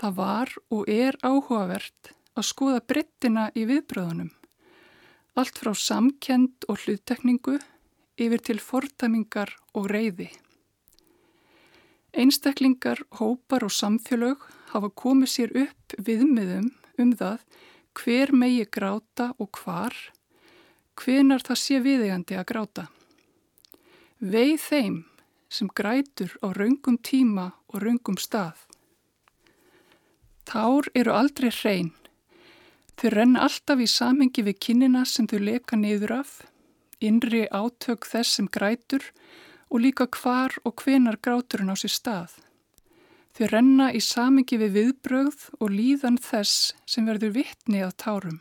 Það 0.00 0.16
var 0.18 0.54
og 0.74 0.88
er 0.90 1.18
áhugavert 1.22 2.14
að 2.34 2.48
skoða 2.48 2.80
brettina 2.86 3.50
í 3.54 3.66
viðbröðunum. 3.68 4.32
Allt 5.38 5.58
frá 5.58 5.72
samkend 5.74 6.66
og 6.70 6.82
hluttekningu 6.84 7.58
yfir 8.20 8.42
til 8.46 8.60
fortamingar 8.62 9.54
og 9.74 9.88
reyði. 9.90 10.30
Einstaklingar, 12.14 13.00
hópar 13.18 13.64
og 13.66 13.74
samfélög 13.74 14.42
hafa 14.70 14.90
komið 14.94 15.30
sér 15.32 15.54
upp 15.64 15.96
viðmiðum 15.98 16.68
um 17.02 17.14
það 17.18 17.40
hver 17.98 18.32
megi 18.34 18.66
gráta 18.70 19.32
og 19.42 19.58
hvar, 19.58 19.94
hvenar 20.98 21.42
það 21.42 21.58
sé 21.58 21.80
viðegandi 21.82 22.38
að 22.38 22.46
gráta. 22.50 22.84
Veið 24.22 24.60
þeim 24.62 25.00
sem 25.50 25.70
grætur 25.74 26.34
á 26.42 26.54
raungum 26.54 26.98
tíma 27.02 27.50
og 27.70 27.82
raungum 27.82 28.18
stað. 28.18 28.62
Tár 30.44 30.88
eru 30.94 31.12
aldrei 31.16 31.50
hrein. 31.50 31.92
Þau 33.00 33.10
renna 33.10 33.44
alltaf 33.46 33.80
í 33.80 33.88
samhengi 33.90 34.44
við 34.46 34.60
kinnina 34.66 35.02
sem 35.08 35.26
þau 35.26 35.40
leka 35.40 35.76
niður 35.76 36.20
af, 36.20 36.32
innri 37.00 37.44
átök 37.50 38.06
þess 38.06 38.38
sem 38.38 38.48
grætur 38.48 39.08
og 39.70 39.82
líka 39.82 40.06
hvar 40.06 40.54
og 40.62 40.84
hvenar 40.84 41.18
gráturinn 41.18 41.72
á 41.72 41.76
sér 41.76 41.94
stað. 41.96 42.36
Þau 43.34 43.46
renna 43.50 43.90
í 43.90 44.00
samhengi 44.04 44.60
við 44.60 44.76
viðbrögð 44.78 45.46
og 45.58 45.72
líðan 45.74 46.20
þess 46.22 46.74
sem 46.86 47.08
verður 47.08 47.34
vittni 47.40 47.82
að 47.82 47.96
tárum. 48.04 48.40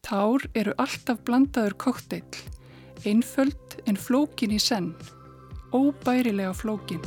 Tár 0.00 0.46
eru 0.56 0.72
alltaf 0.80 1.20
blandaður 1.26 1.76
kokteill, 1.76 2.44
einföld 3.04 3.76
en 3.84 4.00
flókin 4.00 4.56
í 4.56 4.60
senn, 4.62 4.94
óbærilega 5.76 6.54
flókin. 6.56 7.04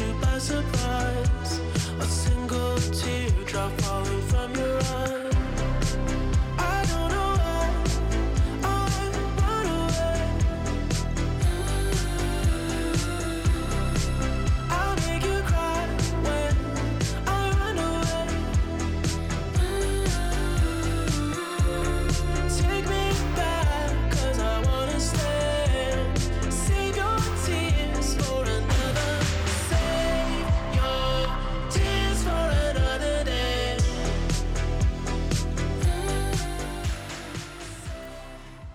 You 0.00 0.12
by 0.20 0.38
surprise. 0.38 0.77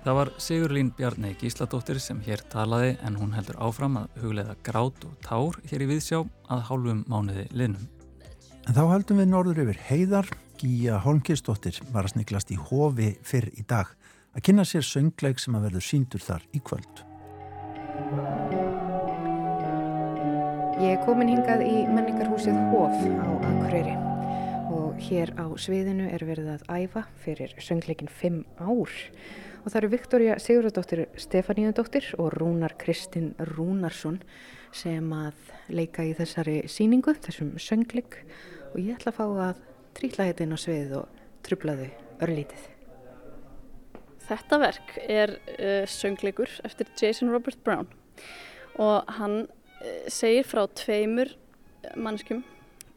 Það 0.03 0.17
var 0.17 0.29
Sigurlín 0.35 0.89
Bjarni 0.97 1.29
Gísladóttir 1.39 1.95
sem 2.03 2.17
hér 2.25 2.41
talaði 2.51 2.97
en 3.07 3.15
hún 3.15 3.29
heldur 3.31 3.55
áfram 3.63 3.93
að 4.01 4.17
hugleiða 4.19 4.55
grát 4.67 5.05
og 5.07 5.13
tár 5.23 5.55
hér 5.69 5.85
í 5.85 5.87
viðsjá 5.93 6.17
að 6.51 6.63
hálfum 6.67 7.05
mánuði 7.07 7.45
linnum. 7.55 7.85
En 8.67 8.75
þá 8.75 8.81
heldum 8.89 9.21
við 9.21 9.29
norður 9.31 9.61
yfir 9.63 9.79
heiðar. 9.87 10.27
Gíja 10.59 10.97
Holmkistóttir 11.05 11.79
var 11.95 12.09
að 12.09 12.17
sniglast 12.17 12.51
í 12.51 12.57
hofi 12.59 13.13
fyrr 13.23 13.47
í 13.55 13.63
dag 13.63 13.93
að 14.35 14.43
kynna 14.49 14.65
sér 14.67 14.83
söngleik 14.83 15.39
sem 15.39 15.55
að 15.55 15.69
verður 15.69 15.87
síndur 15.87 16.25
þar 16.25 16.43
í 16.51 16.61
kvöld. 16.67 17.03
Ég 20.83 20.97
er 20.97 21.01
komin 21.07 21.31
hingað 21.31 21.63
í 21.63 21.87
menningarhúsið 21.87 22.59
Hof 22.73 22.99
á 23.23 23.31
Akureyri 23.53 23.95
og 24.73 24.99
hér 25.07 25.31
á 25.39 25.47
sviðinu 25.55 26.11
er 26.11 26.27
verið 26.27 26.57
að 26.57 26.67
æfa 26.75 27.07
fyrir 27.23 27.55
söngleikin 27.63 28.11
5 28.11 28.43
ár 28.59 28.99
og 29.63 29.71
það 29.71 29.79
eru 29.79 29.91
Viktoria 29.93 30.35
Sigurðardóttir 30.43 31.05
Stefaníudóttir 31.19 32.09
og 32.19 32.33
Rúnar 32.35 32.75
Kristinn 32.79 33.31
Rúnarsson 33.53 34.19
sem 34.75 35.07
að 35.15 35.53
leika 35.71 36.03
í 36.03 36.11
þessari 36.17 36.63
síningu, 36.71 37.15
þessum 37.23 37.53
söngleik 37.61 38.19
og 38.73 38.79
ég 38.81 38.97
ætla 38.97 39.13
að 39.13 39.19
fá 39.19 39.25
að 39.47 39.63
trýtla 39.95 40.27
þetta 40.29 40.45
inn 40.45 40.55
á 40.55 40.59
sviðið 40.59 40.95
og 40.99 41.21
trubla 41.45 41.77
þau 41.79 41.89
örlítið. 42.25 42.69
Þetta 44.23 44.59
verk 44.61 44.93
er 45.03 45.35
uh, 45.37 45.83
söngleikur 45.89 46.51
eftir 46.67 46.91
Jason 46.99 47.31
Robert 47.31 47.59
Brown 47.63 47.87
og 48.81 49.15
hann 49.19 49.43
uh, 49.45 50.05
segir 50.11 50.47
frá 50.47 50.65
tveimur 50.75 51.31
mannskum, 51.99 52.43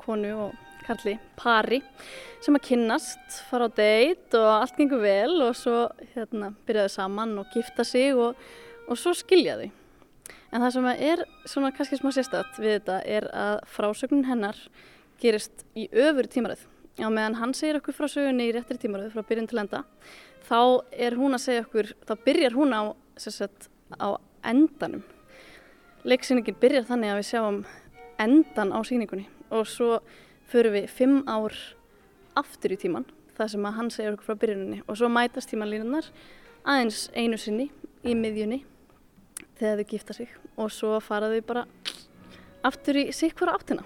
konu 0.02 0.32
og 0.46 0.65
karli, 0.87 1.16
pari 1.39 1.80
sem 2.45 2.57
að 2.57 2.66
kynnast, 2.68 3.41
fara 3.51 3.66
á 3.66 3.76
date 3.76 4.39
og 4.39 4.51
allt 4.53 4.76
gengur 4.78 5.03
vel 5.03 5.41
og 5.45 5.57
svo 5.59 5.87
hérna, 6.14 6.53
byrjaði 6.68 6.93
saman 6.95 7.34
og 7.41 7.51
gifta 7.55 7.84
sig 7.87 8.14
og, 8.14 8.39
og 8.87 9.01
svo 9.01 9.14
skilja 9.16 9.59
þau. 9.61 9.68
En 10.55 10.62
það 10.62 10.74
sem 10.76 10.87
er 10.95 11.24
svona 11.49 11.72
kannski 11.74 11.99
smá 11.99 12.12
sérstætt 12.14 12.61
við 12.62 12.78
þetta 12.78 13.01
er 13.16 13.26
að 13.34 13.57
frásögnin 13.72 14.28
hennar 14.28 14.59
gerist 15.20 15.64
í 15.74 15.89
öfur 15.91 16.28
tímaröð. 16.30 16.62
Já, 16.97 17.09
meðan 17.12 17.37
hann 17.41 17.53
segir 17.57 17.80
okkur 17.80 17.97
frá 17.97 18.09
sögunni 18.09 18.47
í 18.49 18.55
réttri 18.57 18.78
tímaröð 18.80 19.12
frá 19.12 19.26
byrjun 19.26 19.49
til 19.51 19.61
enda, 19.61 19.82
þá 20.47 20.87
er 20.93 21.16
hún 21.18 21.37
að 21.37 21.43
segja 21.45 21.64
okkur, 21.66 21.91
þá 22.09 22.14
byrjar 22.24 22.57
hún 22.57 22.72
á, 22.72 22.82
sagt, 23.20 23.68
á 24.01 24.16
endanum. 24.47 25.03
Leiksýningin 26.07 26.57
byrjar 26.62 26.87
þannig 26.89 27.12
að 27.12 27.20
við 27.20 27.28
sjáum 27.32 27.59
endan 28.22 28.72
á 28.72 28.78
sýningunni 28.87 29.26
og 29.53 29.66
svo 29.68 29.99
förum 30.51 30.76
við 30.76 30.88
fimm 30.92 31.20
ár 31.28 31.55
aftur 32.36 32.74
í 32.76 32.80
tíman, 32.80 33.07
það 33.36 33.53
sem 33.55 33.68
að 33.68 33.76
hann 33.80 33.92
segir 33.92 34.14
okkur 34.14 34.30
frá 34.30 34.40
byrjuninni 34.44 34.82
og 34.86 34.99
svo 34.99 35.11
mætast 35.12 35.51
tímanlínunar 35.53 36.09
aðeins 36.66 37.07
einu 37.14 37.38
sinni 37.40 37.70
í 38.07 38.14
miðjunni 38.18 38.62
þegar 39.59 39.80
þau 39.80 39.90
gifta 39.92 40.16
sig 40.16 40.32
og 40.57 40.72
svo 40.72 40.99
fara 41.05 41.30
þau 41.32 41.42
bara 41.49 41.66
aftur 42.66 42.99
í 42.99 43.05
sikkvara 43.14 43.57
áttina. 43.57 43.84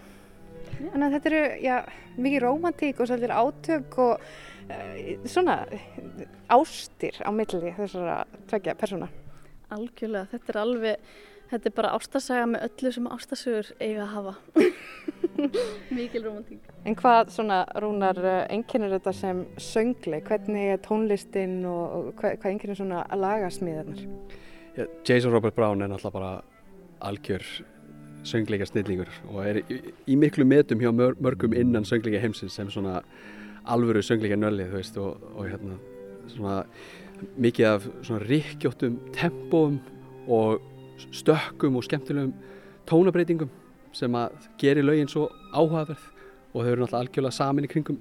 Þannig 0.80 1.06
að 1.06 1.14
þetta 1.16 1.30
eru, 1.30 1.42
já, 1.60 1.74
mikið 2.16 2.42
rómantík 2.44 3.00
og 3.00 3.10
svolítið 3.10 3.34
átök 3.36 3.98
og 4.00 4.22
uh, 4.70 5.26
svona 5.28 5.56
ástir 6.50 7.18
á 7.20 7.30
milli 7.34 7.74
þessara 7.76 8.22
tveggja 8.50 8.76
persóna. 8.80 9.10
Algjörlega, 9.70 10.30
þetta 10.32 10.52
er 10.52 10.60
alveg, 10.62 11.10
þetta 11.50 11.70
er 11.70 11.74
bara 11.76 11.94
ástasaga 11.96 12.50
með 12.52 12.66
öllu 12.68 12.92
sem 12.94 13.08
ástasögur 13.10 13.72
eiga 13.80 14.04
að 14.04 14.12
hafa. 14.14 14.34
Mikil 15.96 16.24
romantík. 16.26 16.68
En 16.86 16.96
hvað 16.98 17.32
svona 17.34 17.62
rúnar 17.82 18.20
enginnir 18.50 18.94
þetta 18.96 19.14
sem 19.16 19.42
söngli? 19.60 20.20
Hvernig 20.26 20.74
er 20.74 20.84
tónlistin 20.84 21.58
og, 21.68 22.12
hvað, 22.20 22.38
hvað 22.42 22.54
enginnir 22.54 22.80
svona 22.80 23.02
lagasmiðarnar? 23.16 24.06
Ja, 24.76 24.86
Jason 25.06 25.34
Robert 25.34 25.56
Brown 25.56 25.82
er 25.82 25.90
náttúrulega 25.90 26.18
bara 26.18 26.32
algjör 27.00 27.44
söngleika 28.24 28.66
snillingur 28.68 29.08
og 29.30 29.44
er 29.48 29.62
í, 29.64 29.78
í 30.12 30.16
miklu 30.20 30.44
metum 30.44 30.82
hjá 30.82 30.90
mör, 30.92 31.16
mörgum 31.20 31.54
innan 31.56 31.86
söngleika 31.88 32.20
heimsins 32.20 32.58
sem 32.58 32.68
svona 32.70 33.00
alvöru 33.64 34.02
söngleika 34.04 34.36
nöllið 34.36 34.74
veist, 34.74 34.98
og, 35.00 35.22
og 35.34 35.48
hérna 35.48 35.78
svona 36.30 36.58
mikið 37.40 37.68
af 37.70 37.88
svona 38.06 38.20
rikkjóttum 38.28 38.98
tempóum 39.16 39.80
og 40.28 40.60
stökkum 41.14 41.78
og 41.78 41.86
skemmtilegum 41.86 42.32
tónabreitingum 42.88 43.50
sem 43.96 44.14
að 44.14 44.48
geri 44.60 44.82
lögin 44.84 45.10
svo 45.10 45.28
áhugaverð 45.52 46.02
og 46.54 46.64
þau 46.64 46.70
eru 46.70 46.84
náttúrulega 46.84 47.00
algjörlega 47.00 47.36
samin 47.36 47.66
í 47.66 47.70
kringum 47.70 47.98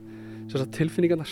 tilfinningarnar. 0.50 1.32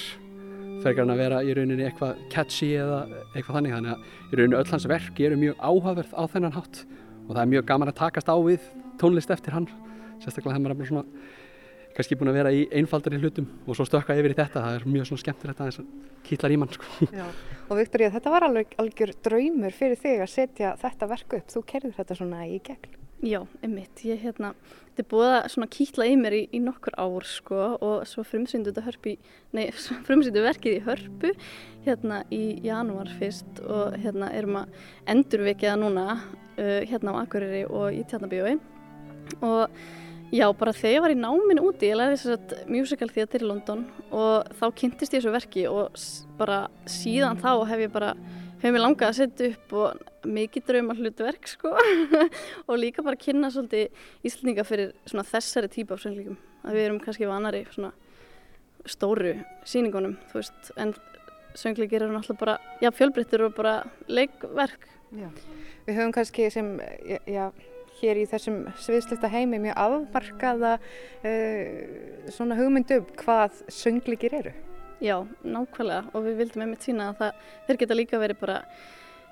Frekar 0.84 1.04
hann 1.04 1.14
að 1.16 1.22
vera 1.24 1.42
í 1.42 1.54
rauninni 1.58 1.88
eitthvað 1.88 2.20
catchy 2.34 2.76
eða 2.78 3.00
eitthvað 3.34 3.56
þannig 3.58 3.76
þannig 3.76 3.94
að 3.94 4.04
í 4.30 4.40
rauninni 4.40 4.60
öll 4.60 4.72
hans 4.72 4.88
verk 4.90 5.22
eru 5.26 5.40
mjög 5.42 5.58
áhugaverð 5.58 6.14
á 6.14 6.24
þennan 6.34 6.58
hátt 6.58 6.84
og 7.26 7.32
það 7.34 7.42
er 7.42 7.52
mjög 7.54 7.68
gaman 7.72 7.92
að 7.92 8.00
takast 8.04 8.30
á 8.30 8.38
við 8.38 8.68
tónlist 9.02 9.34
eftir 9.34 9.58
hann 9.58 9.68
sérstaklega 10.22 10.54
þegar 10.54 10.64
maður 10.68 10.86
er 10.86 10.92
svona 10.92 11.06
kannski 11.98 12.18
búin 12.20 12.32
að 12.32 12.40
vera 12.40 12.54
í 12.54 12.68
einfaldari 12.78 13.20
hlutum 13.22 13.48
og 13.66 13.78
svo 13.78 13.88
stökka 13.88 14.18
yfir 14.18 14.36
í 14.36 14.38
þetta. 14.38 14.64
Það 14.64 14.78
er 14.78 14.86
mjög 14.94 15.10
svona 15.10 15.24
skemmtilegt 15.24 15.64
að 15.64 15.72
þess 15.72 15.82
að 15.82 16.22
kýtlar 16.28 16.54
í 16.54 16.60
mann 16.62 16.76
sko. 16.76 17.10
Og 17.68 17.82
Viktoria, 17.82 18.14
þetta 18.14 18.34
var 18.34 18.48
alveg 18.48 18.78
algjör 18.84 19.16
draumur 19.26 19.76
fyrir 19.76 20.00
þig 20.04 20.24
að 20.24 20.32
setja 20.34 20.78
þetta 20.82 21.12
verk 21.12 21.38
upp. 21.40 21.52
Þú 21.56 21.66
kerður 21.74 21.98
þetta 21.98 22.20
svona 22.22 22.46
í 22.48 22.62
gegn. 22.64 22.98
Já, 23.26 23.40
einmitt, 23.66 24.04
ég 24.06 24.20
hérna, 24.22 24.52
þetta 24.92 25.02
er 25.02 25.06
búið 25.10 25.32
að 25.34 25.48
svona 25.50 25.68
kýtla 25.74 26.06
í 26.06 26.18
mér 26.22 26.36
í, 26.38 26.42
í 26.54 26.60
nokkur 26.62 26.94
ár 27.02 27.26
sko 27.26 27.62
og 27.82 28.04
svo 28.06 28.22
frumsyndu 28.22 28.70
þetta 28.70 28.84
hörpu 28.86 29.16
í, 29.16 29.32
nei, 29.58 29.64
frumsyndu 30.06 30.44
verkið 30.46 30.76
í 30.78 30.84
hörpu 30.86 31.32
hérna 31.88 32.20
í 32.30 32.44
janúar 32.62 33.10
fyrst 33.18 33.64
og 33.66 33.98
hérna 34.04 34.30
erum 34.38 34.60
að 34.62 34.78
endurvekja 35.16 35.74
það 35.74 35.82
núna 35.82 36.06
uh, 36.14 36.82
hérna 36.86 37.16
á 37.18 37.22
Akureyri 37.24 37.64
og 37.66 37.98
í 37.98 38.04
Tjarnabíói 38.06 38.54
og 39.42 39.82
já, 40.34 40.48
bara 40.58 40.74
þegar 40.76 40.96
ég 40.96 41.06
var 41.06 41.14
í 41.14 41.20
náminu 41.20 41.68
úti, 41.70 41.92
ég 41.92 42.00
lærði 42.00 42.18
þess 42.18 42.34
að 42.36 42.74
musical 42.74 43.10
theater 43.14 43.46
í 43.46 43.48
London 43.48 43.86
og 44.12 44.50
þá 44.60 44.66
kynntist 44.82 45.14
ég 45.16 45.22
þessu 45.22 45.36
verki 45.36 45.68
og 45.72 46.02
bara 46.40 46.66
síðan 46.90 47.40
þá 47.42 47.52
hef 47.70 47.86
ég 47.86 47.94
bara 47.94 48.14
hefur 48.62 48.74
mér 48.74 48.84
langað 48.84 49.12
að 49.12 49.18
setja 49.20 49.50
upp 49.54 49.76
og 49.78 50.28
mikið 50.28 50.66
drauma 50.72 50.96
hlutverk 50.98 51.50
sko. 51.50 51.74
Og 52.68 52.80
líka 52.80 53.06
bara 53.06 53.20
kynna 53.20 53.52
svolítið 53.54 53.94
íslendinga 54.28 54.66
fyrir 54.68 54.96
svona 55.06 55.26
þessari 55.28 55.70
típa 55.72 55.96
af 55.96 56.04
söngleikum 56.04 56.40
að 56.68 56.78
við 56.78 56.88
erum 56.88 57.00
kannski 57.04 57.30
vanari 57.30 57.64
svona 57.70 57.94
stóru 58.88 59.36
síningunum 59.68 60.18
þú 60.32 60.40
veist 60.40 60.72
en 60.80 60.96
söngleikir 61.58 62.04
eru 62.04 62.14
náttúrulega 62.14 62.42
bara 62.42 62.58
já 62.82 62.92
fjölbreyttur 62.94 63.48
og 63.48 63.56
bara 63.58 63.78
leikverk. 64.08 64.90
Já. 65.16 65.30
Við 65.88 66.00
höfum 66.00 66.14
kannski 66.16 66.50
sem 66.52 66.74
já, 67.30 67.52
hér 68.02 68.22
í 68.22 68.28
þessum 68.30 68.62
sviðslista 68.82 69.30
heimi 69.32 69.60
mjög 69.62 69.80
afmarkaða 69.84 70.74
uh, 70.78 71.68
svona 72.34 72.58
hugmyndu 72.60 73.02
hvað 73.20 73.64
söngleikir 73.74 74.38
eru. 74.38 74.54
Já, 75.04 75.22
nákvæmlega 75.46 76.14
og 76.18 76.24
við 76.26 76.40
vildum 76.42 76.64
einmitt 76.66 76.86
sína 76.86 77.12
að 77.12 77.20
það, 77.22 77.42
þeir 77.68 77.80
geta 77.84 77.98
líka 78.00 78.22
verið 78.22 78.40
bara 78.42 78.62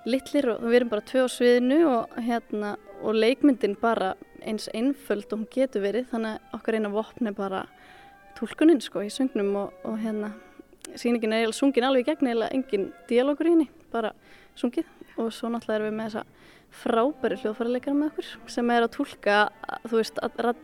litlir 0.05 0.49
og 0.53 0.65
við 0.67 0.77
erum 0.79 0.91
bara 0.91 1.05
tvö 1.09 1.25
á 1.25 1.29
sviðinu 1.33 1.79
og, 1.89 2.17
hérna, 2.27 2.75
og 3.01 3.17
leikmyndin 3.17 3.73
bara 3.81 4.13
eins 4.45 4.69
einföld 4.77 5.31
og 5.31 5.39
hún 5.39 5.47
getur 5.53 5.81
verið 5.81 6.11
þannig 6.11 6.35
að 6.35 6.57
okkar 6.59 6.77
eina 6.77 6.91
vopn 6.93 7.31
er 7.31 7.37
bara 7.37 7.63
tólkuninn 8.37 8.83
sko 8.83 9.01
í 9.01 9.09
söngnum 9.13 9.55
og, 9.63 9.73
og 9.87 9.97
hérna 10.03 10.35
síningin 10.93 11.33
er 11.33 11.53
sungin 11.55 11.87
alveg 11.87 12.11
gegn 12.11 12.29
eiginlega 12.29 12.53
engin 12.53 12.91
dialogur 13.09 13.49
í 13.49 13.55
henni, 13.55 13.69
bara 13.91 14.13
sungið 14.59 14.85
og 15.17 15.31
svo 15.33 15.51
náttúrulega 15.51 15.79
erum 15.79 15.89
við 15.89 15.97
með 15.99 16.11
þessa 16.11 16.25
frábæri 16.75 17.37
hljóðfæraleikara 17.39 17.95
með 17.95 18.11
okkur 18.11 18.51
sem 18.51 18.71
er 18.73 18.85
að 18.85 18.91
tólka, 18.97 19.37
þú 19.85 19.99
veist, 19.99 20.19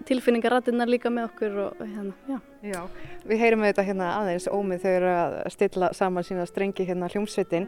tilfinningarattinnar 0.09 0.91
líka 0.91 1.11
með 1.13 1.29
okkur 1.29 1.57
og, 1.65 1.81
hérna, 1.81 2.15
já. 2.27 2.37
Já, 2.71 2.81
við 3.29 3.41
heyrum 3.45 3.65
þetta 3.65 3.85
hérna 3.87 4.11
aðeins 4.19 4.49
ómið 4.51 4.87
eru 4.91 5.11
að 5.13 5.37
stilla 5.55 5.91
saman 5.97 6.27
sína 6.27 6.45
strengi 6.49 6.85
hérna 6.85 7.09
hljómsveitin. 7.13 7.67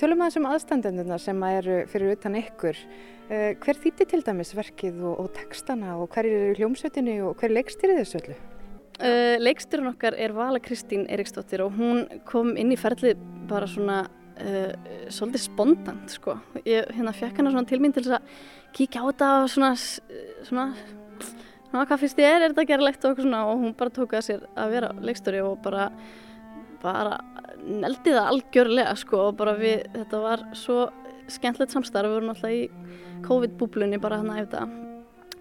Tölum 0.00 0.24
aðeins 0.24 0.40
um 0.40 0.50
aðstandenduna 0.50 1.20
sem 1.22 1.42
eru 1.52 1.80
fyrir 1.92 2.16
utan 2.16 2.38
ykkur. 2.40 2.78
Hver 3.30 3.78
þýtti 3.78 4.08
til 4.10 4.24
dæmis 4.26 4.50
verkið 4.58 5.04
og, 5.06 5.20
og 5.22 5.34
textana 5.36 5.94
og 6.00 6.10
hver 6.10 6.26
eru 6.26 6.54
hljómsveitinu 6.58 7.20
og 7.28 7.36
hver 7.38 7.54
leikstýrið 7.54 8.02
þessu 8.02 8.24
öllu? 8.24 8.40
Uh, 9.00 9.38
leikstyrun 9.40 9.94
okkar 9.94 10.12
er 10.20 10.34
Vala 10.36 10.60
Kristín 10.60 11.06
Eriksdóttir 11.08 11.62
og 11.64 11.72
hún 11.78 12.02
kom 12.28 12.50
inn 12.60 12.74
í 12.74 12.76
ferlið 12.76 13.22
bara 13.48 13.68
svona 13.70 14.02
Uh, 14.40 14.70
svolítið 15.12 15.42
spontant 15.44 16.14
sko. 16.14 16.38
Ég 16.64 16.88
hérna 16.96 17.12
fekk 17.16 17.40
hana 17.40 17.52
svona 17.52 17.68
til 17.68 17.80
mín 17.82 17.92
til 17.92 18.06
að 18.08 18.24
kíkja 18.76 19.02
á 19.04 19.08
þetta 19.10 19.28
og 19.42 19.50
svona 19.52 19.70
svona, 19.76 20.64
svona 21.68 21.84
hvað 21.90 22.02
finnst 22.04 22.22
ég 22.22 22.30
er, 22.30 22.44
er 22.46 22.54
þetta 22.54 22.66
gerlegt? 22.70 23.04
og, 23.04 23.20
svona, 23.20 23.44
og 23.50 23.60
hún 23.60 23.76
bara 23.76 23.92
tók 23.92 24.14
að 24.16 24.26
sér 24.30 24.46
að 24.56 24.76
vera 24.76 24.92
leikstöri 24.96 25.42
og 25.44 25.58
bara 25.64 25.90
bara 26.80 27.18
neldi 27.60 28.14
það 28.16 28.30
algjörlega 28.32 28.94
sko. 28.96 29.26
Og 29.28 29.40
bara 29.40 29.56
við, 29.60 29.84
þetta 29.98 30.22
var 30.24 30.46
svo 30.56 30.86
skemmtilegt 31.30 31.76
samstarf, 31.76 32.08
við 32.08 32.20
vorum 32.20 32.32
alltaf 32.32 32.54
í 32.56 32.62
COVID-búblunni 33.26 34.00
bara 34.00 34.22
hann 34.22 34.32
að 34.32 34.46
eftir 34.46 34.88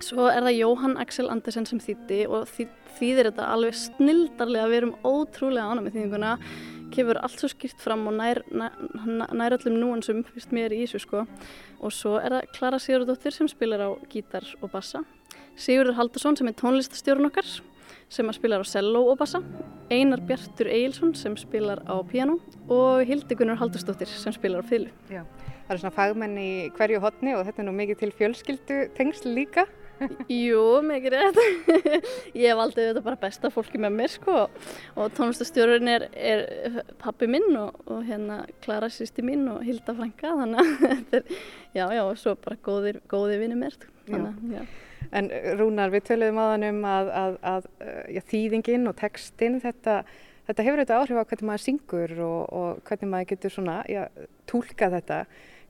svo 0.03 0.27
er 0.31 0.43
það 0.45 0.57
Jóhann 0.57 0.97
Axel 1.01 1.29
Andersen 1.31 1.67
sem 1.67 1.79
þýtti 1.83 2.19
og 2.31 2.47
þý, 2.49 2.67
þýðir 2.99 3.29
þetta 3.31 3.47
alveg 3.53 3.77
snildarlega, 3.79 4.69
við 4.71 4.81
erum 4.81 4.93
ótrúlega 5.03 5.71
ánum 5.71 5.87
með 5.87 5.97
þýðinguna 5.97 6.33
kemur 6.93 7.19
allt 7.21 7.41
svo 7.41 7.49
skýrt 7.51 7.81
fram 7.83 8.07
og 8.09 8.17
nær, 8.17 8.41
nær, 8.51 8.75
nær 9.35 9.55
öllum 9.57 9.79
núansum 9.79 10.21
fyrst 10.27 10.53
mér 10.55 10.75
í 10.75 10.83
þessu 10.83 11.03
sko. 11.05 11.25
Og 11.79 11.95
svo 11.95 12.17
er 12.19 12.35
það 12.35 12.53
Klara 12.57 12.81
Sigurðardóttir 12.81 13.35
sem 13.35 13.49
spilar 13.51 13.85
á 13.85 13.89
gítar 14.11 14.47
og 14.61 14.71
bassa. 14.73 15.03
Sigurður 15.59 15.99
Haldursson 15.99 16.39
sem 16.39 16.49
er 16.49 16.57
tónlistastjórun 16.59 17.29
okkar 17.29 17.49
sem 18.09 18.31
spilar 18.33 18.63
á 18.63 18.67
cello 18.67 19.05
og 19.11 19.19
bassa. 19.21 19.43
Einar 19.89 20.21
Bjartur 20.21 20.69
Eilsson 20.69 21.15
sem 21.17 21.35
spilar 21.37 21.81
á 21.89 21.97
piano 22.05 22.37
og 22.69 23.05
Hildi 23.09 23.35
Gunnar 23.35 23.57
Haldursdóttir 23.57 24.09
sem 24.09 24.33
spilar 24.35 24.61
á 24.61 24.65
fylgu 24.69 24.91
Já, 25.09 25.23
það 25.65 25.73
eru 25.73 25.81
svona 25.81 25.95
fagmenn 25.95 26.35
í 26.37 26.51
hverju 26.77 27.01
hotni 27.01 27.33
og 27.33 27.41
þetta 27.47 27.63
er 27.63 27.67
nú 27.67 27.73
mikið 27.77 28.01
til 28.03 28.11
fjölskyldu 28.19 28.77
tengsl 28.97 29.33
líka 29.33 29.65
Jú, 30.31 30.63
mikið 30.85 31.15
rétt. 31.15 31.39
ég 32.39 32.49
hef 32.49 32.61
aldrei 32.63 32.89
þetta 32.89 33.03
bara 33.05 33.19
besta 33.19 33.51
fólki 33.53 33.81
með 33.81 33.95
mér 33.99 34.13
sko 34.13 34.35
og 34.45 35.15
tónlistastjórun 35.17 35.91
er, 35.91 36.07
er 36.15 36.43
pappi 37.01 37.29
minn 37.31 37.55
og, 37.59 37.79
og 37.89 38.03
hérna 38.07 38.41
Klara 38.63 38.91
sýsti 38.93 39.25
mín 39.25 39.47
og 39.51 39.63
Hilda 39.67 39.95
Franka 39.97 40.35
þannig 40.41 40.61
að 40.63 40.75
þetta 40.85 41.19
er, 41.21 41.41
já, 41.75 41.83
já, 41.97 42.03
og 42.05 42.21
svo 42.21 42.35
bara 42.39 42.59
góðir, 42.65 43.01
góðir 43.11 43.43
vinni 43.43 43.59
mér. 43.59 43.75
Þannig, 44.09 44.39
já. 44.53 44.63
Já. 44.63 44.85
En 45.15 45.29
Rúnar, 45.57 45.91
við 45.93 46.09
töluðum 46.11 46.41
aðan 46.43 46.67
um 46.69 46.81
að, 46.85 47.11
að, 47.17 47.37
að 47.51 47.69
já, 48.13 48.19
þýðingin 48.29 48.89
og 48.91 48.97
textin, 48.99 49.57
þetta, 49.63 50.01
þetta 50.49 50.65
hefur 50.67 50.81
auðvitað 50.81 51.03
áhrif 51.03 51.21
á 51.21 51.27
hvernig 51.31 51.47
maður 51.49 51.63
syngur 51.65 52.13
og, 52.25 52.41
og 52.59 52.83
hvernig 52.89 53.13
maður 53.13 53.31
getur 53.31 53.55
svona, 53.55 53.79
já, 53.89 54.03
tólka 54.49 54.91
þetta. 54.93 55.23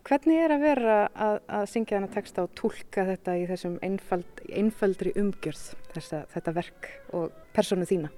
Hvernig 0.07 0.39
er 0.41 0.53
að 0.55 0.63
vera 0.63 0.97
að, 1.11 1.39
að 1.59 1.65
syngja 1.73 1.97
þennan 1.97 2.13
texta 2.13 2.45
og 2.45 2.53
tólka 2.57 3.05
þetta 3.09 3.35
í 3.37 3.45
þessum 3.49 3.75
einfald, 3.85 4.43
einfaldri 4.49 5.13
umgjörð 5.19 5.63
þessa, 5.93 6.23
þetta 6.33 6.55
verk 6.55 6.91
og 7.17 7.33
personu 7.55 7.87
þína? 7.89 8.11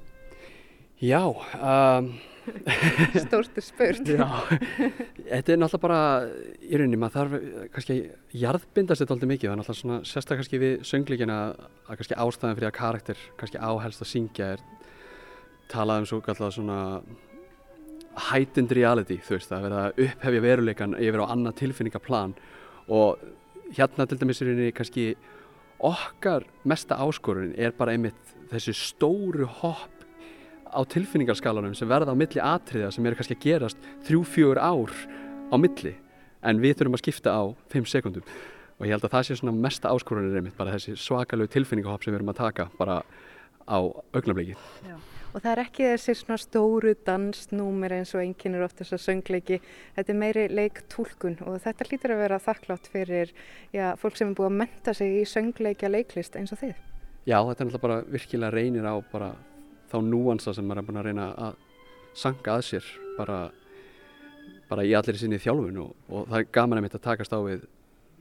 Já. 1.01 1.23
Um, 1.57 2.11
Stórstu 3.25 3.61
spurt. 3.63 4.05
Já, 4.05 4.27
þetta 5.29 5.53
er 5.53 5.59
náttúrulega 5.61 5.81
bara 5.81 6.01
í 6.61 6.77
rauninni, 6.77 6.99
maður 7.01 7.17
þarf 7.17 7.65
kannski 7.75 7.97
að 7.97 8.37
jarðbindast 8.43 9.03
þetta 9.03 9.15
alltaf 9.17 9.31
mikið, 9.31 9.47
það 9.47 9.53
er 9.53 9.61
náttúrulega 9.61 9.81
svona 9.81 9.99
sérstaklega 10.09 10.41
kannski 10.41 10.61
við 10.61 10.75
sönglíkina 10.89 11.39
að 11.51 11.99
kannski 12.01 12.19
ástæðan 12.25 12.57
fyrir 12.59 12.69
að 12.69 12.77
karakter 12.77 13.25
kannski 13.41 13.61
áhelst 13.61 14.05
að 14.05 14.11
syngja 14.11 14.53
er 14.55 14.63
talað 15.71 16.03
um 16.03 16.09
svo 16.09 16.21
kallar 16.25 16.55
svona 16.55 16.79
heightened 18.31 18.71
reality, 18.75 19.19
þú 19.23 19.37
veist, 19.37 19.53
að 19.55 19.67
vera 19.67 19.83
að 19.87 20.01
upphefja 20.05 20.43
veruleikan 20.43 20.95
yfir 20.99 21.23
á 21.23 21.31
annað 21.31 21.59
tilfinningaplan 21.61 22.35
og 22.91 23.21
hérna 23.71 24.07
til 24.07 24.19
dæmis 24.19 24.41
er 24.43 24.51
henni 24.51 24.73
kannski 24.75 25.05
okkar 25.81 26.45
mesta 26.67 26.99
áskorun 27.01 27.55
er 27.57 27.73
bara 27.77 27.95
einmitt 27.95 28.35
þessi 28.51 28.75
stóru 28.75 29.47
hopp 29.61 30.05
á 30.71 30.79
tilfinningarskalanum 30.87 31.75
sem 31.75 31.89
verða 31.89 32.13
á 32.13 32.19
milli 32.19 32.43
atriða 32.43 32.91
sem 32.91 33.05
eru 33.05 33.17
kannski 33.19 33.37
að 33.37 33.45
gerast 33.45 33.89
þrjú-fjögur 34.07 34.59
ár 34.59 34.91
á 35.51 35.55
milli 35.59 35.95
en 36.41 36.61
við 36.61 36.77
þurfum 36.79 36.97
að 36.97 37.03
skipta 37.05 37.35
á 37.35 37.43
5 37.73 37.89
sekundum 37.91 38.27
og 38.77 38.87
ég 38.87 38.95
held 38.95 39.05
að 39.05 39.15
það 39.15 39.25
sé 39.27 39.39
svona 39.39 39.55
mesta 39.55 39.91
áskorunir 39.93 40.39
einmitt 40.39 40.57
bara 40.57 40.75
þessi 40.75 40.95
svakalegu 40.99 41.51
tilfinningahopp 41.53 42.03
sem 42.03 42.13
við 42.13 42.21
erum 42.21 42.33
að 42.33 42.41
taka 42.41 42.67
bara 42.79 43.01
á 43.69 43.77
augnabliki. 44.15 44.55
Já. 44.87 44.95
Og 45.31 45.39
það 45.39 45.51
er 45.51 45.61
ekki 45.63 45.85
þessi 45.87 46.15
svona 46.19 46.37
stóru 46.41 46.91
dansnúmer 47.07 47.93
eins 47.95 48.11
og 48.17 48.23
einkynir 48.23 48.65
oft 48.65 48.81
þess 48.81 48.97
að 48.97 49.03
söngleiki. 49.05 49.59
Þetta 49.95 50.11
er 50.11 50.19
meiri 50.19 50.45
leiktúlkun 50.51 51.37
og 51.47 51.59
þetta 51.63 51.87
hlýtur 51.87 52.15
að 52.15 52.23
vera 52.25 52.39
þakklátt 52.43 52.89
fyrir 52.91 53.31
já, 53.71 53.93
fólk 54.01 54.19
sem 54.19 54.33
er 54.33 54.37
búið 54.39 54.49
að 54.49 54.57
menta 54.63 54.95
sig 54.97 55.21
í 55.21 55.23
söngleikja 55.29 55.91
leiklist 55.91 56.35
eins 56.35 56.51
og 56.51 56.59
þið. 56.63 56.75
Já, 57.23 57.37
þetta 57.37 57.63
er 57.63 57.69
náttúrulega 57.69 57.85
bara 57.85 58.01
virkilega 58.11 58.55
reynir 58.57 58.87
á 58.91 58.95
bara 59.11 59.31
þá 59.91 59.97
núansa 60.03 60.55
sem 60.55 60.67
maður 60.67 60.81
er 60.81 60.87
búin 60.89 61.01
að 61.01 61.07
reyna 61.09 61.27
að 61.47 61.59
sanga 62.17 62.57
að 62.57 62.65
sér 62.67 62.89
bara, 63.17 63.37
bara 64.67 64.85
í 64.87 64.91
allir 64.97 65.19
sinni 65.19 65.39
þjálfun 65.39 65.79
og, 65.83 65.93
og 66.09 66.27
það 66.31 66.39
er 66.41 66.51
gaman 66.57 66.81
að 66.81 66.87
mitt 66.87 66.97
að 66.97 67.05
takast 67.07 67.35
á 67.35 67.39
við 67.45 67.63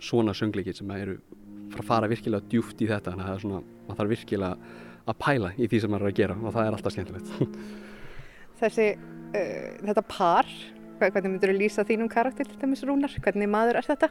svona 0.01 0.35
söngleikir 0.37 0.77
sem 0.79 0.95
eru 0.95 1.19
að 1.75 1.87
fara 1.87 2.11
virkilega 2.11 2.47
djúft 2.51 2.81
í 2.83 2.89
þetta 2.91 3.13
þannig 3.13 3.25
að 3.25 3.31
það 3.31 3.37
er 3.37 3.45
svona, 3.45 3.61
maður 3.87 4.01
þarf 4.01 4.15
virkilega 4.15 4.79
að 5.11 5.21
pæla 5.23 5.53
í 5.57 5.69
því 5.69 5.81
sem 5.83 5.93
maður 5.93 6.07
er 6.09 6.13
að 6.13 6.21
gera 6.21 6.37
og 6.41 6.55
það 6.55 6.67
er 6.67 6.77
alltaf 6.77 6.97
skemmtilegt. 6.97 7.57
Þessi, 8.61 8.87
uh, 8.97 9.69
þetta 9.89 10.07
par, 10.11 10.49
hvernig 11.01 11.31
myndur 11.31 11.53
þú 11.53 11.59
lýsa 11.59 11.87
þínum 11.89 12.11
karakter 12.13 12.49
til 12.49 12.59
dæmis 12.61 12.85
Rúnar? 12.85 13.15
Hvernig 13.25 13.51
maður 13.51 13.81
er 13.81 13.89
þetta? 13.89 14.11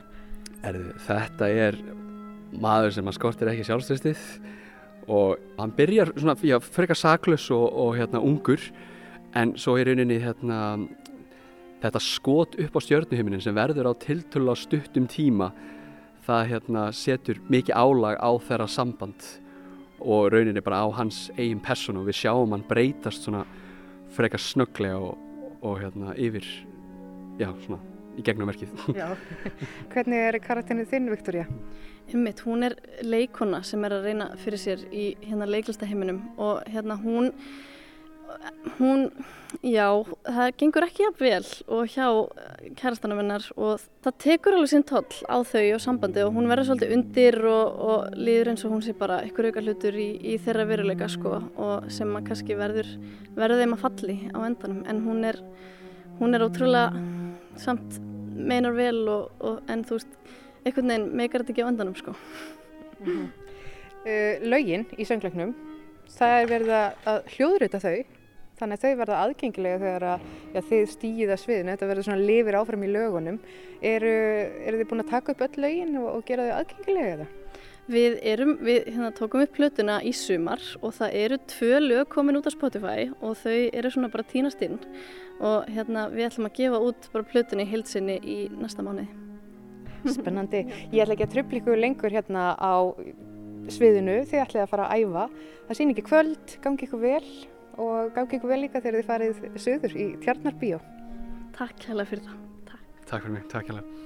Er, 0.65 0.79
þetta 1.05 1.49
er 1.67 1.77
maður 2.57 2.95
sem 2.95 3.09
að 3.09 3.17
skortir 3.19 3.51
ekki 3.51 3.67
sjálfströstið 3.67 4.23
og 5.09 5.41
hann 5.57 5.73
byrjar 5.77 6.13
svona, 6.15 6.35
já, 6.45 6.57
frekar 6.61 6.97
saklus 6.97 7.47
og, 7.53 7.65
og 7.69 7.95
hérna 7.97 8.21
ungur 8.25 8.61
en 9.37 9.53
svo 9.59 9.77
er 9.77 9.89
rauninni 9.89 10.19
hérna 10.21 10.59
þetta 11.83 12.01
skot 12.03 12.57
upp 12.59 12.77
á 12.77 12.79
stjörnuhiminin 12.83 13.43
sem 13.43 13.55
verður 13.55 13.91
á 13.91 14.01
tiltölu 14.01 14.53
á 14.53 14.55
stuttum 14.57 15.07
tíma 15.09 15.51
það 16.25 16.49
hérna 16.53 16.87
setur 16.93 17.39
mikið 17.49 17.77
álag 17.77 18.19
á 18.19 18.31
þeirra 18.49 18.67
samband 18.69 19.29
og 20.01 20.31
rauninni 20.33 20.63
bara 20.63 20.83
á 20.83 20.87
hans 20.99 21.27
eigin 21.37 21.61
person 21.63 21.99
og 21.99 22.07
við 22.09 22.21
sjáum 22.23 22.55
hann 22.55 22.65
breytast 22.67 23.27
svona 23.27 23.45
frekar 24.15 24.41
snögglega 24.41 24.97
og, 24.97 25.17
og 25.61 25.79
hérna 25.81 26.15
yfir 26.17 26.45
já 27.39 27.51
svona 27.65 27.79
í 28.19 28.25
gegnum 28.25 28.49
verkið 28.49 28.73
Já, 28.99 29.13
hvernig 29.93 30.25
er 30.27 30.39
karakterinu 30.43 30.87
þinn 30.89 31.09
Viktoria? 31.13 31.47
Einmitt, 32.09 32.41
hún 32.41 32.65
er 32.65 32.75
leikona 33.05 33.61
sem 33.63 33.83
er 33.85 33.99
að 33.99 34.07
reyna 34.09 34.31
fyrir 34.41 34.61
sér 34.61 34.85
í 34.89 35.11
hérna 35.27 35.47
leiklistaheiminum 35.49 36.23
og 36.41 36.63
hérna 36.71 36.97
hún 36.99 37.29
hún, 38.77 39.09
já, 39.65 39.87
það 40.27 40.51
gengur 40.59 40.85
ekki 40.85 41.05
jafn 41.05 41.23
vel 41.23 41.47
og 41.67 41.93
hjá 41.93 42.07
kærastanum 42.79 43.21
hennar 43.21 43.45
og 43.57 43.81
það 44.05 44.17
tekur 44.23 44.57
alveg 44.57 44.71
sinn 44.71 44.85
toll 44.87 45.21
á 45.25 45.37
þau 45.47 45.63
og 45.75 45.81
sambandi 45.83 46.23
og 46.25 46.35
hún 46.35 46.49
verður 46.51 46.69
svolítið 46.69 46.93
undir 46.97 47.39
og, 47.49 47.79
og 47.89 48.19
líður 48.19 48.51
eins 48.53 48.65
og 48.67 48.75
hún 48.75 48.83
sé 48.85 48.93
bara 48.97 49.21
ykkur 49.27 49.49
auka 49.49 49.63
hlutur 49.65 49.97
í, 49.99 50.09
í 50.21 50.37
þeirra 50.41 50.67
veruleika 50.69 51.09
sko 51.11 51.39
og 51.39 51.89
sem 51.93 52.13
að 52.15 52.29
kannski 52.29 52.59
verður 52.59 52.91
verður 53.37 53.63
þeim 53.63 53.75
að 53.77 53.83
falli 53.85 54.17
á 54.29 54.39
endanum 54.45 54.83
en 54.89 55.01
hún 55.07 55.25
er, 55.31 55.41
hún 56.19 56.37
er 56.37 56.45
ótrúlega 56.45 57.03
samt 57.59 57.99
meinar 58.39 58.77
vel 58.77 59.01
og, 59.11 59.33
og 59.43 59.71
en 59.71 59.83
þú 59.87 59.99
veist, 59.99 60.13
einhvern 60.63 60.93
veginn 60.93 61.09
meikar 61.17 61.43
þetta 61.43 61.55
ekki 61.55 61.65
á 61.65 61.71
endanum 61.71 61.97
sko 61.97 62.13
mm 62.13 63.09
-hmm. 63.09 63.27
uh, 64.05 64.49
Laugin 64.49 64.85
í 64.97 65.07
söngleiknum 65.07 65.55
það 66.09 66.41
er 66.41 66.47
verið 66.53 66.71
að 67.09 67.19
hljóðrita 67.35 67.81
þau 67.83 67.97
þannig 68.59 68.79
að 68.79 68.85
þau 68.85 69.01
verða 69.01 69.19
aðgengilega 69.23 69.81
þegar 69.83 70.05
að 70.13 70.25
já, 70.53 70.61
þið 70.69 70.85
stíðið 70.93 71.33
að 71.35 71.43
sviðinu, 71.43 71.73
þetta 71.73 71.89
verður 71.91 72.07
svona 72.07 72.29
lifir 72.29 72.57
áfram 72.59 72.85
í 72.85 72.93
lögunum. 72.93 73.37
Eru, 73.79 74.15
eru 74.67 74.81
þið 74.81 74.89
búin 74.89 75.03
að 75.05 75.13
taka 75.13 75.35
upp 75.35 75.45
öll 75.47 75.63
lögin 75.65 75.99
og, 76.01 76.09
og 76.13 76.25
gera 76.27 76.49
þau 76.49 76.57
aðgengilega 76.59 77.13
eða? 77.17 77.29
Við, 77.89 78.19
erum, 78.29 78.51
við 78.61 78.83
hérna, 78.91 79.09
tókum 79.17 79.41
upp 79.41 79.55
plötuna 79.55 79.95
í 80.05 80.11
sumar 80.13 80.61
og 80.85 80.91
það 80.99 81.15
eru 81.23 81.39
tvö 81.49 81.79
lög 81.81 82.11
komin 82.13 82.37
út 82.37 82.45
á 82.45 82.53
Spotify 82.53 83.07
og 83.17 83.33
þau 83.39 83.55
eru 83.55 83.89
svona 83.89 84.11
bara 84.13 84.27
tínast 84.29 84.61
inn 84.61 84.77
og 85.39 85.65
hérna, 85.73 86.05
við 86.13 86.27
ætlum 86.27 86.49
að 86.51 86.59
gefa 86.59 86.81
út 86.85 87.07
bara 87.15 87.25
plötuna 87.31 87.65
í 87.65 87.71
heilsinni 87.71 88.19
í 88.21 88.37
næsta 88.59 88.85
mánuði. 88.85 89.07
Spennandi. 90.15 90.61
Ég 90.93 91.01
ætla 91.01 91.15
ekki 91.15 91.25
að 91.25 91.33
tröfla 91.33 91.59
ykkur 91.63 91.81
lengur 91.81 92.13
hérna 92.13 92.51
á 92.61 92.93
sviðinu, 93.73 94.19
þið 94.29 94.43
ætlaði 94.43 94.63
að 94.67 94.71
fara 94.75 94.89
að 94.89 95.07
æfa. 95.07 95.25
Það 95.65 95.79
sín 95.79 95.93
ekki 95.95 96.05
kvöld, 96.11 96.53
gangi 96.63 96.85
ykkur 96.85 97.03
vel 97.03 97.23
og 97.79 98.13
gangi 98.15 98.37
ykkur 98.37 98.51
vel 98.51 98.61
líka 98.65 98.81
þegar 98.83 98.99
þið 98.99 99.09
farið 99.09 99.43
söður 99.63 99.95
í 99.95 100.07
Tjarnarbíó. 100.23 100.79
Takk 101.55 101.89
hella 101.91 102.05
fyrir 102.07 102.25
það. 102.27 102.41
Takk. 102.71 102.83
Takk 103.09 103.25
fyrir 103.25 103.37
mig, 103.37 103.47
takk 103.51 103.71
hérlega. 103.71 103.97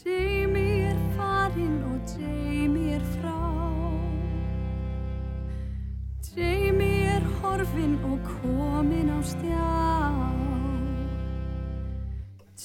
Jamie 0.00 0.86
er 0.88 1.00
farinn 1.16 1.80
og 1.90 2.14
Jamie 2.16 3.00
frá 3.16 3.36
Jamie 6.30 7.00
horfinn 7.42 7.98
og 8.04 8.18
kominn 8.24 9.10
á 9.10 9.18
stjá 9.24 9.79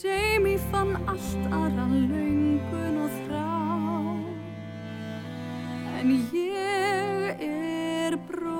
Jamie 0.05 0.59
fann 0.69 0.93
allt 1.09 1.45
aðra 1.49 1.85
löngun 1.89 2.97
og 3.01 3.13
þrá. 3.25 3.53
En 5.97 6.11
ég 6.29 7.41
er 7.41 8.13
brotin. 8.27 8.51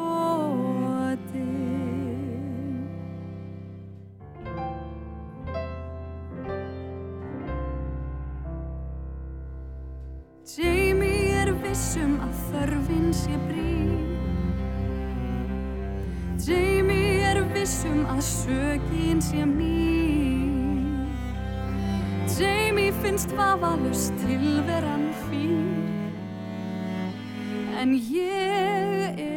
Jamie 10.56 11.30
er 11.44 11.54
vissum 11.62 12.18
að 12.26 12.34
þörfin 12.50 13.14
sé 13.14 13.38
brýn. 13.46 13.94
Jamie 16.42 17.22
er 17.30 17.44
vissum 17.54 18.02
að 18.10 18.22
sökin 18.34 19.22
sé 19.22 19.46
mín 19.46 20.15
Jamie 22.76 22.92
finnst 22.92 23.32
vafalust 23.38 24.12
tilveran 24.28 25.14
fín. 25.30 25.56
En 27.80 27.94
ég 27.96 29.16
er 29.18 29.35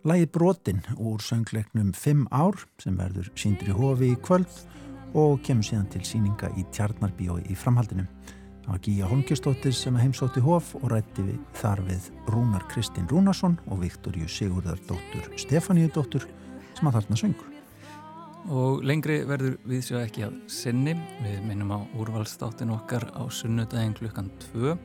Lægið 0.00 0.30
Brotin 0.32 0.78
úr 0.96 1.20
söngleiknum 1.20 1.90
5 1.92 2.22
ár 2.32 2.56
sem 2.80 2.94
verður 2.96 3.26
síndur 3.36 3.68
í 3.68 3.74
hofi 3.76 4.06
í 4.14 4.20
kvöld 4.24 4.48
og 5.12 5.42
kemur 5.44 5.66
síðan 5.66 5.90
til 5.92 6.00
síninga 6.08 6.48
í 6.56 6.64
Tjarnarbíói 6.72 7.42
í 7.52 7.56
framhaldinu. 7.58 8.06
Það 8.64 8.70
var 8.70 8.80
Gíja 8.86 9.10
Holmgjörnsdóttir 9.10 9.76
sem 9.76 9.98
heimsótti 10.00 10.40
hof 10.40 10.72
og 10.80 10.86
rætti 10.94 11.26
við, 11.26 11.36
þar 11.52 11.84
við 11.84 12.08
Rúnar 12.32 12.64
Kristinn 12.72 13.10
Rúnarsson 13.12 13.58
og 13.68 13.82
Viktoríu 13.84 14.24
Sigurðardóttur 14.24 15.28
Stefaníudóttur 15.36 16.24
sem 16.78 16.88
að 16.88 16.96
þarna 16.96 17.20
söng. 17.20 17.36
Og 18.48 18.80
lengri 18.80 19.18
verður 19.28 19.58
við 19.68 19.82
séu 19.84 20.00
ekki 20.00 20.24
að 20.30 20.38
sinni. 20.48 20.94
Við 21.20 21.44
minnum 21.44 21.76
á 21.76 21.78
úrvalstáttin 22.00 22.72
okkar 22.72 23.04
á 23.12 23.28
sunnudaginn 23.28 23.98
klukkan 24.00 24.32
2. 24.48 24.78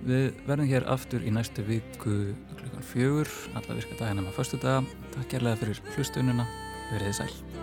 Við 0.00 0.30
verðum 0.46 0.70
hér 0.70 0.86
aftur 0.88 1.24
í 1.26 1.32
næstu 1.34 1.64
viku 1.66 2.14
klukkan 2.56 2.86
4, 2.92 3.38
alla 3.60 3.76
virka 3.76 3.98
daginn 4.00 4.22
nema 4.22 4.36
förstu 4.36 4.60
daga. 4.62 4.84
Takk 5.16 5.34
kærlega 5.34 5.60
fyrir 5.60 5.82
hlustununa. 5.96 6.48
Verðið 6.90 7.20
sæl. 7.20 7.59